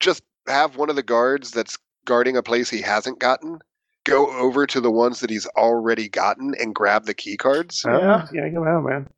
[0.00, 3.60] Just have one of the guards that's guarding a place he hasn't gotten
[4.02, 7.84] go over to the ones that he's already gotten and grab the key cards.
[7.86, 8.26] Yeah.
[8.32, 9.08] Yeah, go ahead, man.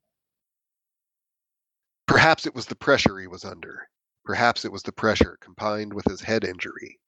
[2.07, 3.89] Perhaps it was the pressure he was under.
[4.27, 7.01] Perhaps it was the pressure combined with his head injury.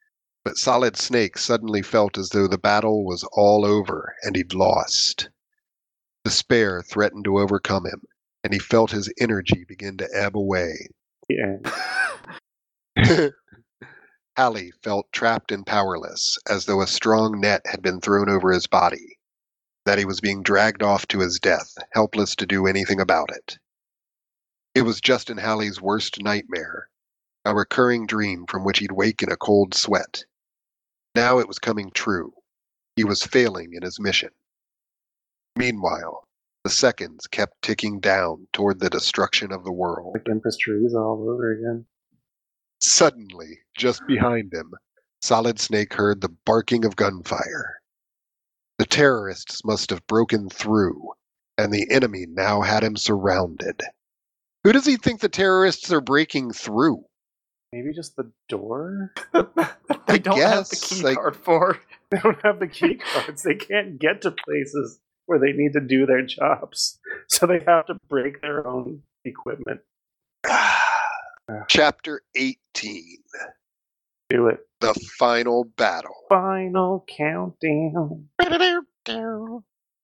[0.42, 5.28] But Solid Snake suddenly felt as though the battle was all over and he'd lost.
[6.24, 8.00] Despair threatened to overcome him,
[8.44, 10.88] and he felt his energy begin to ebb away.
[11.28, 11.56] Yeah.
[14.36, 18.66] Halley felt trapped and powerless, as though a strong net had been thrown over his
[18.66, 19.18] body,
[19.86, 23.58] that he was being dragged off to his death, helpless to do anything about it.
[24.74, 26.88] It was Justin Halley's worst nightmare,
[27.44, 30.24] a recurring dream from which he'd wake in a cold sweat.
[31.14, 32.32] Now it was coming true.
[32.96, 34.30] He was failing in his mission.
[35.56, 36.23] Meanwhile,
[36.64, 40.14] the seconds kept ticking down toward the destruction of the world.
[40.14, 41.84] Like Empress Teresa all over again.
[42.80, 44.72] Suddenly, just behind him,
[45.20, 47.80] Solid Snake heard the barking of gunfire.
[48.78, 51.12] The terrorists must have broken through,
[51.56, 53.82] and the enemy now had him surrounded.
[54.64, 57.04] Who does he think the terrorists are breaking through?
[57.72, 59.12] Maybe just the door?
[59.32, 61.78] they don't have the guess, key like- card for.
[62.10, 63.42] They don't have the key cards.
[63.42, 66.98] They can't get to places where they need to do their jobs.
[67.28, 69.80] So they have to break their own equipment.
[71.68, 73.16] Chapter 18
[74.28, 74.60] Do it.
[74.80, 76.14] The Final Battle.
[76.28, 78.28] Final countdown.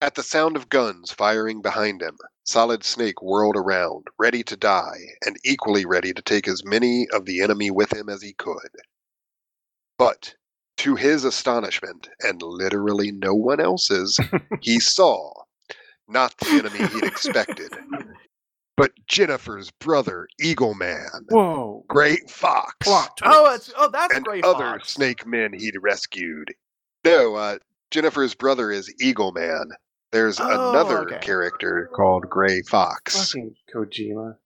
[0.00, 4.98] At the sound of guns firing behind him, Solid Snake whirled around, ready to die,
[5.24, 8.70] and equally ready to take as many of the enemy with him as he could.
[9.98, 10.34] But
[10.80, 14.18] to his astonishment, and literally no one else's,
[14.60, 15.32] he saw
[16.08, 17.72] not the enemy he'd expected,
[18.76, 21.84] but Jennifer's brother, Eagle Man, Whoa!
[21.88, 22.74] Great Fox.
[22.88, 24.44] Oh, it's oh that's and great.
[24.44, 24.90] other Fox.
[24.94, 26.52] snake men he'd rescued.
[27.04, 27.58] No, uh,
[27.90, 29.70] Jennifer's brother is Eagle Man.
[30.12, 31.18] There's Oh, another okay.
[31.20, 34.36] character called Gray Fox, Fucking Kojima.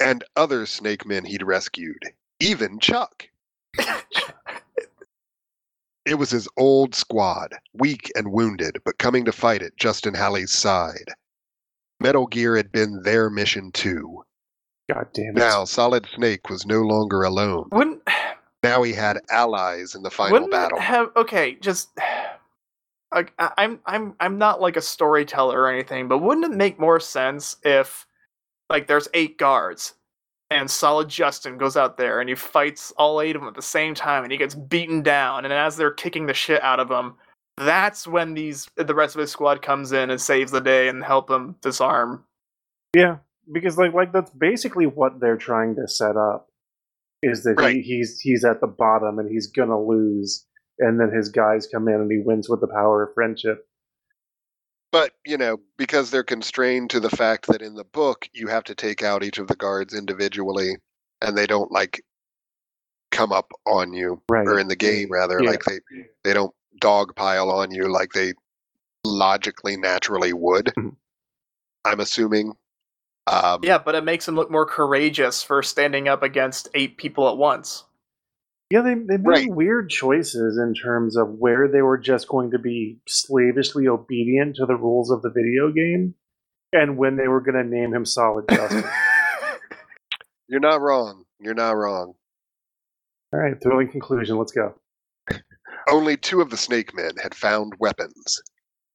[0.00, 2.02] and other snake men he'd rescued,
[2.40, 3.28] even Chuck.
[6.06, 10.52] It was his old squad, weak and wounded, but coming to fight at Justin Halley's
[10.52, 11.08] side.
[12.00, 14.22] Metal Gear had been their mission too.
[14.92, 15.34] God damn it!
[15.36, 17.68] Now, Solid Snake was no longer alone.
[17.72, 18.02] Wouldn't
[18.62, 20.78] Now he had allies in the final wouldn't battle.
[20.78, 21.54] have okay?
[21.54, 21.88] Just
[23.14, 26.78] like I- I'm I'm I'm not like a storyteller or anything, but wouldn't it make
[26.78, 28.06] more sense if
[28.68, 29.94] like there's eight guards
[30.54, 33.62] and Solid Justin goes out there and he fights all eight of them at the
[33.62, 36.90] same time and he gets beaten down and as they're kicking the shit out of
[36.90, 37.14] him,
[37.56, 41.04] that's when these the rest of his squad comes in and saves the day and
[41.04, 42.24] help him disarm.
[42.94, 43.18] Yeah,
[43.52, 46.48] because like like that's basically what they're trying to set up.
[47.22, 47.76] Is that Right.
[47.76, 50.46] he, he's he's at the bottom and he's gonna lose,
[50.78, 53.66] and then his guys come in and he wins with the power of friendship.
[54.94, 58.62] But, you know, because they're constrained to the fact that in the book you have
[58.62, 60.76] to take out each of the guards individually
[61.20, 62.04] and they don't like
[63.10, 64.46] come up on you Right.
[64.46, 65.50] or in the game rather Yeah.
[65.50, 65.80] like they
[66.22, 68.34] they don't dogpile on you like they
[69.04, 70.66] logically naturally would.
[70.78, 70.94] Mhm.
[71.84, 72.52] I'm assuming.
[73.26, 77.28] Um, Yeah, but it makes him look more courageous for standing up against eight people
[77.28, 77.82] at once.
[78.74, 79.48] Yeah, they they made Right.
[79.48, 84.66] weird choices in terms of where they were just going to be slavishly obedient to
[84.66, 86.16] the rules of the video game,
[86.72, 88.82] and when they were going to name him Solid Justin.
[90.48, 91.24] You're not wrong.
[91.38, 92.14] You're not wrong.
[93.32, 94.38] All right, thrilling conclusion.
[94.38, 94.74] Let's go.
[95.88, 98.42] Only two of the snake men had found weapons.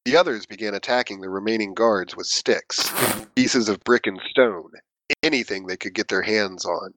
[0.03, 2.91] The others began attacking the remaining guards with sticks,
[3.33, 4.71] pieces of brick and stone,
[5.23, 6.93] anything they could get their hands on.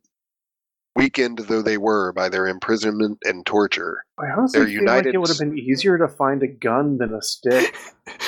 [0.95, 5.15] Weakened though they were by their imprisonment and torture, I honestly They're feel united like
[5.15, 7.75] it would have been easier to find a gun than a stick.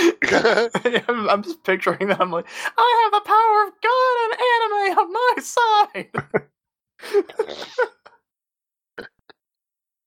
[1.09, 2.19] I'm, I'm just picturing that.
[2.21, 2.47] I'm like,
[2.79, 6.11] I have the power of God and anime on my side.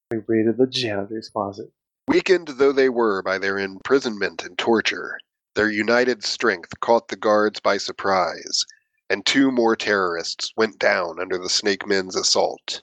[0.09, 1.69] They raided the janitor's closet.
[2.07, 5.19] weakened though they were by their imprisonment and torture,
[5.53, 8.63] their united strength caught the guards by surprise,
[9.09, 12.81] and two more terrorists went down under the snake men's assault.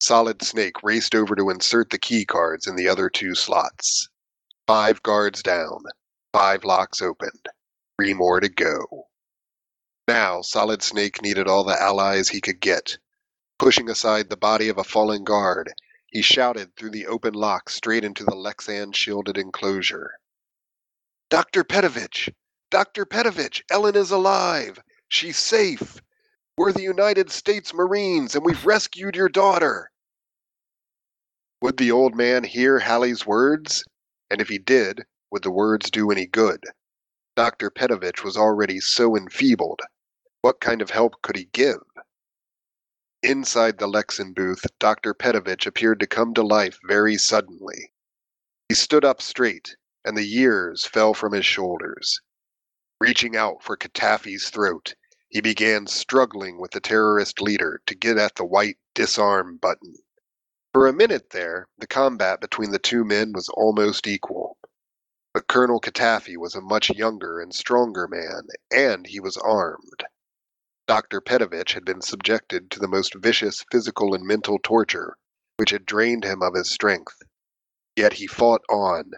[0.00, 4.08] Solid Snake raced over to insert the key cards in the other two slots.
[4.66, 5.82] Five guards down,
[6.32, 7.46] five locks opened,
[7.96, 9.08] three more to go.
[10.06, 12.98] Now, Solid Snake needed all the allies he could get.
[13.58, 15.72] Pushing aside the body of a fallen guard,
[16.06, 20.12] he shouted through the open lock straight into the Lexan shielded enclosure.
[21.28, 21.64] Dr.
[21.64, 22.32] Petovich!
[22.70, 23.04] Dr.
[23.04, 23.62] Petovich!
[23.68, 24.78] Ellen is alive!
[25.08, 26.00] She's safe!
[26.56, 29.90] We're the United States Marines and we've rescued your daughter!
[31.60, 33.84] Would the old man hear Halley's words?
[34.30, 36.62] And if he did, would the words do any good?
[37.36, 37.70] Dr.
[37.70, 39.80] Petovich was already so enfeebled.
[40.42, 41.82] What kind of help could he give?
[43.22, 45.14] Inside the Lexan booth, Dr.
[45.14, 47.92] Petovich appeared to come to life very suddenly.
[48.68, 52.20] He stood up straight, and the years fell from his shoulders.
[53.00, 54.94] Reaching out for Katafi's throat,
[55.28, 59.94] he began struggling with the terrorist leader to get at the white disarm button.
[60.72, 64.58] For a minute there, the combat between the two men was almost equal.
[65.32, 70.04] But Colonel Katafi was a much younger and stronger man, and he was armed.
[70.88, 71.20] Dr.
[71.20, 75.16] Petovich had been subjected to the most vicious physical and mental torture,
[75.56, 77.22] which had drained him of his strength.
[77.94, 79.12] Yet he fought on,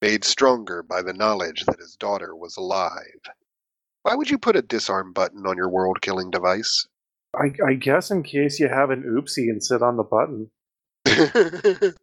[0.00, 3.20] made stronger by the knowledge that his daughter was alive.
[4.02, 6.86] Why would you put a disarm button on your world killing device?
[7.34, 10.50] I, I guess in case you have an oopsie and sit on the button.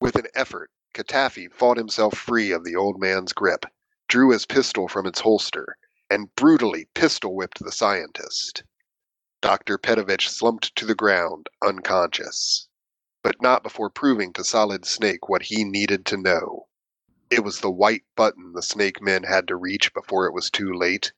[0.00, 3.66] With an effort, Katafi fought himself free of the old man's grip,
[4.08, 5.76] drew his pistol from its holster,
[6.10, 8.62] and brutally pistol whipped the scientist.
[9.40, 9.78] Dr.
[9.78, 12.67] Petovich slumped to the ground, unconscious,
[13.28, 16.66] but not before proving to Solid Snake what he needed to know.
[17.30, 20.72] It was the white button the Snake men had to reach before it was too
[20.72, 21.12] late.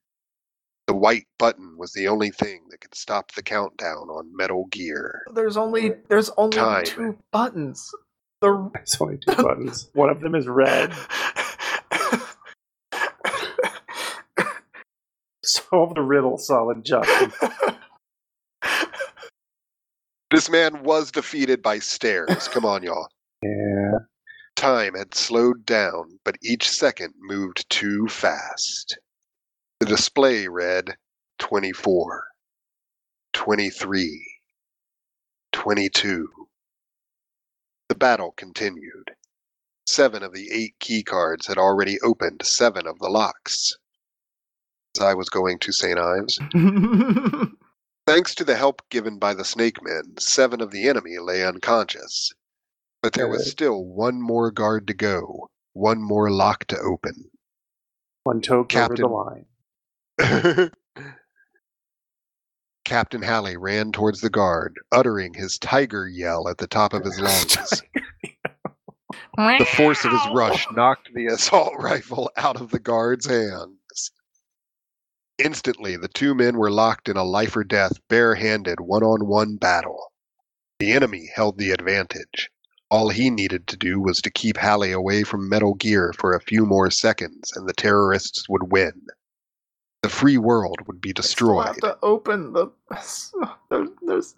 [0.89, 5.23] The white button was the only thing that could stop the countdown on Metal Gear.
[5.33, 6.85] There's only there's only Time.
[6.85, 7.89] two buttons.
[8.41, 9.89] The There's only two buttons.
[9.93, 10.93] One of them is red.
[15.45, 17.33] Solve the riddle, Solid Justin.
[20.31, 22.49] This man was defeated by stairs.
[22.49, 23.09] Come on, y'all.
[23.43, 23.93] Yeah.
[24.55, 28.99] Time had slowed down, but each second moved too fast.
[29.79, 30.95] The display read
[31.39, 32.23] 24,
[33.33, 34.27] 23,
[35.53, 36.29] 22.
[37.89, 39.11] The battle continued.
[39.87, 43.75] Seven of the eight key cards had already opened seven of the locks.
[44.99, 45.99] As I was going to St.
[45.99, 46.39] Ives,
[48.11, 52.33] thanks to the help given by the snake men, seven of the enemy lay unconscious.
[53.03, 57.31] But there was still one more guard to go, one more lock to open.
[58.25, 59.05] One toke Captain.
[59.05, 59.45] over
[60.19, 60.71] the line.
[62.85, 67.21] Captain Halley ran towards the guard, uttering his tiger yell at the top of his
[67.21, 67.83] lungs.
[69.37, 73.80] The force of his rush knocked the assault rifle out of the guard's hands.
[75.41, 79.57] Instantly, the two men were locked in a life or death, barehanded, one on one
[79.57, 80.13] battle.
[80.79, 82.51] The enemy held the advantage.
[82.91, 86.41] All he needed to do was to keep Halley away from Metal Gear for a
[86.41, 89.07] few more seconds, and the terrorists would win.
[90.03, 91.67] The free world would be destroyed.
[91.67, 92.69] have to open the.
[93.71, 94.35] There's, there's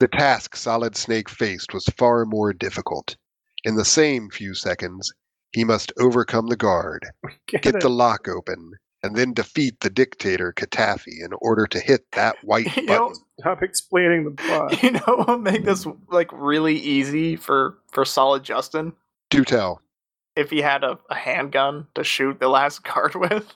[0.00, 3.16] The task Solid Snake faced was far more difficult.
[3.62, 5.12] In the same few seconds,
[5.52, 7.06] he must overcome the guard,
[7.46, 8.72] Get, get the lock open,
[9.04, 13.22] and then defeat the dictator CaTaffy in order to hit that white You know- button.
[13.40, 14.82] Stop explaining the plot.
[14.82, 18.92] You know what would make this like really easy for for Solid Justin
[19.30, 19.80] Do tell.
[20.36, 23.54] if he had a, a handgun to shoot the last guard with.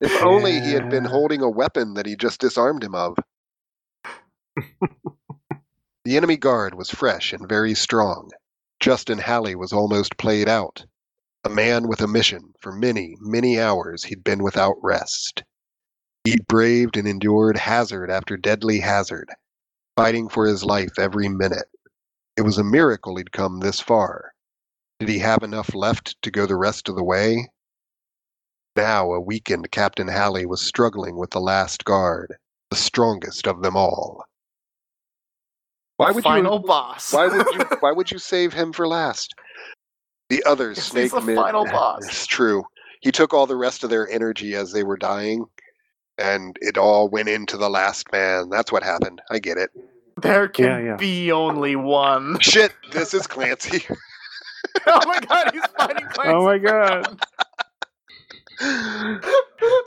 [0.00, 3.16] If only he had been holding a weapon that he just disarmed him of.
[6.04, 8.30] the enemy guard was fresh and very strong.
[8.80, 10.84] Justin Halley was almost played out.
[11.46, 12.54] A man with a mission.
[12.60, 15.44] For many, many hours he'd been without rest.
[16.24, 19.30] He'd braved and endured hazard after deadly hazard,
[19.94, 21.68] fighting for his life every minute.
[22.36, 24.32] It was a miracle he'd come this far.
[24.98, 27.48] Did he have enough left to go the rest of the way?
[28.74, 32.34] Now, a weakened Captain Halley was struggling with the last guard,
[32.70, 34.24] the strongest of them all.
[35.96, 36.66] Why would Final you?
[36.66, 37.12] boss.
[37.12, 37.64] Why would you?
[37.80, 39.32] Why would you save him for last?
[40.28, 41.36] The other Because snake he's the men.
[41.36, 42.04] final boss.
[42.06, 42.64] It's true.
[43.00, 45.44] He took all the rest of their energy as they were dying,
[46.18, 48.48] and it all went into the last man.
[48.50, 49.20] That's what happened.
[49.30, 49.70] I get it.
[50.22, 50.96] There can Yeah, yeah.
[50.96, 52.38] be only one.
[52.40, 53.84] Shit, this is Clancy.
[54.86, 56.34] oh my god, he's fighting Clancy.
[56.34, 57.20] Oh my god.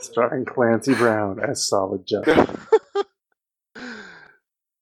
[0.00, 2.46] Starring Clancy Brown as Solid Justin.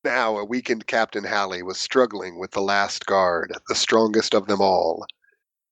[0.05, 4.61] now, a weakened Captain Halley was struggling with the last guard, the strongest of them
[4.61, 5.07] all.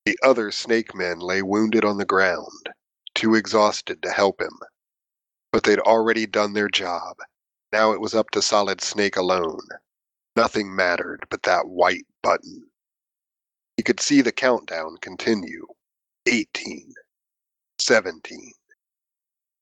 [0.07, 2.69] The other snake men lay wounded on the ground,
[3.13, 4.61] too exhausted to help him.
[5.51, 7.17] But they'd already done their job.
[7.73, 9.67] Now it was up to Solid Snake alone.
[10.37, 12.71] Nothing mattered but that white button.
[13.77, 15.67] He could see the countdown continue.
[16.27, 16.95] 18,
[17.81, 18.53] 17,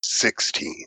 [0.02, 0.84] 16.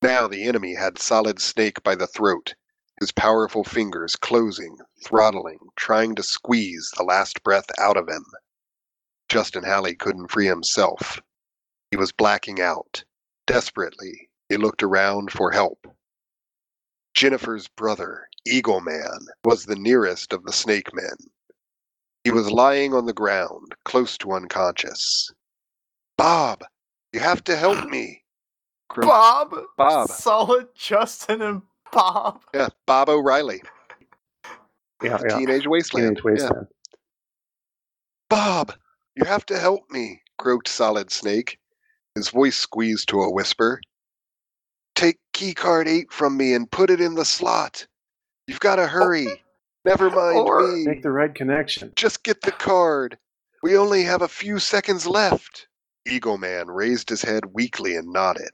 [0.00, 2.54] Now the enemy had Solid Snake by the throat,
[3.00, 8.24] his powerful fingers closing, throttling, trying to squeeze the last breath out of him.
[9.28, 11.20] Justin Halley couldn't free himself.
[11.90, 13.04] He was blacking out.
[13.46, 15.86] Desperately, he looked around for help.
[17.14, 21.16] Jennifer's brother, Eagle Man, was the nearest of the snake men.
[22.24, 25.30] He was lying on the ground, close to unconscious.
[26.16, 26.62] Bob,
[27.12, 28.22] you have to help me.
[28.94, 29.54] Bob.
[29.76, 30.08] Bob.
[30.08, 31.62] Solid Justin and
[31.92, 32.40] Bob.
[32.54, 33.62] Yeah, Bob O'Reilly,
[35.02, 35.38] Yeah, yeah.
[35.38, 36.18] Teenage Wasteland.
[36.22, 36.50] Teenage Yeah.
[38.30, 38.72] Bob,
[39.16, 41.58] you have to help me, croaked Solid Snake,
[42.14, 43.80] his voice squeezed to a whisper.
[44.94, 47.86] Take keycard 8 from me and put it in the slot.
[48.46, 49.28] You've got to hurry.
[49.84, 50.84] Never mind Or- me.
[50.84, 51.92] Make the right connection.
[51.96, 53.16] Just get the card.
[53.62, 55.66] We only have a few seconds left.
[56.06, 58.50] Eagle Man raised his head weakly and nodded.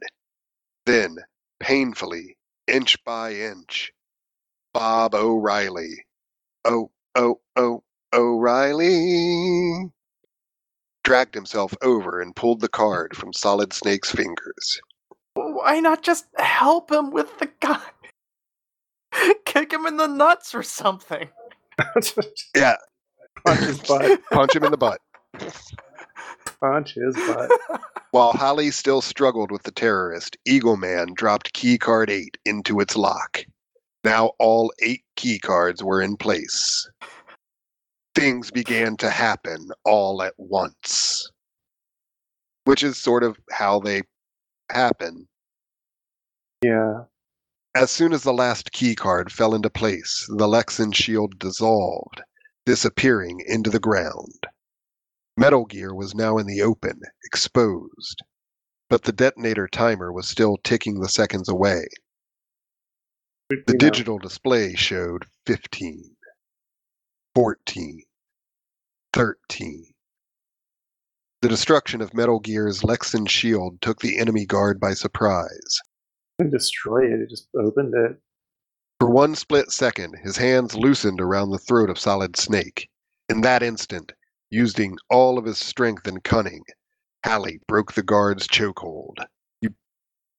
[0.87, 1.17] Then,
[1.61, 2.34] painfully,
[2.67, 3.93] inch by inch,
[4.73, 6.05] Bob O'Reilly.
[6.65, 7.83] Oh, oh, oh,
[8.13, 9.91] O'Reilly.
[11.03, 14.81] Dragged himself over and pulled the card from Solid Snake's fingers.
[15.35, 17.81] Why not just help him with the gun?
[19.45, 21.29] Kick him in the nuts or something.
[22.57, 22.77] Yeah,
[23.45, 24.21] Punch his butt.
[24.31, 25.01] punch him in the butt.
[26.65, 27.51] Punch his butt.
[28.11, 33.45] While Halley still struggled with the terrorist, Eagle Man dropped keycard 8 into its lock.
[34.05, 36.89] Now all eight keycards were in place.
[38.15, 41.31] Things began to happen all at once.
[42.65, 44.03] Which is sort of how they
[44.71, 45.27] happen.
[46.63, 47.05] Yeah.
[47.75, 52.23] As soon as the last keycard fell into place, the Lexan shield dissolved,
[52.65, 54.47] disappearing into the ground.
[55.37, 58.23] Metal Gear was now in the open, exposed.
[58.89, 61.87] But the detonator timer was still ticking the seconds away.
[63.51, 66.17] The digital display showed 15,
[67.35, 68.03] 14,
[69.13, 69.85] 13.
[71.43, 75.81] The destruction of Metal Gear's Lexan shield took the enemy guard by surprise.
[76.39, 77.21] didn't destroy it.
[77.21, 78.17] It just opened it.
[79.01, 82.89] For one split second, his hands loosened around the throat of Solid Snake.
[83.29, 84.13] In that instant,
[84.55, 86.63] using all of his strength and cunning,
[87.25, 89.17] Halley broke the guard's chokehold.
[89.61, 89.69] He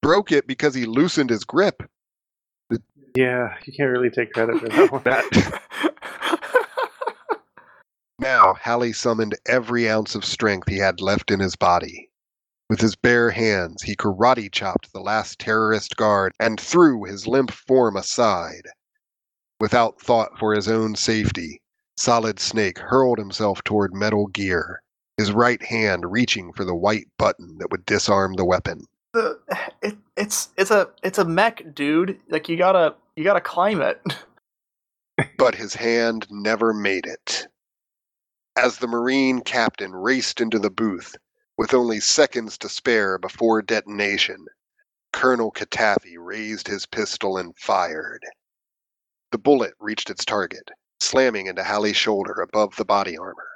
[0.02, 1.84] broke it because he loosened his grip.
[3.16, 5.02] Yeah, you can't really take credit for that one.
[5.04, 5.62] That
[8.20, 12.10] Now, Halley summoned every ounce of strength he had left in his body.
[12.70, 17.52] With his bare hands, he karate chopped the last terrorist guard and threw his limp
[17.52, 18.68] form aside.
[19.60, 21.62] Without thought for his own safety,
[21.98, 24.82] Solid Snake hurled himself toward Metal Gear,
[25.18, 28.86] his right hand reaching for the white button that would disarm the weapon.
[29.14, 29.40] the,
[29.82, 32.20] it, it's it's a it's a mech, dude.
[32.30, 34.02] Like you gotta you gotta climb it.
[35.38, 37.48] but his hand never made it.
[38.58, 41.16] As the Marine captain raced into the booth,
[41.58, 44.46] with only seconds to spare before detonation,
[45.14, 48.22] Colonel CaTaffy raised his pistol and fired.
[49.32, 50.70] The bullet reached its target,
[51.06, 53.48] slamming into Halley's shoulder above the body armor.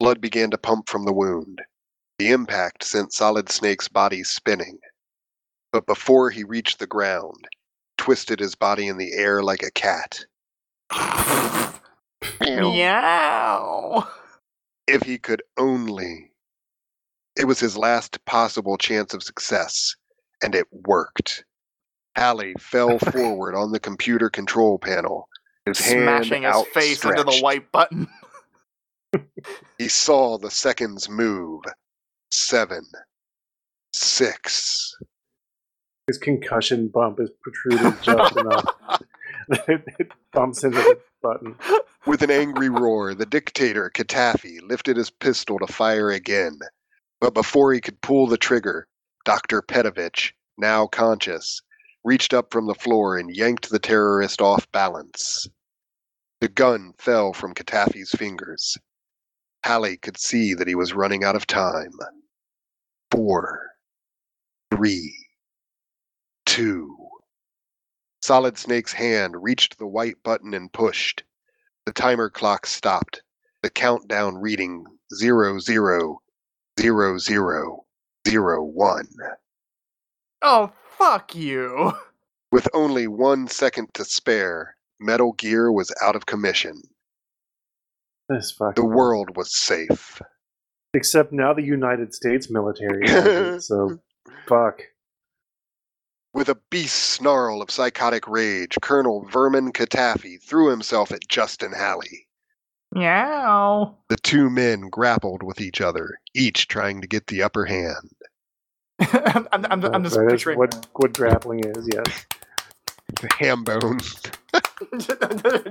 [0.00, 1.60] Blood began to pump from the wound.
[2.18, 4.78] The impact sent Solid Snake's body spinning.
[5.72, 7.46] But before he reached the ground,
[7.96, 10.24] twisted his body in the air like a cat.
[12.40, 14.08] Meow.
[14.86, 16.32] If he could only.
[17.36, 19.94] It was his last possible chance of success,
[20.42, 21.44] and it worked.
[22.16, 25.28] Halley fell forward on the computer control panel,
[25.68, 28.08] his Smashing hand his face into the white button.
[29.78, 31.62] He saw the seconds move.
[32.30, 32.84] Seven,
[33.92, 34.94] six.
[36.08, 38.74] His concussion bump is protruded just enough.
[39.68, 41.54] it bumps into the button.
[42.06, 46.58] With an angry roar, the dictator, CaTaffy, lifted his pistol to fire again.
[47.20, 48.86] But before he could pull the trigger,
[49.24, 49.62] Dr.
[49.62, 51.60] Petovich, now conscious,
[52.04, 55.46] reached up from the floor and yanked the terrorist off balance.
[56.40, 58.78] The gun fell from CaTaffy's fingers.
[59.64, 61.92] Halley could see that he was running out of time.
[63.10, 63.72] Four,
[64.70, 65.26] three,
[66.46, 66.96] two.
[68.22, 71.24] Solid Snake's hand reached the white button and pushed.
[71.86, 73.22] The timer clock stopped,
[73.62, 76.20] the countdown reading zero zero
[76.78, 77.86] zero zero
[78.28, 79.08] zero one.
[80.42, 81.92] Oh fuck you.
[82.52, 86.80] With only one second to spare, Metal Gear was out of commission.
[88.28, 90.20] This fucking The world was safe.
[90.94, 93.98] Except now the United States military it, so
[94.46, 94.82] fuck.
[96.34, 102.26] With a beast snarl of psychotic rage, Colonel Vermin CaTaffy threw himself at Justin Halley.
[102.92, 103.96] Meow.
[104.08, 108.12] The two men grappled with each other, each trying to get the upper hand.
[109.00, 111.88] I'm, I'm, I'm, I'm just picturing what what grappling is.
[111.92, 112.26] Yes.
[113.16, 114.00] Hambone.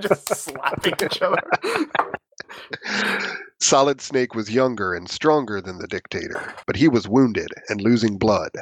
[0.00, 1.42] just slapping each other.
[3.60, 8.18] Solid Snake was younger and stronger than the dictator, but he was wounded and losing
[8.18, 8.52] blood.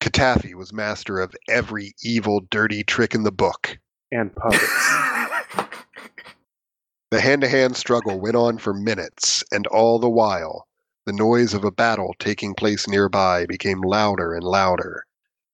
[0.00, 3.78] CaTaffy was master of every evil, dirty trick in the book.
[4.12, 4.62] And puppets.
[7.12, 10.66] The hand to hand struggle went on for minutes, and all the while,
[11.04, 15.06] the noise of a battle taking place nearby became louder and louder,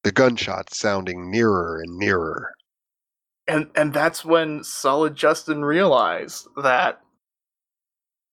[0.05, 2.53] the gunshots sounding nearer and nearer.
[3.47, 7.01] and and that's when solid justin realized that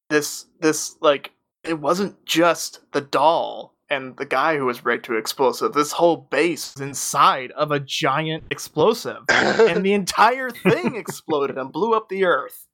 [0.10, 1.32] this this like
[1.64, 6.18] it wasn't just the doll and the guy who was rigged to explosive this whole
[6.18, 12.08] base was inside of a giant explosive and the entire thing exploded and blew up
[12.10, 12.68] the earth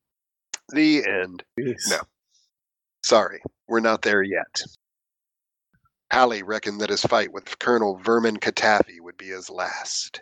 [0.70, 1.44] the end.
[1.60, 1.90] Jeez.
[1.90, 2.00] No.
[3.04, 4.62] Sorry, we're not there yet.
[6.12, 10.22] Halley reckoned that his fight with Colonel Vermin CaTaffy would be his last.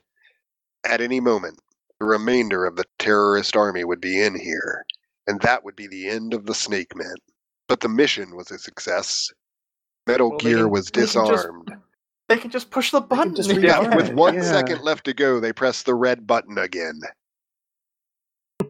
[0.86, 1.60] At any moment,
[2.00, 4.86] the remainder of the terrorist army would be in here,
[5.28, 7.16] and that would be the end of the Snake Men.
[7.68, 9.30] But the mission was a success.
[10.08, 11.72] Metal Well, Gear can- was they can just- disarmed.
[12.30, 13.64] they can just push the button just again.
[13.64, 14.84] Yeah, with it, one second yeah.
[14.84, 17.00] left to go, they pressed the red button again.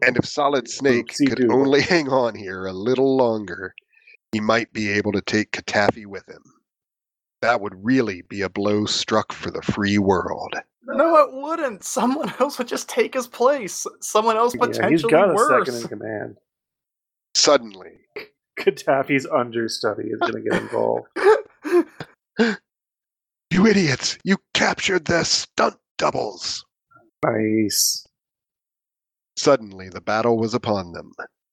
[0.02, 1.60] And if Solid Snake Oopsie could doodle.
[1.60, 3.74] only hang on here a little longer,
[4.32, 6.42] he might be able to take CaTaffy with him.
[7.44, 10.54] That would really be a blow struck for the free world.
[10.86, 11.84] No, it wouldn't.
[11.84, 13.86] Someone else would just take his place.
[14.00, 16.36] Someone else Yeah, he's potentially got a second in command.
[17.34, 17.98] Suddenly,
[18.58, 21.06] CaTaffy's understudy is going to get involved.
[23.50, 26.64] you idiots, you captured their stunt doubles.
[27.22, 28.06] nice.
[29.36, 31.12] Suddenly, the battle was upon them.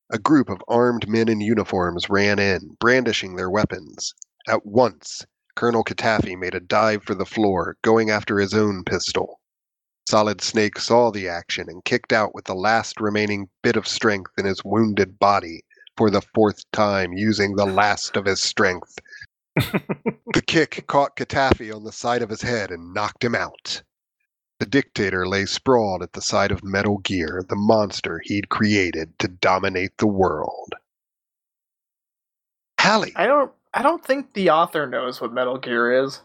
[0.09, 4.13] A group of armed men in uniforms ran in, brandishing their weapons.
[4.47, 5.26] At once,
[5.56, 9.40] Colonel CaTaffy made a dive for the floor, going after his own pistol.
[10.07, 14.32] Solid Snake saw the action and kicked out with the last remaining bit of strength
[14.38, 15.64] in his wounded body
[15.95, 18.98] for the fourth time, using the last of his strength.
[19.56, 23.84] the kick caught CaTaffy on the side of his head and knocked him out.
[24.60, 29.28] The dictator lay sprawled at the side of Metal Gear, the monster he'd created to
[29.28, 30.73] dominate the world.
[32.78, 33.52] Halley, I don't.
[33.73, 36.22] I don't think the author knows what Metal Gear is.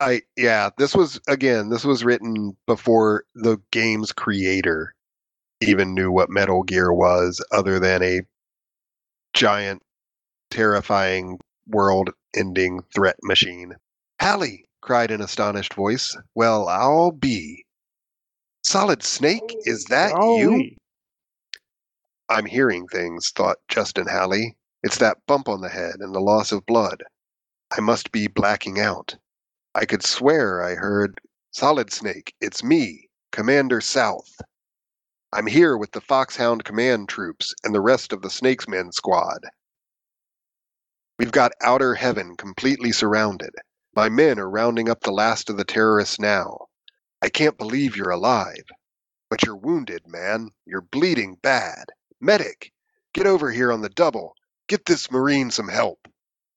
[0.00, 4.94] I yeah, this was again, this was written before the game's creator
[5.60, 8.20] even knew what Metal Gear was, other than a
[9.34, 9.82] giant,
[10.50, 13.74] terrifying, world-ending threat machine.
[14.20, 16.16] Halley, cried an astonished voice.
[16.34, 17.64] Well, I'll be.
[18.62, 20.70] Solid Snake, is that you?
[22.28, 24.56] I'm hearing things, thought Justin Halley.
[24.82, 27.02] It's that bump on the head and the loss of blood.
[27.76, 29.16] I must be blacking out.
[29.74, 34.30] I could swear I heard Solid Snake, it's me, Commander South.
[35.32, 39.40] I'm here with the Foxhound Command troops and the rest of the Snakesmen squad.
[41.18, 43.50] We've got Outer Heaven completely surrounded.
[43.96, 46.66] My men are rounding up the last of the terrorists now.
[47.20, 48.64] I can't believe you're alive.
[49.30, 50.50] But you're wounded, man.
[50.64, 51.92] You're bleeding bad.
[52.20, 52.72] Medic,
[53.12, 54.34] get over here on the double.
[54.68, 56.06] Get this Marine some help.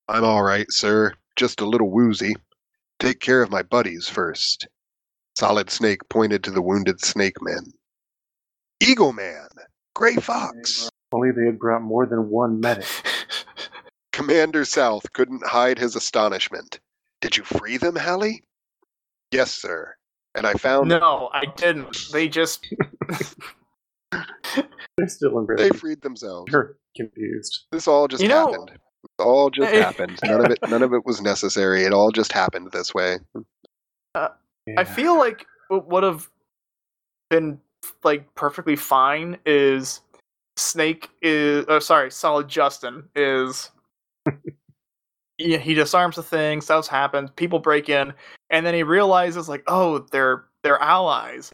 [0.08, 1.14] I'm all right, sir.
[1.38, 2.36] Just a little woozy.
[3.00, 4.68] Take care of my buddies first.
[5.38, 7.72] Solid Snake pointed to the wounded snake men.
[8.82, 9.48] Eagle Man!
[9.96, 10.88] Gray Fox!
[10.88, 12.86] Uh, only they had brought more than one medic.
[14.12, 16.80] Commander South couldn't hide his astonishment.
[17.22, 18.44] Did you free them, Halley?
[19.32, 19.96] Yes, sir.
[20.36, 21.98] And I found no, I didn't.
[22.12, 22.68] They just.
[24.12, 25.70] They're still in prison.
[25.70, 26.52] they freed themselves.
[26.52, 27.66] You're confused.
[27.72, 28.72] This all just You know- happened.
[29.20, 30.20] It all just happened.
[30.24, 31.84] None of it none of it was necessary.
[31.84, 33.18] It all just happened this way.
[34.14, 34.30] Uh,
[34.68, 34.84] I Yeah.
[34.84, 36.30] feel like what would have
[37.30, 37.60] been
[38.04, 40.02] like perfectly fine is
[40.58, 41.66] Snake is.
[41.68, 43.72] Oh, sorry, Solid Justin is.
[45.40, 46.62] yeah, he disarms the thing.
[46.62, 47.32] Stuff happens.
[47.36, 48.14] People break in,
[48.52, 51.52] and then he realizes like, oh, they're they're allies,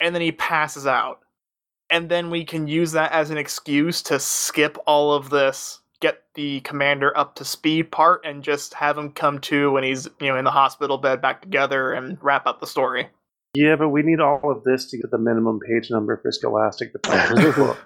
[0.00, 1.20] and then he passes out,
[1.92, 5.80] and then we can use that as an excuse to skip all of this.
[6.00, 10.08] Get the commander up to speed part and just have him come to when he's
[10.18, 13.08] you know in the hospital bed back together and wrap up the story.
[13.54, 16.92] Yeah, but we need all of this to get the minimum page number for Scholastic
[17.02, 17.76] the.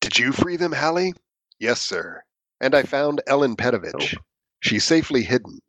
[0.00, 1.14] Did you free them, Halley?
[1.60, 2.22] Yes, sir.
[2.60, 4.16] And I found Ellen Petovich.
[4.60, 5.60] She's safely hidden.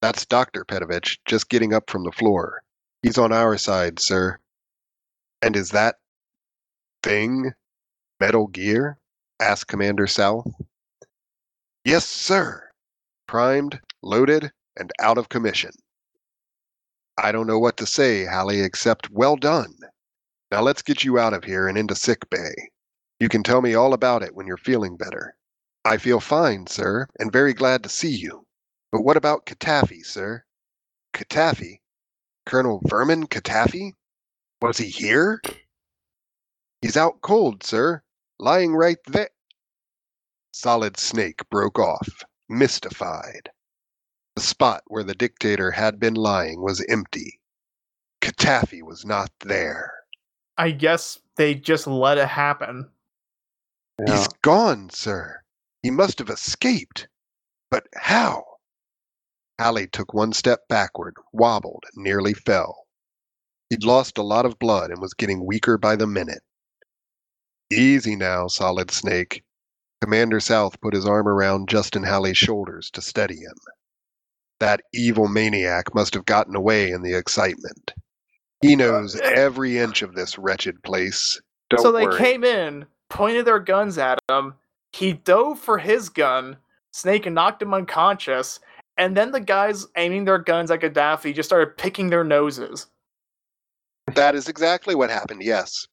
[0.00, 0.64] That's Dr.
[0.64, 2.62] Petovich just getting up from the floor.
[3.02, 4.38] He's on our side, sir.
[5.42, 5.96] And is that
[7.06, 7.52] thing
[8.18, 8.98] Metal Gear?
[9.40, 10.48] asked Commander South.
[11.84, 12.68] Yes, sir.
[13.28, 15.70] Primed, loaded, and out of commission.
[17.16, 19.72] I don't know what to say, Halley, except well done.
[20.50, 22.70] Now let's get you out of here and into sick bay.
[23.20, 25.36] You can tell me all about it when you're feeling better.
[25.84, 28.44] I feel fine, sir, and very glad to see you.
[28.90, 30.42] But what about CaTaffy, sir?
[31.14, 31.78] CaTaffy?
[32.46, 33.92] Colonel Vermin CaTaffy?
[34.60, 35.40] Was he here?
[36.82, 38.02] He's out cold, sir.
[38.38, 39.30] Lying right there.
[40.52, 42.08] Solid Snake broke off,
[42.48, 43.50] mystified.
[44.36, 47.40] The spot where the dictator had been lying was empty.
[48.20, 49.92] CaTaffy was not there.
[50.58, 52.88] I guess they just let it happen.
[53.98, 54.16] Yeah.
[54.16, 55.42] He's gone, sir.
[55.82, 57.08] He must have escaped.
[57.70, 58.44] But how?
[59.58, 62.86] Halley took one step backward, wobbled, and nearly fell.
[63.70, 66.42] He'd lost a lot of blood and was getting weaker by the minute.
[67.72, 69.42] Easy now, Solid Snake.
[70.02, 73.54] Commander South put his arm around Justin Halley's shoulders to steady him.
[74.60, 77.92] That evil maniac must have gotten away in the excitement.
[78.62, 81.40] He uh, knows every inch of this wretched place.
[81.70, 82.18] Don't so they worry.
[82.18, 84.54] came in, pointed their guns at him.
[84.92, 86.56] He dove for his gun.
[86.92, 88.60] Snake knocked him unconscious.
[88.96, 92.86] And then the guys aiming their guns at Gaddafi just started picking their noses.
[94.14, 95.86] That is exactly what happened, yes.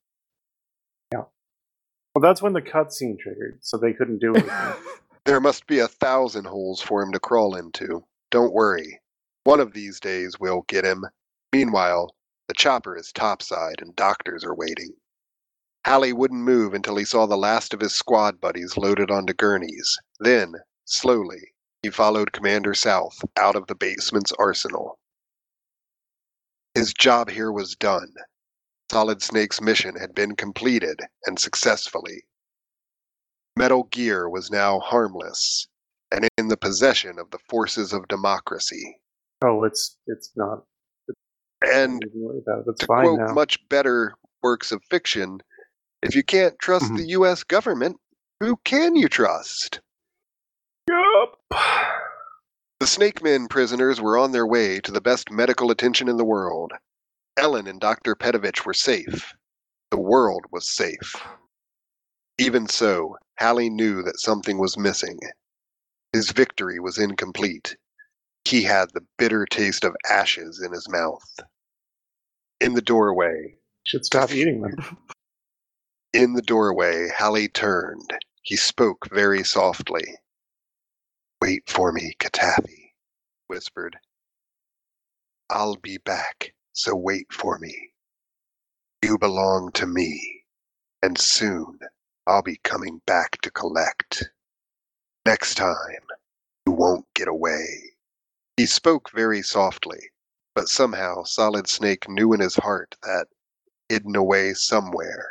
[2.14, 4.73] Well, that's when the cutscene triggered, so they couldn't do anything.
[5.26, 8.03] There must be a thousand holes for him to crawl into.
[8.30, 8.99] Don't worry.
[9.45, 11.06] One of these days we'll get him.
[11.53, 12.14] Meanwhile,
[12.49, 14.94] the chopper is topside and doctors are waiting.
[15.85, 19.98] Halley wouldn't move until he saw the last of his squad buddies loaded onto gurneys.
[20.19, 24.99] Then, slowly, he followed Commander South out of the basement's arsenal.
[26.76, 28.14] His job here was done.
[28.94, 32.26] Solid Snake's mission had been completed and successfully.
[33.57, 35.68] Metal Gear was now harmless
[36.11, 38.99] and in the possession of the forces of democracy.
[39.44, 40.65] Oh, it's it's not.
[41.64, 42.65] And worry about it.
[42.70, 43.34] It's to fine quote now.
[43.34, 44.14] much better
[44.44, 45.41] works of fiction,
[46.03, 46.98] if you can't trust Mhm.
[46.98, 47.98] the US government,
[48.41, 49.82] who can you trust?
[50.88, 51.40] Yup.
[52.80, 56.26] The Snake Men prisoners were on their way to the best medical attention in the
[56.26, 56.74] world.
[57.38, 58.15] Ellen and Dr.
[58.15, 59.34] Petovich were safe.
[59.91, 61.15] The world was safe.
[62.38, 65.19] Even so, Halley knew that something was missing.
[66.14, 67.76] His victory was incomplete.
[68.45, 71.23] He had the bitter taste of ashes in his mouth.
[72.60, 73.55] In the doorway,
[73.85, 74.76] Should stop eating them.
[76.14, 78.14] in the doorway, Halley turned.
[78.43, 80.03] He spoke very softly.
[81.41, 82.91] Wait for me, CaTaffy,
[83.47, 83.97] whispered.
[85.49, 87.91] I'll be back, so wait for me.
[89.04, 90.44] You belong to me,
[91.02, 91.80] and soon
[92.28, 94.24] I'll be coming back to collect.
[95.26, 95.76] Next time,
[96.66, 97.66] you won't get away.
[98.58, 100.00] He spoke very softly,
[100.56, 103.28] but somehow Solid Snake knew in his heart that,
[103.90, 105.28] hidden away somewhere,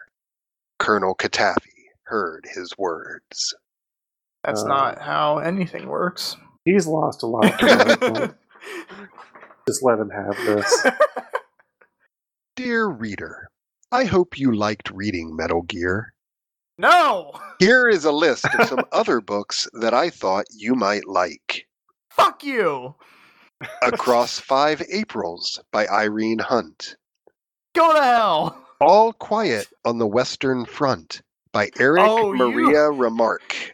[0.79, 1.71] Colonel CaTaffy
[2.05, 3.55] heard his words.
[4.45, 6.37] That's Uh, not how anything works.
[6.65, 7.53] He's lost a lot.
[9.67, 9.75] from that point.
[9.75, 10.87] Just let him have this.
[12.57, 13.49] Dear reader,
[13.91, 16.13] I hope you liked reading Metal Gear.
[16.79, 17.33] no!
[17.59, 21.67] Here is a list of some other books that I thought you might like.
[22.11, 22.95] Fuck you!
[23.83, 26.97] Across Five Aprils by Irene Hunt.
[27.75, 28.59] Go to hell!
[28.81, 31.23] All Quiet on the Western Front
[31.53, 33.72] by Eric Oh, you- Maria Remarque.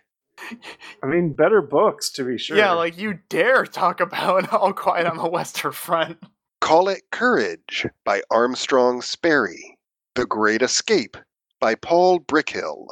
[1.02, 2.56] I mean, better books to be sure.
[2.56, 6.18] Yeah, like you dare talk about All Quiet on the Western Front.
[6.60, 9.76] Call It Courage by Armstrong Sperry.
[10.14, 11.16] The Great Escape
[11.60, 12.86] by Paul Brickhill.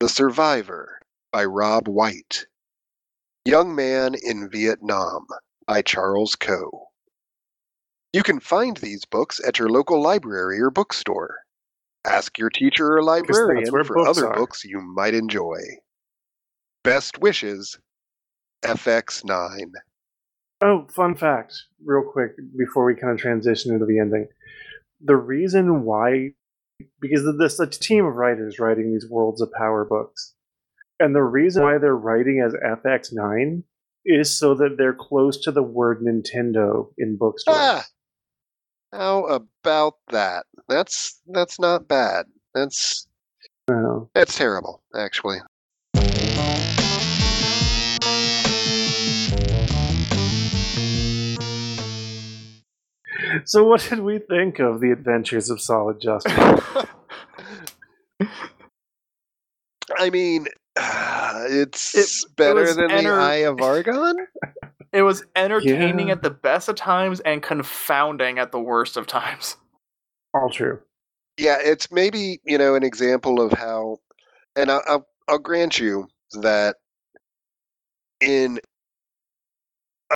[0.00, 1.00] The Survivor
[1.32, 2.46] by Robb White.
[3.44, 5.26] Young Man in Vietnam
[5.66, 6.88] by Charles Coe.
[8.12, 11.38] You can find these books at your local library or bookstore.
[12.04, 14.36] Ask your teacher or librarian for other are.
[14.36, 15.58] books you might enjoy.
[16.84, 17.78] Best wishes,
[18.62, 19.72] FX9.
[20.60, 21.54] Oh, fun fact,
[21.84, 24.28] real quick, before we kind of transition into the ending.
[25.00, 26.34] The reason why,
[27.00, 30.34] because there's a team of writers writing these Worlds of Power books.
[31.00, 33.64] And the reason why they're writing as FX9
[34.06, 37.56] is so that they're close to the word Nintendo in bookstores.
[37.58, 37.84] Ah,
[38.92, 40.46] how about that?
[40.68, 42.26] That's that's not bad.
[42.54, 43.06] That's
[44.14, 45.38] that's terrible, actually.
[53.46, 56.32] So, what did we think of the Adventures of Solid Justice?
[59.98, 60.46] I mean,
[60.76, 64.16] it's It- better was than enter- the Eye of Argon.
[64.92, 66.12] It was entertaining Yeah.
[66.12, 69.56] at the best of times and confounding at the worst of times.
[70.32, 70.78] All true.
[71.36, 73.96] Yeah, it's maybe you know an example of how,
[74.54, 76.06] and I'll I'll, I'll grant you
[76.42, 76.76] that
[78.20, 78.60] in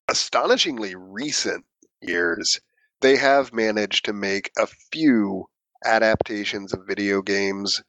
[0.09, 1.65] astonishingly recent
[2.01, 2.61] years,
[3.01, 5.47] they have managed to make a few
[5.85, 7.83] adaptations of video games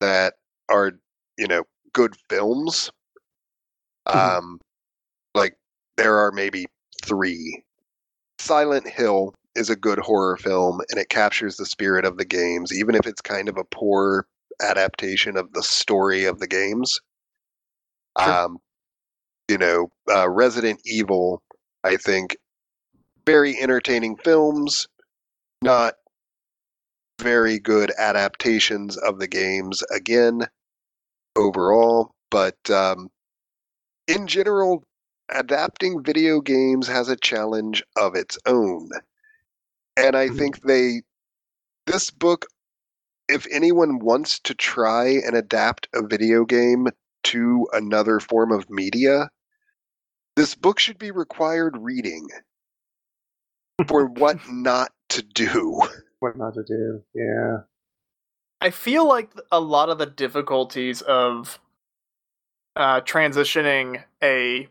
[0.00, 0.34] that
[0.68, 0.92] are
[1.38, 2.90] you know good films.
[4.08, 4.14] Mhm.
[4.14, 4.60] Um,
[5.34, 5.56] like
[5.96, 6.66] there are maybe
[7.04, 7.64] three.
[8.38, 12.72] Silent Hill is a good horror film and it captures the spirit of the games,
[12.72, 14.26] even if it's kind of a poor
[14.60, 17.00] adaptation of the story of the games.
[18.20, 18.32] Sure.
[18.32, 18.58] Um,
[19.48, 21.42] you know, uh, Resident Evil,
[21.84, 22.36] I think,
[23.26, 24.88] very entertaining films,
[25.62, 25.94] not
[27.20, 30.46] very good adaptations of the games again
[31.36, 33.10] overall, but um,
[34.06, 34.84] in general,
[35.30, 38.88] adapting video games has a challenge of its own.
[39.96, 40.36] And I Mhm.
[40.38, 41.02] think they,
[41.86, 42.46] this book,
[43.28, 46.88] if anyone wants to try and adapt a video game
[47.24, 49.30] to another form of media,
[50.36, 52.28] this book should be required reading
[53.86, 55.80] for what not to do.
[56.20, 57.02] What not to do.
[57.14, 57.58] Yeah.
[58.60, 61.58] I feel like a lot of the difficulties of
[62.74, 64.68] uh, transitioning a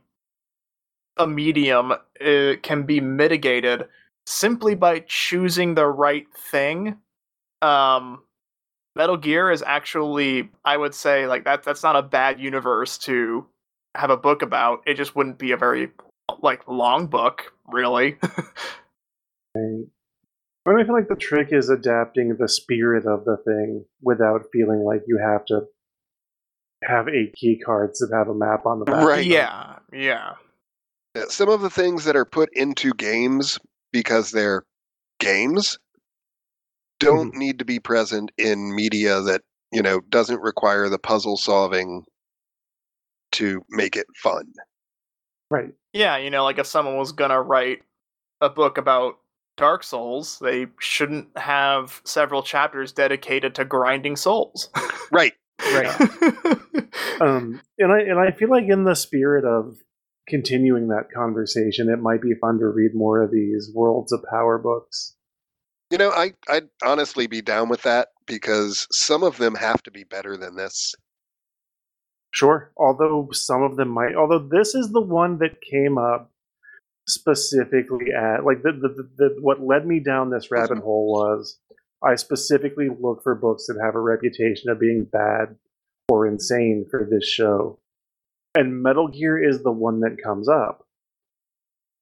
[1.17, 3.87] a medium uh, can be mitigated
[4.25, 6.97] simply by choosing the right thing.
[7.61, 8.23] Um,
[8.95, 11.63] Metal Gear is actually, I would say, like that.
[11.63, 13.45] That's not a bad universe to
[13.93, 14.81] have a book about.
[14.85, 15.91] It just wouldn't be a very
[16.41, 18.17] like long book, really.
[19.55, 25.03] I feel like the trick is adapting the spirit of the thing without feeling like
[25.07, 25.61] you have to
[26.83, 29.03] have eight key cards that have a map on the back.
[29.03, 29.25] Right.
[29.25, 30.33] yeah, yeah.
[31.15, 33.59] Yeah, Some of the things that are put into games
[33.93, 34.65] because they're
[35.19, 35.77] games
[36.99, 37.39] don't mm-hmm.
[37.39, 39.41] need to be present in media that,
[39.71, 42.03] you know, doesn't require the puzzle solving
[43.33, 44.51] to make it fun.
[45.49, 45.73] Right.
[45.93, 47.83] Yeah, you know, like if someone was gonna write
[48.41, 49.19] a book about
[49.57, 54.69] Dark Souls, they shouldn't have several chapters dedicated to grinding souls.
[55.11, 55.33] Right.
[55.73, 55.99] Right.
[57.21, 59.77] um, and I and I feel like in the spirit of
[60.27, 64.57] continuing that conversation, it might be fun to read more of these Worlds of Power
[64.57, 65.15] books.
[65.89, 69.91] You know, I I'd honestly be down with that because some of them have to
[69.91, 70.93] be better than this.
[72.31, 72.71] Sure.
[72.75, 74.15] Although some of them might.
[74.15, 76.33] Although this is the one that came up
[77.07, 81.59] specifically at like the, the, the, the what led me down this rabbit hole was
[82.03, 85.55] I specifically look for books that have a reputation of being bad
[86.09, 87.79] or insane for this show.
[88.53, 90.85] And Metal Gear is the one that comes up.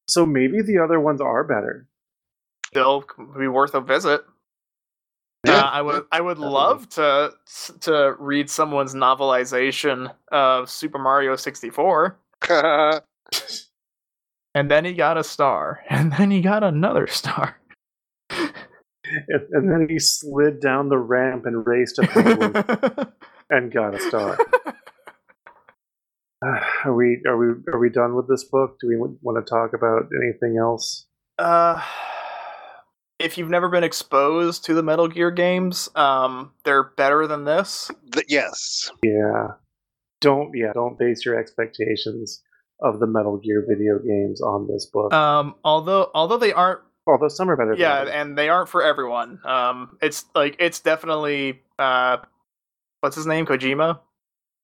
[0.08, 1.88] So maybe the other ones are better.
[2.74, 3.06] They'll
[3.38, 4.26] be worth a visit.
[5.46, 5.60] Yeah.
[5.60, 7.34] Uh, I would I would love to
[7.82, 12.18] to read someone's novelization of Super Mario 64.
[14.56, 15.82] And then he got a star.
[15.90, 17.58] And then he got another star.
[19.28, 22.54] And, and then he slid down the ramp and raced a penguin
[23.50, 24.38] and got a star.
[26.44, 28.78] Uh, are we are we are we done with this book?
[28.80, 31.06] Do we want to talk about anything else?
[31.38, 31.82] uh,
[33.20, 37.92] if you've never been exposed to the Metal Gear games, um, they're better than this.
[38.12, 38.90] Th- yes.
[39.04, 39.50] Yeah.
[40.22, 42.42] Don't yeah, don't base your expectations
[42.84, 45.14] of the Metal Gear video games on this book.
[45.14, 48.14] Um, although although they aren't Although some are better yeah, others.
[48.14, 49.40] and they aren't for everyone.
[49.44, 52.18] Um, it's like it's definitely uh,
[53.02, 54.00] what's his name, Kojima.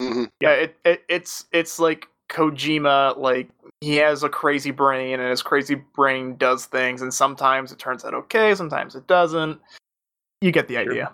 [0.01, 3.17] hmm Yeah, it, it it's it's like Kojima.
[3.17, 3.49] Like
[3.81, 8.05] he has a crazy brain, and his crazy brain does things, and sometimes it turns
[8.05, 9.59] out okay, sometimes it doesn't.
[10.41, 10.83] You get the Sure.
[10.83, 11.11] idea.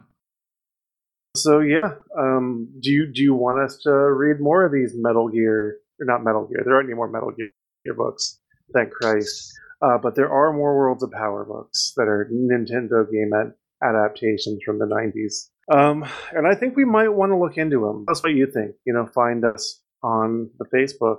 [1.36, 5.28] So yeah, um, do you do you want us to read more of these Metal
[5.28, 5.78] Gear?
[6.00, 6.62] Or not Metal Gear.
[6.64, 7.50] There aren't any more Metal Gear
[7.96, 8.40] books.
[8.74, 9.54] Thank Christ.
[9.82, 13.54] Uh, but there are more Worlds of Power books that are Nintendo game ad-
[13.84, 15.50] adaptations from the '90s.
[15.72, 18.06] Um, and I think we might want to look into them.
[18.08, 18.76] That's what you think.
[18.86, 21.18] You know, find us on the Facebook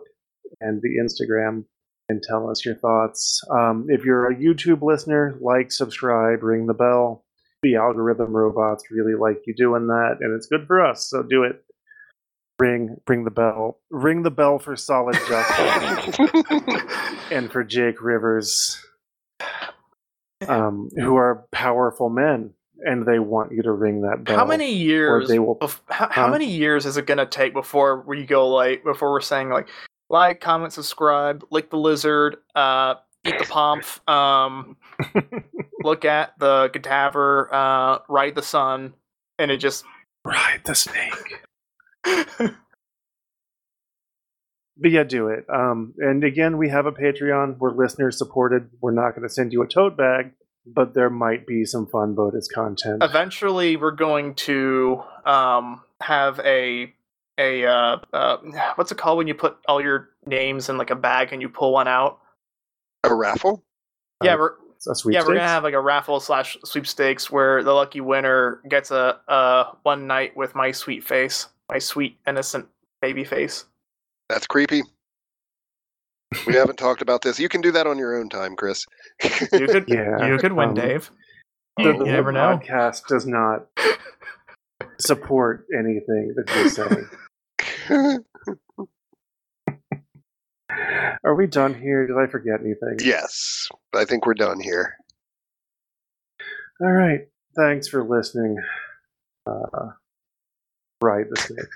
[0.60, 1.64] and the Instagram
[2.08, 3.40] and tell us your thoughts.
[3.50, 7.26] Um, if you're a YouTube listener, like, subscribe, ring the bell
[7.62, 11.08] the algorithm robots really like you doing that, and it's good for us.
[11.10, 11.62] So do it.
[12.58, 13.78] Ring, ring the bell.
[13.90, 16.18] Ring the bell for solid justice
[17.30, 18.82] and for Jake Rivers,
[20.48, 24.38] um, who are powerful men, and they want you to ring that bell.
[24.38, 25.28] How many years?
[25.28, 26.30] they will- bef- how, how Huh?
[26.30, 29.68] many years is it gonna take before we go like before we're saying like
[30.08, 32.94] like, comment, subscribe, lick the lizard, uh,
[33.26, 34.76] eat the pomp, um,
[35.82, 38.94] look at the cadaver, uh, ride the sun,
[39.38, 39.84] and it just
[40.24, 41.42] Ride the snake.
[44.78, 45.46] But yeah, do it.
[45.48, 47.56] Um, and again, we have a Patreon.
[47.58, 48.68] We're listener supported.
[48.82, 50.32] We're not going to send you a tote bag,
[50.66, 53.02] but there might be some fun bonus content.
[53.02, 56.92] eventually we're going to um have a
[57.38, 58.36] a uh, uh
[58.74, 61.48] what's it called when you put all your names in like a bag and you
[61.48, 62.18] pull one out
[63.04, 63.64] A raffle?
[64.22, 67.72] yeah Uh, we're A yeah we're gonna have like a raffle slash sweepstakes where the
[67.72, 72.66] lucky winner gets a uh one night with my sweet face my sweet innocent
[73.00, 73.64] baby face
[74.28, 74.82] That's creepy.
[76.46, 77.38] We haven't talked about this.
[77.38, 78.84] You can do that on your own time, Chris.
[79.22, 81.10] you could Yeah, you could win um, dave
[81.76, 83.66] the, you, the you never know podcast does not
[84.98, 87.08] support anything that you're saying.
[91.24, 92.06] Are we done here?
[92.06, 92.98] Did I forget anything?
[93.00, 94.96] yes, I think we're done here.
[96.80, 97.28] All right.
[97.56, 98.58] Thanks for listening.
[99.46, 99.90] Uh,
[101.00, 101.66] right, the snake.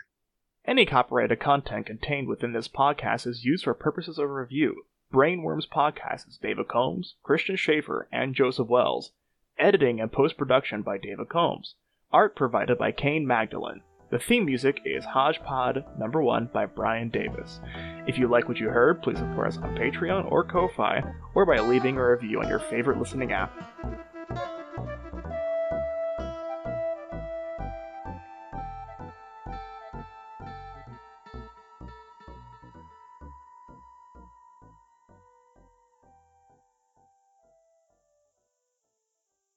[0.66, 4.84] Any copyrighted content contained within this podcast is used for purposes of review.
[5.12, 9.12] Brainworms Podcast is David Combs, Christian Schaefer, and Joseph Wells.
[9.58, 11.74] Editing and post production by David Combs.
[12.12, 13.82] Art provided by Kane Magdalene.
[14.10, 17.60] The theme music is Hodgepod Number One by Brian Davis.
[18.06, 21.02] If you like what you heard, please support us on Patreon or Ko-Fi,
[21.34, 24.09] or by leaving a review on your favorite listening app.